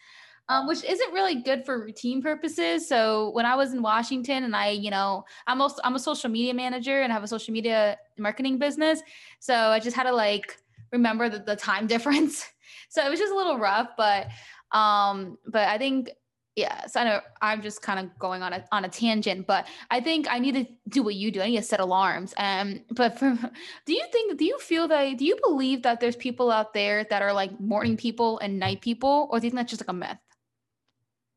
Um, 0.51 0.67
which 0.67 0.83
isn't 0.83 1.13
really 1.13 1.43
good 1.43 1.67
for 1.67 1.79
routine 1.79 2.23
purposes. 2.23 2.89
So 2.89 3.33
when 3.33 3.45
I 3.45 3.55
was 3.55 3.75
in 3.75 3.83
Washington 3.83 4.45
and 4.45 4.57
I, 4.57 4.71
you 4.71 4.91
know, 4.91 5.27
I'm 5.47 5.61
also 5.61 5.79
I'm 5.85 5.95
a 5.95 5.99
social 5.99 6.31
media 6.31 6.55
manager 6.55 7.03
and 7.03 7.13
I 7.13 7.15
have 7.15 7.23
a 7.23 7.29
social 7.29 7.53
media 7.53 7.99
marketing 8.17 8.57
business. 8.57 9.03
So 9.41 9.55
I 9.55 9.79
just 9.79 9.95
had 9.95 10.05
to 10.05 10.13
like 10.13 10.57
remember 10.91 11.29
the, 11.29 11.41
the 11.41 11.55
time 11.55 11.87
difference. 11.95 12.47
So 12.89 13.05
it 13.05 13.11
was 13.11 13.21
just 13.21 13.31
a 13.31 13.37
little 13.37 13.59
rough, 13.59 13.89
but 13.99 14.29
um, 14.73 15.39
but 15.47 15.69
I 15.69 15.79
think 15.79 16.11
yeah, 16.59 16.87
so 16.87 17.01
I 17.01 17.05
know 17.05 17.21
I'm 17.41 17.63
just 17.63 17.83
kind 17.83 18.01
of 18.01 18.19
going 18.19 18.43
on 18.43 18.53
a 18.53 18.65
on 18.73 18.85
a 18.85 18.89
tangent, 18.89 19.47
but 19.47 19.69
I 19.93 20.01
think 20.01 20.27
I 20.29 20.41
need 20.41 20.55
to 20.57 20.67
do 20.89 21.05
what 21.05 21.15
you 21.15 21.31
do. 21.31 21.41
I 21.41 21.47
need 21.47 21.57
to 21.57 21.63
set 21.63 21.79
alarms. 21.79 22.35
Um, 22.37 22.81
but 22.91 23.17
for, 23.17 23.39
do 23.87 23.93
you 23.93 24.05
think 24.11 24.39
do 24.39 24.45
you 24.45 24.59
feel 24.59 24.89
that 24.89 25.19
do 25.19 25.25
you 25.25 25.39
believe 25.41 25.83
that 25.85 26.01
there's 26.01 26.17
people 26.17 26.51
out 26.51 26.75
there 26.75 27.05
that 27.11 27.23
are 27.23 27.33
like 27.33 27.61
morning 27.61 27.97
people 27.97 28.41
and 28.41 28.59
night 28.59 28.81
people, 28.81 29.29
or 29.31 29.39
do 29.39 29.47
you 29.47 29.51
think 29.51 29.61
that's 29.61 29.71
just 29.71 29.83
like 29.83 29.89
a 29.89 29.93
myth? 29.93 30.19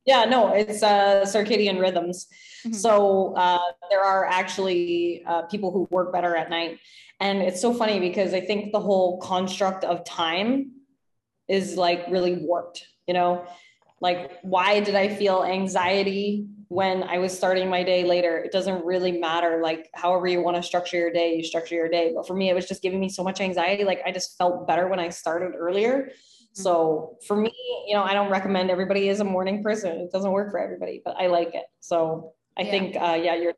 Yeah, 0.08 0.26
no, 0.26 0.56
it's 0.56 0.82
uh, 0.82 1.24
circadian 1.28 1.80
rhythms. 1.80 2.26
Mm-hmm. 2.66 2.74
So 2.74 3.36
uh, 3.36 3.60
there 3.92 4.04
are 4.04 4.26
actually 4.26 5.24
uh, 5.28 5.44
people 5.44 5.72
who 5.72 5.88
work 5.92 6.12
better 6.12 6.36
at 6.36 6.50
night, 6.50 6.80
and 7.20 7.44
it's 7.44 7.62
so 7.62 7.76
funny 7.76 8.00
because 8.00 8.34
I 8.34 8.42
think 8.42 8.72
the 8.72 8.80
whole 8.80 9.20
construct 9.20 9.84
of 9.84 10.04
time 10.04 10.72
is 11.48 11.78
like 11.78 12.06
really 12.10 12.38
warped 12.38 12.88
you 13.08 13.14
know 13.14 13.46
like 14.00 14.40
why 14.42 14.80
did 14.80 14.96
i 14.96 15.08
feel 15.08 15.44
anxiety 15.44 16.48
when 16.68 17.04
i 17.04 17.18
was 17.18 17.36
starting 17.36 17.70
my 17.70 17.84
day 17.84 18.06
later? 18.06 18.38
It 18.38 18.52
doesn't 18.52 18.86
really 18.86 19.12
matter 19.12 19.60
like 19.62 19.90
however 19.94 20.28
you 20.28 20.42
want 20.42 20.56
to 20.58 20.64
structure 20.64 20.98
your 20.98 21.12
day 21.12 21.36
you 21.36 21.44
structure 21.44 21.76
your 21.76 21.90
day. 21.90 22.14
But 22.16 22.26
for 22.26 22.34
me 22.34 22.50
it 22.50 22.54
was 22.54 22.68
just 22.68 22.82
giving 22.82 23.00
me 23.00 23.10
so 23.10 23.24
much 23.24 23.42
anxiety 23.42 23.84
like 23.84 24.02
i 24.06 24.12
just 24.12 24.38
felt 24.38 24.68
better 24.68 24.88
when 24.88 25.00
i 25.00 25.10
started 25.10 25.54
earlier. 25.58 26.12
Mm-hmm. 26.12 26.64
so 26.64 27.18
for 27.28 27.38
me 27.38 27.54
you 27.88 27.94
know 27.96 28.04
i 28.04 28.14
don't 28.14 28.30
recommend 28.30 28.72
everybody 28.72 29.08
is 29.08 29.20
a 29.20 29.24
morning 29.24 29.64
person. 29.64 29.92
It 30.02 30.12
doesn't 30.12 30.32
work 30.32 30.52
for 30.52 30.60
everybody 30.60 31.02
but 31.04 31.16
i 31.18 31.28
like 31.28 31.54
it. 31.54 31.66
So 31.80 32.34
i 32.58 32.62
yeah. 32.62 32.72
think 32.72 32.96
uh 32.96 33.20
yeah 33.22 33.36
your 33.36 33.54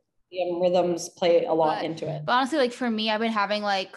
rhythms 0.62 1.10
play 1.10 1.46
a 1.46 1.54
lot 1.54 1.78
but, 1.78 1.86
into 1.86 2.08
it. 2.10 2.26
but 2.26 2.32
honestly 2.34 2.58
like 2.58 2.74
for 2.74 2.90
me 2.90 3.12
i've 3.12 3.20
been 3.20 3.32
having 3.32 3.62
like 3.62 3.96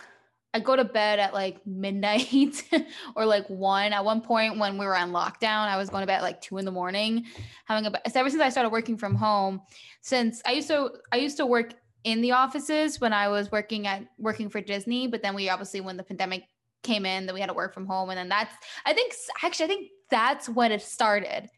I 0.56 0.60
go 0.60 0.74
to 0.74 0.84
bed 0.84 1.18
at 1.18 1.34
like 1.34 1.64
midnight 1.66 2.62
or 3.14 3.26
like 3.26 3.46
one. 3.48 3.92
At 3.92 4.06
one 4.06 4.22
point 4.22 4.58
when 4.58 4.78
we 4.78 4.86
were 4.86 4.96
on 4.96 5.12
lockdown, 5.12 5.68
I 5.68 5.76
was 5.76 5.90
going 5.90 6.00
to 6.00 6.06
bed 6.06 6.16
at 6.16 6.22
like 6.22 6.40
two 6.40 6.56
in 6.56 6.64
the 6.64 6.70
morning, 6.70 7.26
having 7.66 7.84
a. 7.84 8.10
So 8.10 8.20
ever 8.20 8.30
since 8.30 8.40
I 8.40 8.48
started 8.48 8.70
working 8.70 8.96
from 8.96 9.14
home, 9.14 9.60
since 10.00 10.40
I 10.46 10.52
used 10.52 10.68
to 10.68 10.92
I 11.12 11.18
used 11.18 11.36
to 11.36 11.44
work 11.44 11.74
in 12.04 12.22
the 12.22 12.32
offices 12.32 12.98
when 13.02 13.12
I 13.12 13.28
was 13.28 13.52
working 13.52 13.86
at 13.86 14.06
working 14.16 14.48
for 14.48 14.62
Disney, 14.62 15.06
but 15.06 15.22
then 15.22 15.34
we 15.34 15.50
obviously 15.50 15.82
when 15.82 15.98
the 15.98 16.02
pandemic 16.02 16.44
came 16.82 17.04
in, 17.04 17.26
then 17.26 17.34
we 17.34 17.40
had 17.40 17.48
to 17.48 17.54
work 17.54 17.74
from 17.74 17.84
home, 17.84 18.08
and 18.08 18.16
then 18.16 18.30
that's 18.30 18.54
I 18.86 18.94
think 18.94 19.12
actually 19.44 19.66
I 19.66 19.68
think 19.68 19.90
that's 20.08 20.48
when 20.48 20.72
it 20.72 20.80
started. 20.80 21.50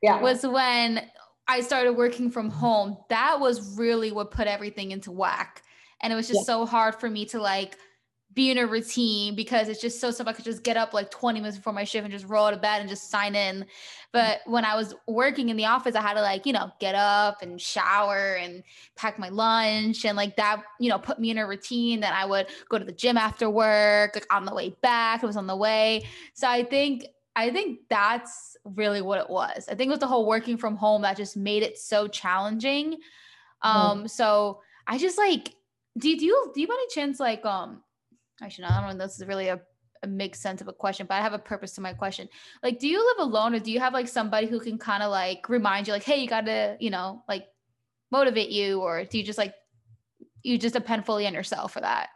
Yeah, 0.00 0.22
was 0.22 0.42
when 0.42 1.06
I 1.48 1.60
started 1.60 1.92
working 1.92 2.30
from 2.30 2.48
home. 2.48 2.96
That 3.10 3.40
was 3.40 3.76
really 3.76 4.10
what 4.10 4.30
put 4.30 4.46
everything 4.46 4.90
into 4.90 5.10
whack, 5.10 5.62
and 6.00 6.10
it 6.10 6.16
was 6.16 6.28
just 6.28 6.40
yeah. 6.40 6.54
so 6.54 6.64
hard 6.64 6.94
for 6.94 7.10
me 7.10 7.26
to 7.26 7.42
like 7.42 7.76
be 8.34 8.50
in 8.50 8.58
a 8.58 8.66
routine 8.66 9.34
because 9.34 9.68
it's 9.68 9.80
just 9.80 10.00
so 10.00 10.10
simple. 10.10 10.30
I 10.30 10.34
could 10.34 10.44
just 10.44 10.62
get 10.62 10.76
up 10.76 10.94
like 10.94 11.10
20 11.10 11.40
minutes 11.40 11.56
before 11.56 11.72
my 11.72 11.84
shift 11.84 12.04
and 12.04 12.12
just 12.12 12.26
roll 12.26 12.46
out 12.46 12.54
of 12.54 12.62
bed 12.62 12.80
and 12.80 12.88
just 12.88 13.10
sign 13.10 13.34
in. 13.34 13.66
But 14.12 14.40
when 14.46 14.64
I 14.64 14.74
was 14.74 14.94
working 15.06 15.48
in 15.48 15.56
the 15.56 15.66
office, 15.66 15.94
I 15.94 16.02
had 16.02 16.14
to 16.14 16.22
like, 16.22 16.46
you 16.46 16.52
know, 16.52 16.70
get 16.80 16.94
up 16.94 17.42
and 17.42 17.60
shower 17.60 18.36
and 18.40 18.62
pack 18.96 19.18
my 19.18 19.28
lunch 19.28 20.04
and 20.04 20.16
like 20.16 20.36
that, 20.36 20.62
you 20.80 20.88
know, 20.88 20.98
put 20.98 21.18
me 21.18 21.30
in 21.30 21.38
a 21.38 21.46
routine 21.46 22.00
that 22.00 22.14
I 22.14 22.24
would 22.24 22.46
go 22.68 22.78
to 22.78 22.84
the 22.84 22.92
gym 22.92 23.16
after 23.16 23.50
work, 23.50 24.14
like 24.14 24.26
on 24.32 24.44
the 24.44 24.54
way 24.54 24.76
back, 24.82 25.22
it 25.22 25.26
was 25.26 25.36
on 25.36 25.46
the 25.46 25.56
way. 25.56 26.06
So 26.34 26.48
I 26.48 26.64
think 26.64 27.06
I 27.34 27.50
think 27.50 27.80
that's 27.88 28.56
really 28.64 29.00
what 29.00 29.18
it 29.18 29.28
was. 29.28 29.66
I 29.68 29.74
think 29.74 29.88
it 29.88 29.90
was 29.90 30.00
the 30.00 30.06
whole 30.06 30.26
working 30.26 30.58
from 30.58 30.76
home 30.76 31.02
that 31.02 31.16
just 31.16 31.36
made 31.36 31.62
it 31.62 31.78
so 31.78 32.06
challenging. 32.06 32.98
Um, 33.62 34.06
so 34.08 34.60
I 34.86 34.98
just 34.98 35.16
like 35.16 35.54
do, 35.98 36.16
do 36.16 36.24
you 36.24 36.52
do 36.54 36.60
you 36.60 36.66
by 36.66 36.74
any 36.74 36.88
chance 36.88 37.20
like 37.20 37.44
um 37.44 37.82
actually, 38.42 38.64
I 38.64 38.80
don't 38.80 38.98
know. 38.98 39.04
This 39.04 39.20
is 39.20 39.26
really 39.26 39.48
a, 39.48 39.60
a 40.02 40.30
sense 40.34 40.60
of 40.60 40.68
a 40.68 40.72
question, 40.72 41.06
but 41.08 41.14
I 41.14 41.20
have 41.20 41.32
a 41.32 41.38
purpose 41.38 41.72
to 41.74 41.80
my 41.80 41.92
question. 41.92 42.28
Like, 42.62 42.78
do 42.78 42.88
you 42.88 42.98
live 42.98 43.26
alone, 43.26 43.54
or 43.54 43.60
do 43.60 43.70
you 43.70 43.80
have 43.80 43.92
like 43.92 44.08
somebody 44.08 44.46
who 44.46 44.60
can 44.60 44.78
kind 44.78 45.02
of 45.02 45.10
like 45.10 45.48
remind 45.48 45.86
you, 45.86 45.92
like, 45.92 46.02
hey, 46.02 46.18
you 46.20 46.28
got 46.28 46.46
to, 46.46 46.76
you 46.80 46.90
know, 46.90 47.22
like 47.28 47.46
motivate 48.10 48.50
you, 48.50 48.80
or 48.80 49.04
do 49.04 49.18
you 49.18 49.24
just 49.24 49.38
like 49.38 49.54
you 50.42 50.58
just 50.58 50.74
depend 50.74 51.06
fully 51.06 51.26
on 51.26 51.34
yourself 51.34 51.72
for 51.72 51.80
that? 51.80 52.08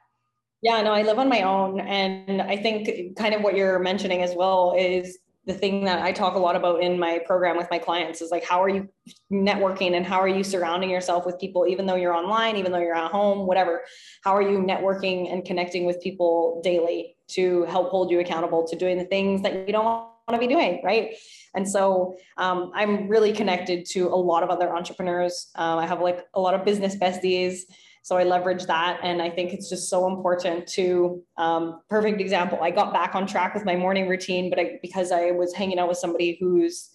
Yeah, 0.63 0.83
no, 0.83 0.93
I 0.93 1.03
live 1.03 1.19
on 1.19 1.29
my 1.29 1.43
own, 1.43 1.81
and 1.81 2.43
I 2.43 2.57
think 2.57 3.17
kind 3.17 3.35
of 3.35 3.43
what 3.43 3.55
you're 3.55 3.79
mentioning 3.79 4.23
as 4.23 4.35
well 4.35 4.75
is 4.77 5.19
the 5.47 5.55
thing 5.55 5.85
that 5.85 6.03
I 6.03 6.11
talk 6.11 6.35
a 6.35 6.39
lot 6.39 6.57
about 6.57 6.83
in 6.83 6.99
my 6.99 7.21
program 7.25 7.57
with 7.57 7.69
my 7.71 7.79
clients 7.79 8.21
is 8.21 8.31
like 8.33 8.45
how 8.45 8.63
are 8.63 8.69
you 8.69 8.89
networking 9.33 9.97
and 9.97 10.05
how 10.05 10.21
are 10.21 10.29
you 10.29 10.43
surrounding 10.43 10.91
yourself 10.91 11.25
with 11.25 11.39
people 11.39 11.67
even 11.67 11.87
though 11.87 11.95
you're 11.95 12.15
online 12.15 12.57
even 12.57 12.73
though 12.73 12.81
you're 12.81 12.97
at 12.97 13.11
home 13.11 13.47
whatever. 13.47 13.83
How 14.25 14.35
are 14.37 14.43
you 14.43 14.59
networking 14.59 15.33
and 15.33 15.45
connecting 15.45 15.87
with 15.87 16.03
people 16.03 16.61
daily 16.65 17.17
to 17.29 17.63
help 17.65 17.91
hold 17.91 18.11
you 18.11 18.21
accountable 18.21 18.67
to 18.67 18.77
doing 18.77 18.99
the 18.99 19.05
things 19.05 19.43
that 19.43 19.67
you 19.67 19.73
don't 19.73 19.85
want 19.85 20.11
to 20.31 20.39
be 20.39 20.49
doing 20.49 20.81
right? 20.85 21.15
And 21.55 21.69
so 21.69 22.17
um, 22.37 22.73
i'm 22.75 23.09
really 23.09 23.33
connected 23.33 23.87
to 23.93 24.09
a 24.09 24.17
lot 24.17 24.43
of 24.43 24.51
other 24.51 24.75
entrepreneurs. 24.75 25.49
Um, 25.55 25.79
i 25.79 25.87
have 25.87 26.01
like 26.01 26.25
a 26.35 26.41
lot 26.41 26.55
of 26.55 26.65
business 26.65 26.97
besties 26.97 27.61
So 28.07 28.17
I 28.17 28.23
leverage 28.23 28.67
that. 28.67 29.01
And 29.03 29.21
I 29.21 29.29
think 29.29 29.53
it's 29.53 29.69
just 29.69 29.91
so 29.91 30.07
important 30.07 30.69
to, 30.69 31.25
um, 31.39 31.81
perfect 31.91 32.21
example. 32.21 32.57
I 32.63 32.71
got 32.71 32.93
back 32.93 33.17
on 33.17 33.27
track 33.27 33.53
with 33.53 33.65
my 33.65 33.75
morning 33.75 34.07
routine, 34.09 34.49
but 34.49 34.61
I, 34.61 34.79
because 34.81 35.11
I 35.11 35.33
was 35.33 35.53
hanging 35.53 35.81
out 35.81 35.89
with 35.89 35.99
somebody 35.99 36.37
who's 36.39 36.91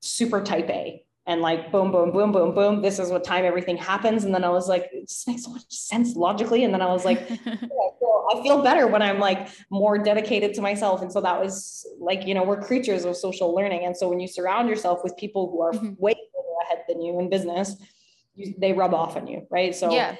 super 0.00 0.42
type 0.42 0.68
A 0.70 1.04
and 1.28 1.40
like 1.40 1.70
boom, 1.70 1.92
boom, 1.92 2.10
boom, 2.10 2.32
boom, 2.32 2.52
boom. 2.52 2.82
This 2.82 2.98
is 2.98 3.10
what 3.10 3.22
time 3.22 3.44
everything 3.44 3.76
happens. 3.76 4.24
And 4.24 4.34
then 4.34 4.42
I 4.42 4.48
was 4.48 4.68
like, 4.68 4.90
it 4.92 5.08
just 5.08 5.28
makes 5.28 5.44
so 5.44 5.50
much 5.50 5.70
sense 5.70 6.16
logically. 6.16 6.64
And 6.64 6.74
then 6.74 6.82
I 6.82 6.86
was 6.86 7.04
like, 7.04 7.20
I, 7.30 7.36
feel, 7.36 8.26
I 8.34 8.42
feel 8.42 8.60
better 8.60 8.88
when 8.88 9.02
I'm 9.02 9.20
like 9.20 9.48
more 9.70 9.98
dedicated 9.98 10.52
to 10.54 10.60
myself. 10.60 11.00
And 11.00 11.12
so 11.12 11.20
that 11.20 11.40
was 11.40 11.86
like, 12.00 12.26
you 12.26 12.34
know, 12.34 12.42
we're 12.42 12.60
creatures 12.60 13.04
of 13.04 13.16
social 13.16 13.54
learning. 13.54 13.84
And 13.84 13.96
so 13.96 14.08
when 14.08 14.18
you 14.18 14.26
surround 14.26 14.68
yourself 14.68 14.98
with 15.04 15.16
people 15.16 15.48
who 15.48 15.62
are 15.62 15.72
mm-hmm. 15.74 15.92
way 15.96 16.16
ahead 16.64 16.82
than 16.88 17.00
you 17.00 17.20
in 17.20 17.30
business, 17.30 17.76
you, 18.38 18.54
they 18.58 18.72
rub 18.72 18.94
off 18.94 19.16
on 19.16 19.26
you, 19.26 19.46
right? 19.50 19.74
So 19.74 19.92
yeah. 19.92 20.16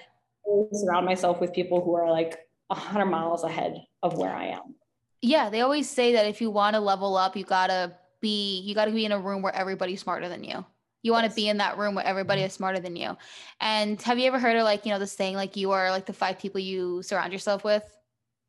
I 0.46 0.64
surround 0.72 1.06
myself 1.06 1.40
with 1.40 1.52
people 1.52 1.82
who 1.82 1.94
are 1.94 2.10
like 2.10 2.38
a 2.70 2.74
hundred 2.74 3.06
miles 3.06 3.44
ahead 3.44 3.76
of 4.02 4.16
where 4.16 4.34
I 4.34 4.46
am. 4.46 4.74
Yeah, 5.22 5.50
they 5.50 5.60
always 5.60 5.88
say 5.88 6.12
that 6.12 6.26
if 6.26 6.40
you 6.40 6.50
want 6.50 6.74
to 6.74 6.80
level 6.80 7.16
up, 7.16 7.36
you 7.36 7.44
gotta 7.44 7.94
be 8.20 8.60
you 8.60 8.74
gotta 8.74 8.90
be 8.90 9.04
in 9.04 9.12
a 9.12 9.18
room 9.18 9.42
where 9.42 9.54
everybody's 9.54 10.00
smarter 10.00 10.28
than 10.28 10.44
you. 10.44 10.64
You 11.02 11.12
want 11.12 11.28
to 11.28 11.34
be 11.34 11.48
in 11.48 11.58
that 11.58 11.78
room 11.78 11.94
where 11.94 12.04
everybody 12.04 12.40
mm-hmm. 12.40 12.46
is 12.46 12.52
smarter 12.54 12.80
than 12.80 12.96
you. 12.96 13.16
And 13.60 14.02
have 14.02 14.18
you 14.18 14.26
ever 14.26 14.38
heard 14.38 14.56
of 14.56 14.64
like, 14.64 14.84
you 14.84 14.92
know, 14.92 14.98
this 14.98 15.12
saying 15.12 15.36
like 15.36 15.56
you 15.56 15.70
are 15.70 15.90
like 15.90 16.06
the 16.06 16.12
five 16.12 16.40
people 16.40 16.60
you 16.60 17.02
surround 17.02 17.32
yourself 17.32 17.62
with? 17.62 17.84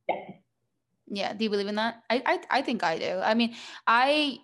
Yeah. 0.07 0.15
Yeah. 1.07 1.33
Do 1.33 1.43
you 1.43 1.49
believe 1.49 1.67
in 1.67 1.75
that? 1.75 2.01
I 2.09 2.23
I, 2.25 2.39
I 2.49 2.61
think 2.63 2.83
I 2.83 2.97
do. 2.97 3.19
I 3.19 3.35
mean, 3.35 3.55
I 3.85 4.39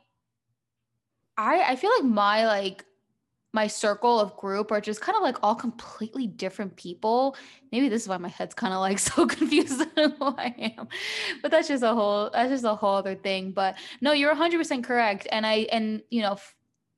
I 1.35 1.71
I 1.71 1.75
feel 1.75 1.91
like 1.97 2.05
my 2.05 2.45
like 2.45 2.85
my 3.55 3.67
circle 3.67 4.19
of 4.19 4.35
group 4.35 4.69
are 4.69 4.81
just 4.81 4.99
kind 4.99 5.15
of 5.15 5.23
like 5.23 5.37
all 5.41 5.55
completely 5.55 6.27
different 6.27 6.75
people. 6.75 7.37
Maybe 7.71 7.87
this 7.87 8.01
is 8.03 8.09
why 8.09 8.17
my 8.17 8.27
head's 8.27 8.53
kind 8.53 8.73
of 8.73 8.81
like 8.81 8.99
so 9.13 9.25
confused 9.25 9.81
on 9.97 10.11
who 10.11 10.25
I 10.37 10.73
am. 10.77 10.89
But 11.41 11.51
that's 11.51 11.69
just 11.69 11.81
a 11.81 11.93
whole 11.93 12.29
that's 12.31 12.51
just 12.51 12.65
a 12.65 12.75
whole 12.75 12.95
other 12.95 13.15
thing. 13.15 13.51
But 13.51 13.77
no, 14.01 14.11
you're 14.11 14.35
100% 14.35 14.83
correct. 14.83 15.27
And 15.31 15.45
I 15.47 15.67
and 15.71 16.03
you 16.09 16.21
know, 16.21 16.33
f- 16.33 16.53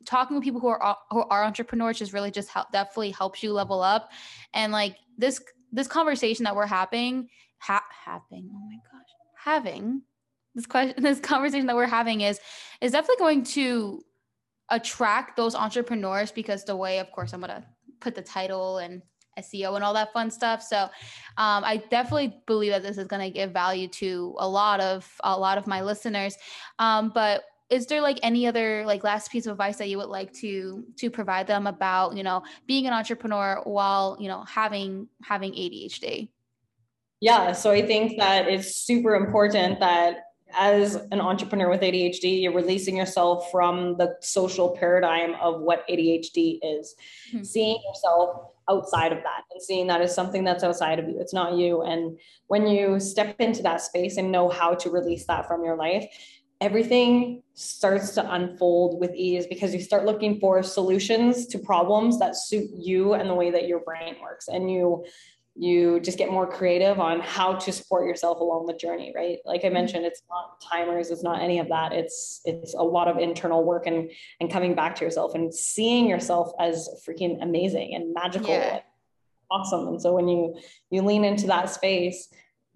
talking 0.05 0.35
with 0.35 0.43
people 0.43 0.59
who 0.59 0.67
are 0.67 0.97
who 1.11 1.21
are 1.29 1.43
entrepreneurs 1.43 1.99
just 1.99 2.11
really 2.11 2.31
just 2.31 2.49
help 2.49 2.71
definitely 2.71 3.11
helps 3.11 3.43
you 3.43 3.53
level 3.53 3.81
up. 3.81 4.09
And 4.55 4.73
like 4.73 4.97
this 5.15 5.39
this 5.71 5.87
conversation 5.87 6.43
that 6.45 6.55
we're 6.55 6.65
having 6.65 7.29
ha- 7.59 7.85
having 8.03 8.49
oh 8.51 8.59
my 8.67 8.77
gosh 8.91 9.07
having 9.35 10.01
this 10.55 10.65
question 10.65 10.95
this 11.03 11.19
conversation 11.19 11.67
that 11.67 11.75
we're 11.75 11.85
having 11.85 12.21
is 12.21 12.39
is 12.81 12.93
definitely 12.93 13.19
going 13.19 13.43
to 13.43 14.01
attract 14.69 15.37
those 15.37 15.55
entrepreneurs 15.55 16.31
because 16.31 16.63
the 16.63 16.75
way, 16.75 16.99
of 16.99 17.11
course, 17.11 17.33
I'm 17.33 17.41
going 17.41 17.51
to 17.51 17.63
put 17.99 18.15
the 18.15 18.21
title 18.21 18.77
and 18.77 19.01
SEO 19.39 19.75
and 19.75 19.83
all 19.83 19.93
that 19.93 20.13
fun 20.13 20.31
stuff. 20.31 20.61
So 20.61 20.83
um, 21.37 21.63
I 21.63 21.83
definitely 21.89 22.41
believe 22.47 22.71
that 22.71 22.83
this 22.83 22.97
is 22.97 23.07
going 23.07 23.21
to 23.21 23.29
give 23.29 23.51
value 23.51 23.87
to 23.87 24.35
a 24.39 24.47
lot 24.47 24.79
of 24.79 25.09
a 25.23 25.37
lot 25.37 25.57
of 25.57 25.67
my 25.67 25.81
listeners. 25.81 26.35
Um, 26.79 27.11
but 27.13 27.43
is 27.69 27.85
there 27.85 28.01
like 28.01 28.19
any 28.23 28.47
other 28.47 28.83
like 28.85 29.03
last 29.03 29.31
piece 29.31 29.45
of 29.45 29.51
advice 29.51 29.77
that 29.77 29.89
you 29.89 29.97
would 29.97 30.09
like 30.09 30.31
to 30.33 30.85
to 30.97 31.09
provide 31.09 31.47
them 31.47 31.67
about 31.67 32.15
you 32.15 32.23
know 32.23 32.43
being 32.65 32.87
an 32.87 32.93
entrepreneur 32.93 33.61
while 33.65 34.17
you 34.19 34.27
know 34.27 34.43
having 34.43 35.07
having 35.23 35.51
ADHD? 35.51 36.29
Yeah, 37.19 37.51
so 37.51 37.71
I 37.71 37.85
think 37.85 38.19
that 38.19 38.47
it's 38.47 38.75
super 38.75 39.15
important 39.15 39.79
that 39.79 40.26
as 40.53 40.95
an 41.11 41.19
entrepreneur 41.19 41.69
with 41.69 41.81
ADHD, 41.81 42.41
you're 42.41 42.53
releasing 42.53 42.95
yourself 42.95 43.51
from 43.51 43.97
the 43.97 44.15
social 44.21 44.69
paradigm 44.69 45.35
of 45.41 45.61
what 45.61 45.87
ADHD 45.87 46.59
is, 46.61 46.95
mm-hmm. 47.29 47.43
seeing 47.43 47.79
yourself 47.87 48.51
outside 48.69 49.11
of 49.11 49.19
that 49.19 49.43
and 49.51 49.61
seeing 49.61 49.87
that 49.87 50.01
as 50.01 50.13
something 50.13 50.43
that's 50.43 50.63
outside 50.63 50.99
of 50.99 51.07
you. 51.07 51.17
It's 51.19 51.33
not 51.33 51.53
you. 51.53 51.83
And 51.83 52.19
when 52.47 52.67
you 52.67 52.99
step 52.99 53.35
into 53.39 53.63
that 53.63 53.81
space 53.81 54.17
and 54.17 54.31
know 54.31 54.49
how 54.49 54.75
to 54.75 54.89
release 54.89 55.25
that 55.25 55.47
from 55.47 55.63
your 55.63 55.77
life, 55.77 56.05
everything 56.59 57.43
starts 57.53 58.11
to 58.15 58.33
unfold 58.33 58.99
with 58.99 59.13
ease 59.13 59.45
because 59.47 59.73
you 59.73 59.81
start 59.81 60.05
looking 60.05 60.39
for 60.39 60.63
solutions 60.63 61.45
to 61.47 61.59
problems 61.59 62.19
that 62.19 62.35
suit 62.35 62.69
you 62.75 63.13
and 63.13 63.29
the 63.29 63.35
way 63.35 63.51
that 63.51 63.67
your 63.67 63.79
brain 63.81 64.15
works. 64.21 64.47
And 64.47 64.69
you 64.71 65.05
you 65.59 65.99
just 65.99 66.17
get 66.17 66.31
more 66.31 66.45
creative 66.45 66.99
on 66.99 67.19
how 67.19 67.53
to 67.53 67.71
support 67.71 68.05
yourself 68.05 68.39
along 68.39 68.67
the 68.67 68.73
journey 68.73 69.11
right 69.15 69.39
like 69.43 69.61
i 69.61 69.67
mm-hmm. 69.67 69.75
mentioned 69.75 70.05
it's 70.05 70.21
not 70.29 70.61
timers 70.61 71.09
it's 71.09 71.23
not 71.23 71.41
any 71.41 71.57
of 71.59 71.67
that 71.67 71.91
it's 71.93 72.41
it's 72.45 72.75
a 72.75 72.81
lot 72.81 73.07
of 73.07 73.17
internal 73.17 73.63
work 73.63 73.87
and 73.87 74.11
and 74.39 74.51
coming 74.51 74.75
back 74.75 74.95
to 74.95 75.03
yourself 75.03 75.33
and 75.33 75.53
seeing 75.53 76.07
yourself 76.07 76.51
as 76.59 76.89
freaking 77.07 77.41
amazing 77.41 77.95
and 77.95 78.13
magical 78.13 78.49
yeah. 78.49 78.75
and 78.75 78.81
awesome 79.49 79.87
and 79.87 80.01
so 80.01 80.13
when 80.13 80.27
you 80.27 80.55
you 80.91 81.01
lean 81.01 81.23
into 81.23 81.47
that 81.47 81.69
space 81.69 82.29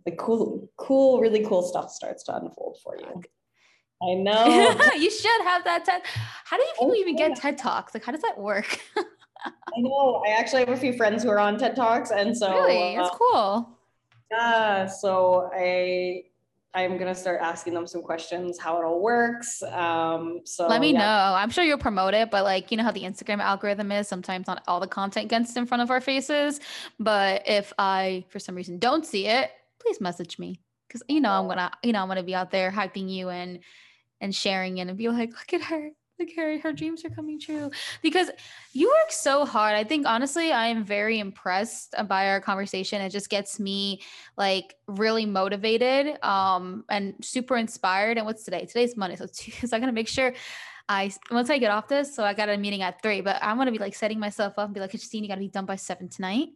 the 0.06 0.12
cool 0.12 0.70
cool 0.78 1.20
really 1.20 1.46
cool 1.46 1.62
stuff 1.62 1.92
starts 1.92 2.24
to 2.24 2.36
unfold 2.36 2.78
for 2.84 2.98
you 2.98 3.22
I 4.04 4.14
know. 4.16 4.46
you 4.98 5.12
should 5.12 5.42
have 5.44 5.64
that 5.66 5.86
TED. 5.86 6.02
How 6.46 6.58
do 6.58 6.64
you 6.64 6.74
people 6.74 6.96
even 6.96 7.16
get 7.16 7.36
TED 7.36 7.60
Talks? 7.60 7.94
Like, 7.94 8.04
how 8.04 8.12
does 8.12 8.24
that 8.24 8.36
work? 8.36 8.80
I 9.46 9.80
know. 9.80 10.24
I 10.28 10.32
actually 10.32 10.60
have 10.60 10.70
a 10.70 10.78
few 10.78 10.94
friends 10.94 11.24
who 11.24 11.30
are 11.30 11.40
on 11.40 11.58
TED 11.58 11.76
Talks, 11.76 12.12
and 12.12 12.36
so 12.36 12.54
really, 12.54 12.96
it's 12.96 13.10
uh, 13.10 13.16
cool. 13.18 13.70
Yeah. 14.30 14.88
So 14.88 15.50
I 15.54 16.24
I'm 16.74 16.98
gonna 16.98 17.16
start 17.16 17.42
asking 17.42 17.74
them 17.74 17.86
some 17.86 18.02
questions, 18.02 18.58
how 18.58 18.80
it 18.80 18.86
all 18.86 19.02
works. 19.02 19.62
Um, 19.64 20.42
so 20.46 20.68
let 20.68 20.80
me 20.80 20.94
yeah. 20.94 21.00
know. 21.00 21.36
I'm 21.36 21.50
sure 21.50 21.64
you'll 21.64 21.78
promote 21.78 22.14
it, 22.14 22.32
but 22.32 22.44
like 22.44 22.72
you 22.72 22.78
know 22.78 22.84
how 22.84 22.92
the 22.92 23.04
Instagram 23.04 23.40
algorithm 23.40 23.92
is. 23.92 24.08
Sometimes 24.08 24.48
not 24.48 24.64
all 24.68 24.80
the 24.80 24.88
content 24.88 25.30
gets 25.30 25.56
in 25.56 25.66
front 25.66 25.82
of 25.82 25.92
our 25.92 26.00
faces, 26.00 26.62
but 27.00 27.44
if 27.46 27.74
I 27.78 28.26
for 28.30 28.40
some 28.40 28.56
reason 28.56 28.80
don't 28.80 29.06
see 29.06 29.28
it, 29.28 29.52
please 29.80 30.00
message 30.00 30.40
me 30.40 30.62
because 30.88 31.04
you 31.10 31.20
know 31.20 31.32
I'm 31.32 31.48
gonna 31.48 31.72
you 31.84 31.92
know 31.92 32.02
I'm 32.02 32.08
gonna 32.08 32.24
be 32.24 32.36
out 32.36 32.52
there 32.52 32.72
hyping 32.72 33.10
you 33.10 33.30
and 33.30 33.60
and 34.22 34.34
sharing 34.34 34.78
it 34.78 34.88
and 34.88 34.98
be 34.98 35.10
like, 35.10 35.32
look 35.32 35.54
at 35.54 35.64
her, 35.64 35.90
like 36.22 36.36
her, 36.36 36.60
her 36.60 36.74
dreams 36.74 37.04
are 37.04 37.10
coming 37.10 37.40
true 37.40 37.72
because 38.02 38.30
you 38.74 38.88
work 38.88 39.12
so 39.12 39.46
hard. 39.46 39.76
I 39.76 39.84
think 39.84 40.06
honestly, 40.08 40.52
I 40.52 40.68
am 40.68 40.84
very 40.84 41.20
impressed 41.20 41.96
by 42.08 42.30
our 42.30 42.40
conversation. 42.40 43.02
It 43.02 43.10
just 43.10 43.30
gets 43.30 43.60
me 43.60 44.02
like 44.38 44.76
really 44.88 45.26
motivated 45.26 46.24
um, 46.24 46.86
and 46.90 47.14
super 47.22 47.58
inspired. 47.58 48.18
And 48.18 48.26
what's 48.26 48.44
today? 48.44 48.66
Today's 48.66 48.96
Monday. 48.96 49.16
So, 49.16 49.26
so 49.32 49.42
I'm 49.76 49.82
going 49.82 49.84
to 49.84 49.92
make 49.92 50.08
sure 50.08 50.34
I, 50.88 51.12
once 51.30 51.50
I 51.50 51.58
get 51.58 51.72
off 51.72 51.88
this, 51.88 52.16
so 52.16 52.24
I 52.24 52.34
got 52.34 52.50
a 52.50 52.58
meeting 52.58 52.82
at 52.82 53.02
three, 53.02 53.22
but 53.22 53.38
I'm 53.42 53.58
to 53.64 53.72
be 53.72 53.78
like 53.78 53.96
setting 53.96 54.20
myself 54.20 54.54
up 54.58 54.66
and 54.66 54.74
be 54.74 54.80
like, 54.80 54.90
Christine, 54.90 55.24
you 55.24 55.30
got 55.30 55.36
to 55.36 55.42
be 55.42 55.48
done 55.48 55.66
by 55.66 55.76
seven 55.76 56.10
tonight. 56.10 56.50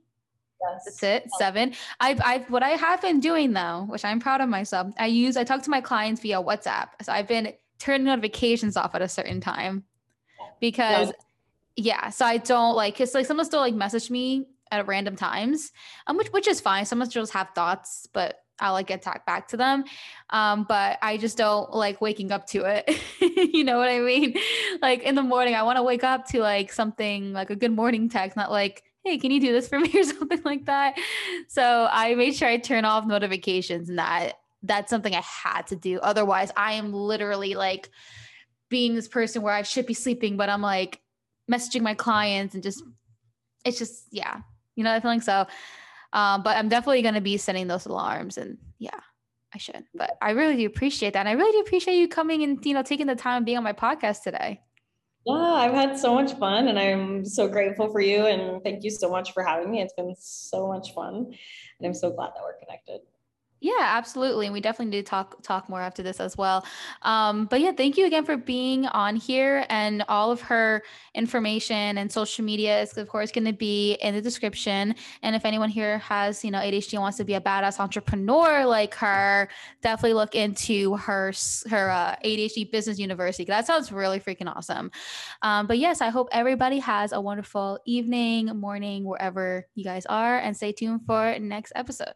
Yes. 0.61 0.83
That's 0.85 1.03
it. 1.03 1.29
Seven. 1.37 1.73
I've, 1.99 2.19
I've, 2.23 2.49
what 2.49 2.63
I 2.63 2.69
have 2.69 3.01
been 3.01 3.19
doing 3.19 3.53
though, 3.53 3.85
which 3.87 4.05
I'm 4.05 4.19
proud 4.19 4.41
of 4.41 4.49
myself. 4.49 4.93
I 4.97 5.07
use, 5.07 5.37
I 5.37 5.43
talk 5.43 5.61
to 5.63 5.69
my 5.69 5.81
clients 5.81 6.21
via 6.21 6.41
WhatsApp. 6.41 6.89
So 7.03 7.11
I've 7.11 7.27
been 7.27 7.53
turn 7.79 8.03
notifications 8.03 8.77
off 8.77 8.95
at 8.95 9.01
a 9.01 9.07
certain 9.07 9.41
time 9.41 9.83
because 10.59 11.11
yeah, 11.75 12.01
yeah 12.03 12.09
so 12.09 12.25
I 12.25 12.37
don't 12.37 12.75
like 12.75 12.99
it's 13.01 13.13
like 13.13 13.25
someone 13.25 13.45
still 13.45 13.59
like 13.59 13.75
message 13.75 14.09
me 14.09 14.47
at 14.71 14.87
random 14.87 15.15
times, 15.15 15.71
um, 16.07 16.17
which 16.17 16.27
which 16.27 16.47
is 16.47 16.61
fine. 16.61 16.85
Someone 16.85 17.09
just 17.09 17.33
have 17.33 17.49
thoughts, 17.55 18.07
but 18.13 18.39
I'll 18.59 18.73
like 18.73 18.87
get 18.87 19.01
talk 19.01 19.25
back 19.25 19.49
to 19.49 19.57
them. 19.57 19.83
Um, 20.29 20.65
but 20.67 20.97
I 21.01 21.17
just 21.17 21.37
don't 21.37 21.73
like 21.73 22.01
waking 22.01 22.31
up 22.31 22.47
to 22.47 22.63
it. 22.65 22.99
you 23.53 23.63
know 23.63 23.77
what 23.77 23.89
I 23.89 23.99
mean? 23.99 24.35
Like 24.81 25.03
in 25.03 25.15
the 25.15 25.23
morning, 25.23 25.55
I 25.55 25.63
want 25.63 25.77
to 25.77 25.83
wake 25.83 26.03
up 26.03 26.27
to 26.29 26.39
like 26.39 26.71
something 26.71 27.33
like 27.33 27.49
a 27.49 27.55
good 27.55 27.71
morning 27.71 28.09
text, 28.09 28.37
not 28.37 28.51
like, 28.51 28.83
hey, 29.03 29.17
can 29.17 29.31
you 29.31 29.39
do 29.39 29.51
this 29.51 29.67
for 29.67 29.79
me 29.79 29.91
or 29.95 30.03
something 30.03 30.41
like 30.45 30.65
that? 30.65 30.97
So 31.47 31.87
I 31.91 32.15
made 32.15 32.35
sure 32.35 32.47
I 32.47 32.57
turn 32.57 32.85
off 32.85 33.05
notifications 33.05 33.89
and 33.89 33.99
that 33.99 34.39
that's 34.65 34.89
something 34.89 35.13
I 35.13 35.21
had 35.21 35.67
to 35.67 35.75
do. 35.75 35.99
Otherwise, 35.99 36.51
I 36.55 36.73
am 36.73 36.93
literally 36.93 37.53
like 37.53 37.89
being 38.69 38.95
this 38.95 39.07
person 39.07 39.41
where 39.41 39.53
I 39.53 39.61
should 39.61 39.85
be 39.85 39.93
sleeping, 39.93 40.37
but 40.37 40.49
I'm 40.49 40.61
like 40.61 41.01
messaging 41.51 41.81
my 41.81 41.93
clients 41.93 42.55
and 42.55 42.63
just, 42.63 42.83
it's 43.63 43.77
just, 43.77 44.05
yeah, 44.11 44.39
you 44.75 44.83
know 44.83 44.91
that 44.91 45.01
feeling. 45.01 45.21
So, 45.21 45.45
um, 46.13 46.43
but 46.43 46.57
I'm 46.57 46.69
definitely 46.69 47.01
going 47.01 47.15
to 47.15 47.21
be 47.21 47.37
setting 47.37 47.67
those 47.67 47.85
alarms 47.85 48.37
and 48.37 48.57
yeah, 48.79 48.99
I 49.53 49.57
should. 49.57 49.83
But 49.93 50.17
I 50.21 50.31
really 50.31 50.57
do 50.57 50.65
appreciate 50.65 51.13
that. 51.13 51.19
And 51.19 51.29
I 51.29 51.33
really 51.33 51.51
do 51.51 51.59
appreciate 51.59 51.95
you 51.95 52.07
coming 52.07 52.43
and, 52.43 52.65
you 52.65 52.73
know, 52.73 52.83
taking 52.83 53.07
the 53.07 53.15
time 53.15 53.37
and 53.37 53.45
being 53.45 53.57
on 53.57 53.63
my 53.63 53.73
podcast 53.73 54.23
today. 54.23 54.61
Yeah, 55.25 55.33
I've 55.33 55.73
had 55.73 55.97
so 55.97 56.13
much 56.13 56.33
fun 56.33 56.67
and 56.67 56.77
I'm 56.77 57.25
so 57.25 57.47
grateful 57.47 57.91
for 57.91 57.99
you. 57.99 58.25
And 58.25 58.63
thank 58.63 58.83
you 58.83 58.91
so 58.91 59.09
much 59.09 59.33
for 59.33 59.43
having 59.43 59.71
me. 59.71 59.81
It's 59.81 59.93
been 59.93 60.15
so 60.19 60.67
much 60.67 60.93
fun. 60.93 61.33
And 61.79 61.87
I'm 61.87 61.93
so 61.93 62.11
glad 62.11 62.29
that 62.35 62.43
we're 62.43 62.59
connected. 62.59 63.01
Yeah, 63.61 63.73
absolutely. 63.79 64.45
And 64.45 64.53
we 64.53 64.59
definitely 64.59 64.91
need 64.91 65.05
to 65.05 65.09
talk 65.09 65.41
talk 65.41 65.69
more 65.69 65.81
after 65.81 66.03
this 66.03 66.19
as 66.19 66.37
well. 66.37 66.65
Um, 67.01 67.45
but 67.45 67.61
yeah, 67.61 67.71
thank 67.71 67.97
you 67.97 68.05
again 68.05 68.25
for 68.25 68.37
being 68.37 68.85
on 68.87 69.15
here 69.15 69.65
and 69.69 70.03
all 70.09 70.29
of 70.29 70.41
her 70.41 70.83
information 71.15 71.97
and 71.97 72.11
social 72.11 72.43
media 72.45 72.81
is 72.81 72.95
of 72.97 73.07
course 73.07 73.31
going 73.31 73.45
to 73.45 73.53
be 73.53 73.93
in 74.01 74.13
the 74.13 74.21
description. 74.21 74.93
And 75.23 75.35
if 75.35 75.45
anyone 75.45 75.69
here 75.69 75.97
has, 75.99 76.43
you 76.43 76.51
know, 76.51 76.59
ADHD 76.59 76.93
and 76.93 77.01
wants 77.01 77.17
to 77.17 77.23
be 77.23 77.33
a 77.33 77.41
badass 77.41 77.79
entrepreneur 77.79 78.65
like 78.65 78.93
her, 78.95 79.47
definitely 79.81 80.13
look 80.13 80.35
into 80.35 80.97
her 80.97 81.33
her 81.69 81.89
uh, 81.89 82.15
ADHD 82.23 82.69
Business 82.69 82.99
University. 82.99 83.45
That 83.45 83.65
sounds 83.65 83.91
really 83.91 84.19
freaking 84.19 84.53
awesome. 84.53 84.91
Um, 85.41 85.65
but 85.65 85.79
yes, 85.79 86.01
I 86.01 86.09
hope 86.09 86.27
everybody 86.31 86.79
has 86.79 87.13
a 87.13 87.21
wonderful 87.21 87.79
evening, 87.85 88.47
morning, 88.47 89.05
wherever 89.05 89.65
you 89.75 89.85
guys 89.85 90.05
are, 90.05 90.37
and 90.37 90.55
stay 90.55 90.73
tuned 90.73 91.01
for 91.07 91.39
next 91.39 91.71
episode. 91.73 92.13